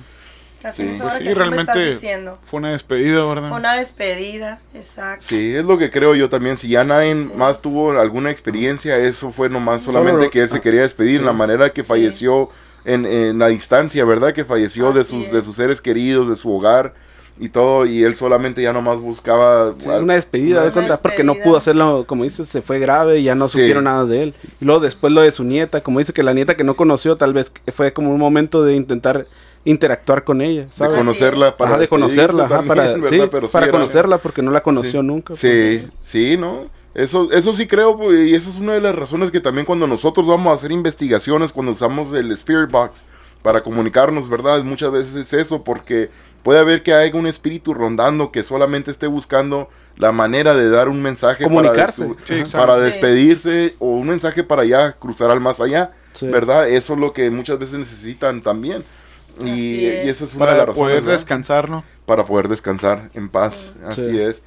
casi 0.61 0.77
Sí. 0.77 0.87
en 0.87 0.89
esa 0.95 1.03
Pues 1.03 1.15
hora 1.15 1.23
que 1.23 1.29
me 1.29 1.35
realmente 1.35 1.85
diciendo. 1.93 2.39
fue 2.45 2.59
una 2.59 2.71
despedida, 2.71 3.25
¿verdad? 3.25 3.49
Fue 3.49 3.57
una 3.57 3.73
despedida, 3.75 4.59
exacto. 4.73 5.25
Sí, 5.27 5.53
es 5.53 5.65
lo 5.65 5.77
que 5.77 5.91
creo 5.91 6.15
yo 6.15 6.29
también. 6.29 6.55
Si 6.57 6.69
ya 6.69 6.83
nadie 6.85 7.15
Sí. 7.15 7.29
más 7.35 7.61
tuvo 7.61 7.91
alguna 7.99 8.31
experiencia, 8.31 8.97
eso 8.97 9.31
fue 9.31 9.49
nomás 9.49 9.83
solamente 9.83 10.19
Solo- 10.19 10.29
que 10.31 10.41
él 10.43 10.49
se 10.49 10.61
quería 10.61 10.81
despedir, 10.81 11.19
sí. 11.19 11.25
la 11.25 11.33
manera 11.33 11.69
que 11.71 11.81
Sí. 11.83 11.87
falleció 11.87 12.49
en, 12.85 13.05
en 13.05 13.37
la 13.39 13.47
distancia, 13.49 14.05
¿verdad? 14.05 14.33
Que 14.33 14.45
falleció 14.45 14.93
de 14.93 15.03
sus, 15.03 15.25
es. 15.25 15.31
de 15.33 15.41
sus 15.41 15.55
seres 15.57 15.81
queridos, 15.81 16.29
de 16.29 16.35
su 16.37 16.49
hogar 16.55 16.93
y 17.39 17.49
todo, 17.49 17.85
y 17.85 18.03
él 18.03 18.15
solamente 18.15 18.61
ya 18.61 18.73
nomás 18.73 18.99
buscaba... 18.99 19.75
Sí, 19.77 19.87
una 19.89 20.15
despedida 20.15 20.63
de 20.65 20.71
cuenta, 20.71 20.97
porque 21.01 21.23
no 21.23 21.35
pudo 21.35 21.57
hacerlo, 21.57 22.05
como 22.07 22.23
dices, 22.23 22.47
se 22.47 22.61
fue 22.61 22.79
grave 22.79 23.19
y 23.19 23.23
ya 23.23 23.35
no 23.35 23.47
Sí. 23.47 23.59
supieron 23.59 23.83
nada 23.83 24.05
de 24.05 24.23
él. 24.23 24.33
Y 24.59 24.65
luego 24.65 24.79
después 24.81 25.13
lo 25.13 25.21
de 25.21 25.31
su 25.31 25.43
nieta, 25.43 25.81
como 25.81 25.99
dice 25.99 26.13
que 26.13 26.23
la 26.23 26.33
nieta 26.33 26.55
que 26.57 26.63
no 26.63 26.75
conoció, 26.75 27.15
tal 27.17 27.33
vez 27.33 27.51
fue 27.73 27.93
como 27.93 28.11
un 28.11 28.19
momento 28.19 28.63
de 28.63 28.75
intentar 28.75 29.27
interactuar 29.65 30.23
con 30.23 30.41
ella, 30.41 30.67
de 30.77 30.87
conocerla 30.87 31.55
para 31.57 31.71
Ajá, 31.71 31.79
de 31.79 31.87
conocerla, 31.87 32.45
ajá, 32.45 32.61
para, 32.63 32.95
sí. 33.09 33.21
Pero 33.31 33.47
sí 33.47 33.51
para 33.53 33.65
era- 33.65 33.71
conocerla 33.73 34.17
porque 34.19 34.41
no 34.41 34.51
la 34.51 34.61
conoció 34.63 35.01
Sí. 35.01 35.07
nunca. 35.07 35.27
pues. 35.33 35.39
Sí, 35.39 35.87
sí, 36.01 36.37
¿no? 36.37 36.67
Eso, 36.95 37.31
eso 37.31 37.53
sí 37.53 37.67
creo, 37.67 37.95
pues, 37.97 38.27
y 38.29 38.33
eso 38.33 38.49
es 38.49 38.55
una 38.55 38.73
de 38.73 38.81
las 38.81 38.95
razones 38.95 39.29
que 39.29 39.39
también 39.39 39.65
cuando 39.65 39.85
nosotros 39.85 40.25
vamos 40.25 40.47
a 40.47 40.53
hacer 40.55 40.71
investigaciones, 40.71 41.51
cuando 41.51 41.73
usamos 41.73 42.11
el 42.13 42.31
Spirit 42.31 42.71
Box, 42.71 43.01
para 43.43 43.61
comunicarnos, 43.61 44.27
¿verdad? 44.27 44.63
Muchas 44.63 44.91
veces 44.91 45.15
es 45.15 45.31
eso, 45.33 45.63
porque 45.63 46.09
puede 46.47 46.59
haber 46.61 46.81
que 46.81 46.93
haya 46.93 47.13
un 47.19 47.27
espíritu 47.27 47.73
rondando 47.73 48.31
que 48.31 48.41
solamente 48.41 48.89
esté 48.89 49.05
buscando 49.05 49.67
la 49.97 50.13
manera 50.13 50.55
de 50.55 50.69
dar 50.69 50.87
un 50.87 51.01
mensaje 51.01 51.43
para, 51.43 51.53
Comunicarse. 51.53 52.07
Sí, 52.23 52.43
para 52.53 52.75
Sí. 52.77 52.83
despedirse 52.85 53.75
o 53.79 53.87
un 53.97 54.07
mensaje 54.07 54.45
para 54.45 54.63
ya 54.63 54.93
cruzar 54.93 55.29
al 55.29 55.41
más 55.41 55.59
allá, 55.59 55.91
Sí. 56.13 56.25
¿verdad? 56.27 56.69
Eso 56.69 56.93
es 56.93 56.99
lo 56.99 57.11
que 57.11 57.29
muchas 57.31 57.59
veces 57.59 57.77
necesitan 57.79 58.41
también. 58.41 58.85
Y, 59.43 59.87
es. 59.87 60.05
y 60.05 60.09
eso 60.09 60.23
es 60.23 60.35
una 60.35 60.45
de 60.45 60.51
las 60.51 60.59
Para 60.59 60.65
razones 60.67 60.77
poder 60.77 61.01
¿verdad? 61.01 61.11
descansar, 61.11 61.69
¿no? 61.69 61.83
para 62.05 62.23
poder 62.23 62.47
descansar 62.47 63.09
en 63.13 63.27
paz. 63.27 63.73
Así 63.85 64.05
Sí. 64.09 64.17
es. 64.17 64.41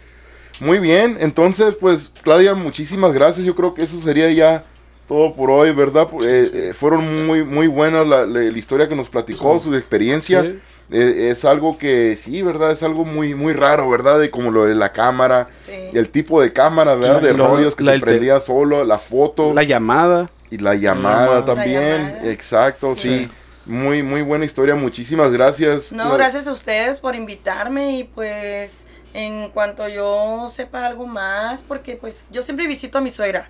Muy 0.59 0.79
bien, 0.79 1.19
entonces, 1.21 1.75
pues, 1.75 2.11
Claudia, 2.23 2.55
muchísimas 2.55 3.13
gracias. 3.13 3.45
Yo 3.45 3.55
creo 3.55 3.75
que 3.75 3.83
eso 3.83 4.01
sería 4.01 4.31
ya 4.31 4.65
todo 5.07 5.35
por 5.35 5.51
hoy, 5.51 5.73
¿verdad? 5.73 6.09
Eh, 6.25 6.51
eh, 6.55 6.73
fueron 6.73 7.27
muy, 7.27 7.45
muy 7.45 7.67
buenas 7.67 8.07
la, 8.07 8.25
la- 8.25 8.41
la 8.41 8.59
historia 8.59 8.89
que 8.89 8.97
nos 8.97 9.11
platicó, 9.11 9.61
su 9.61 9.75
experiencia. 9.75 10.55
Eh, 10.92 11.29
es 11.31 11.44
algo 11.44 11.79
que, 11.79 12.16
sí, 12.16 12.42
¿verdad? 12.42 12.72
Es 12.72 12.83
algo 12.83 13.05
muy, 13.05 13.35
muy 13.35 13.53
raro, 13.53 13.88
¿verdad? 13.88 14.18
De 14.18 14.31
como 14.31 14.50
lo 14.50 14.64
de 14.64 14.74
la 14.74 14.92
cámara, 14.92 15.46
Sí. 15.53 15.72
el 15.92 16.09
tipo 16.11 16.40
de 16.42 16.53
cámara, 16.53 16.96
¿verdad? 16.96 17.20
Sí, 17.20 17.26
de 17.26 17.35
lo- 17.35 17.46
rollos 17.48 17.76
que 17.76 17.85
la- 17.85 17.92
se 17.94 18.00
prendía 18.00 18.40
solo, 18.40 18.85
la 18.85 18.98
foto 18.98 19.55
La 19.55 19.62
llamada. 19.62 20.31
y 20.50 20.59
la 20.59 20.74
llamada 20.74 21.44
también. 21.44 21.83
La 22.03 22.09
llamada. 22.11 22.31
Exacto, 22.33 22.94
sí. 22.96 23.26
Sí. 23.29 23.31
Muy, 23.66 24.03
muy 24.03 24.22
buena 24.22 24.44
historia. 24.44 24.74
Muchísimas 24.74 25.31
gracias. 25.31 25.92
No, 25.92 26.12
gracias 26.14 26.48
a 26.48 26.53
ustedes 26.53 26.98
por 26.98 27.14
invitarme 27.14 27.98
y 27.98 28.05
pues 28.05 28.79
en 29.14 29.50
cuanto 29.50 29.87
yo 29.88 30.48
sepa 30.53 30.87
algo 30.87 31.07
más, 31.07 31.62
porque 31.62 31.94
pues 31.94 32.26
yo 32.33 32.42
siempre 32.42 32.66
visito 32.66 32.98
a 32.98 33.00
mi 33.00 33.11
suegra 33.11 33.48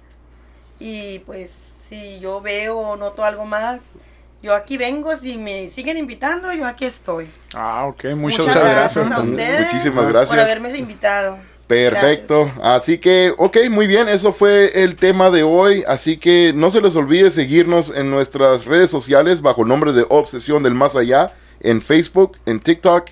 y 0.78 1.20
pues 1.20 1.56
si 1.88 2.18
yo 2.20 2.40
veo 2.40 2.76
o 2.78 2.96
noto 2.96 3.24
algo 3.24 3.44
más, 3.46 3.80
yo 4.42 4.54
aquí 4.54 4.76
vengo, 4.76 5.14
si 5.16 5.36
me 5.36 5.68
siguen 5.68 5.96
invitando, 5.98 6.52
yo 6.52 6.66
aquí 6.66 6.86
estoy. 6.86 7.28
Ah, 7.54 7.84
ok. 7.86 8.04
Muchas, 8.16 8.46
Muchas 8.46 8.46
gracias. 8.62 8.94
gracias 8.94 9.10
a 9.12 9.20
ustedes 9.20 9.60
Muchísimas 9.72 10.04
por 10.04 10.12
gracias. 10.12 10.38
haberme 10.38 10.78
invitado. 10.78 11.38
Perfecto. 11.66 12.50
Así 12.62 12.98
que, 12.98 13.32
ok, 13.38 13.58
muy 13.70 13.86
bien. 13.86 14.08
Eso 14.08 14.32
fue 14.32 14.82
el 14.82 14.96
tema 14.96 15.30
de 15.30 15.44
hoy. 15.44 15.84
Así 15.86 16.16
que 16.16 16.52
no 16.54 16.70
se 16.70 16.80
les 16.80 16.96
olvide 16.96 17.30
seguirnos 17.30 17.92
en 17.94 18.10
nuestras 18.10 18.64
redes 18.64 18.90
sociales 18.90 19.40
bajo 19.40 19.62
el 19.62 19.68
nombre 19.68 19.92
de 19.92 20.04
Obsesión 20.08 20.64
del 20.64 20.74
Más 20.74 20.96
Allá, 20.96 21.32
en 21.60 21.80
Facebook, 21.80 22.38
en 22.46 22.58
TikTok 22.58 23.06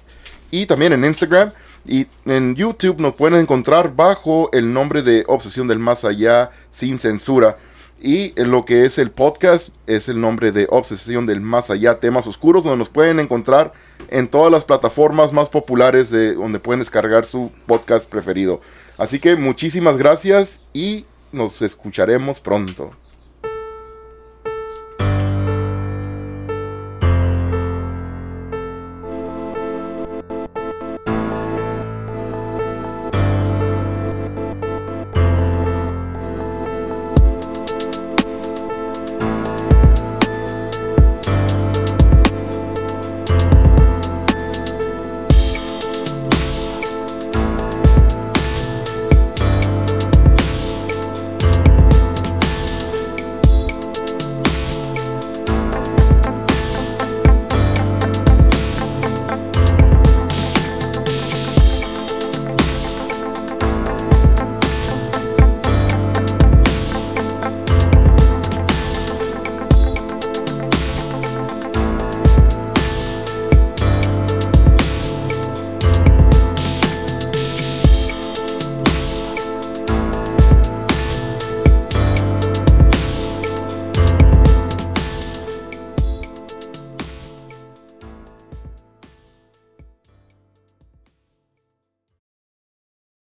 y 0.51 0.67
también 0.67 0.93
en 0.93 1.05
Instagram. 1.05 1.53
Y 1.87 2.09
en 2.27 2.57
YouTube 2.57 2.99
nos 3.01 3.15
pueden 3.15 3.39
encontrar 3.39 3.95
bajo 3.95 4.51
el 4.53 4.73
nombre 4.73 5.03
de 5.03 5.25
Obsesión 5.29 5.69
del 5.69 5.79
Más 5.79 6.05
Allá 6.05 6.51
sin 6.71 6.99
censura. 6.99 7.59
Y 8.01 8.33
lo 8.41 8.65
que 8.65 8.85
es 8.85 8.99
el 8.99 9.11
podcast 9.11 9.71
es 9.89 10.09
el 10.09 10.21
nombre 10.21 10.53
de 10.53 10.69
Obsesión 10.71 11.27
del 11.27 11.41
Más 11.41 11.71
Allá, 11.71 11.99
temas 11.99 12.27
oscuros, 12.29 12.63
donde 12.63 12.79
nos 12.79 12.89
pueden 12.89 13.19
encontrar 13.19 13.73
en 14.09 14.29
todas 14.29 14.53
las 14.53 14.65
plataformas 14.65 15.33
más 15.33 15.49
populares 15.49 16.11
de 16.11 16.35
donde 16.35 16.61
pueden 16.61 16.79
descargar 16.79 17.27
su 17.27 17.51
podcast 17.67 18.09
preferido. 18.09 18.61
Así 18.99 19.19
que 19.19 19.35
muchísimas 19.35 19.99
gracias 19.99 20.61
y 20.73 21.07
nos 21.33 21.61
escucharemos 21.61 22.41
pronto. 22.41 22.93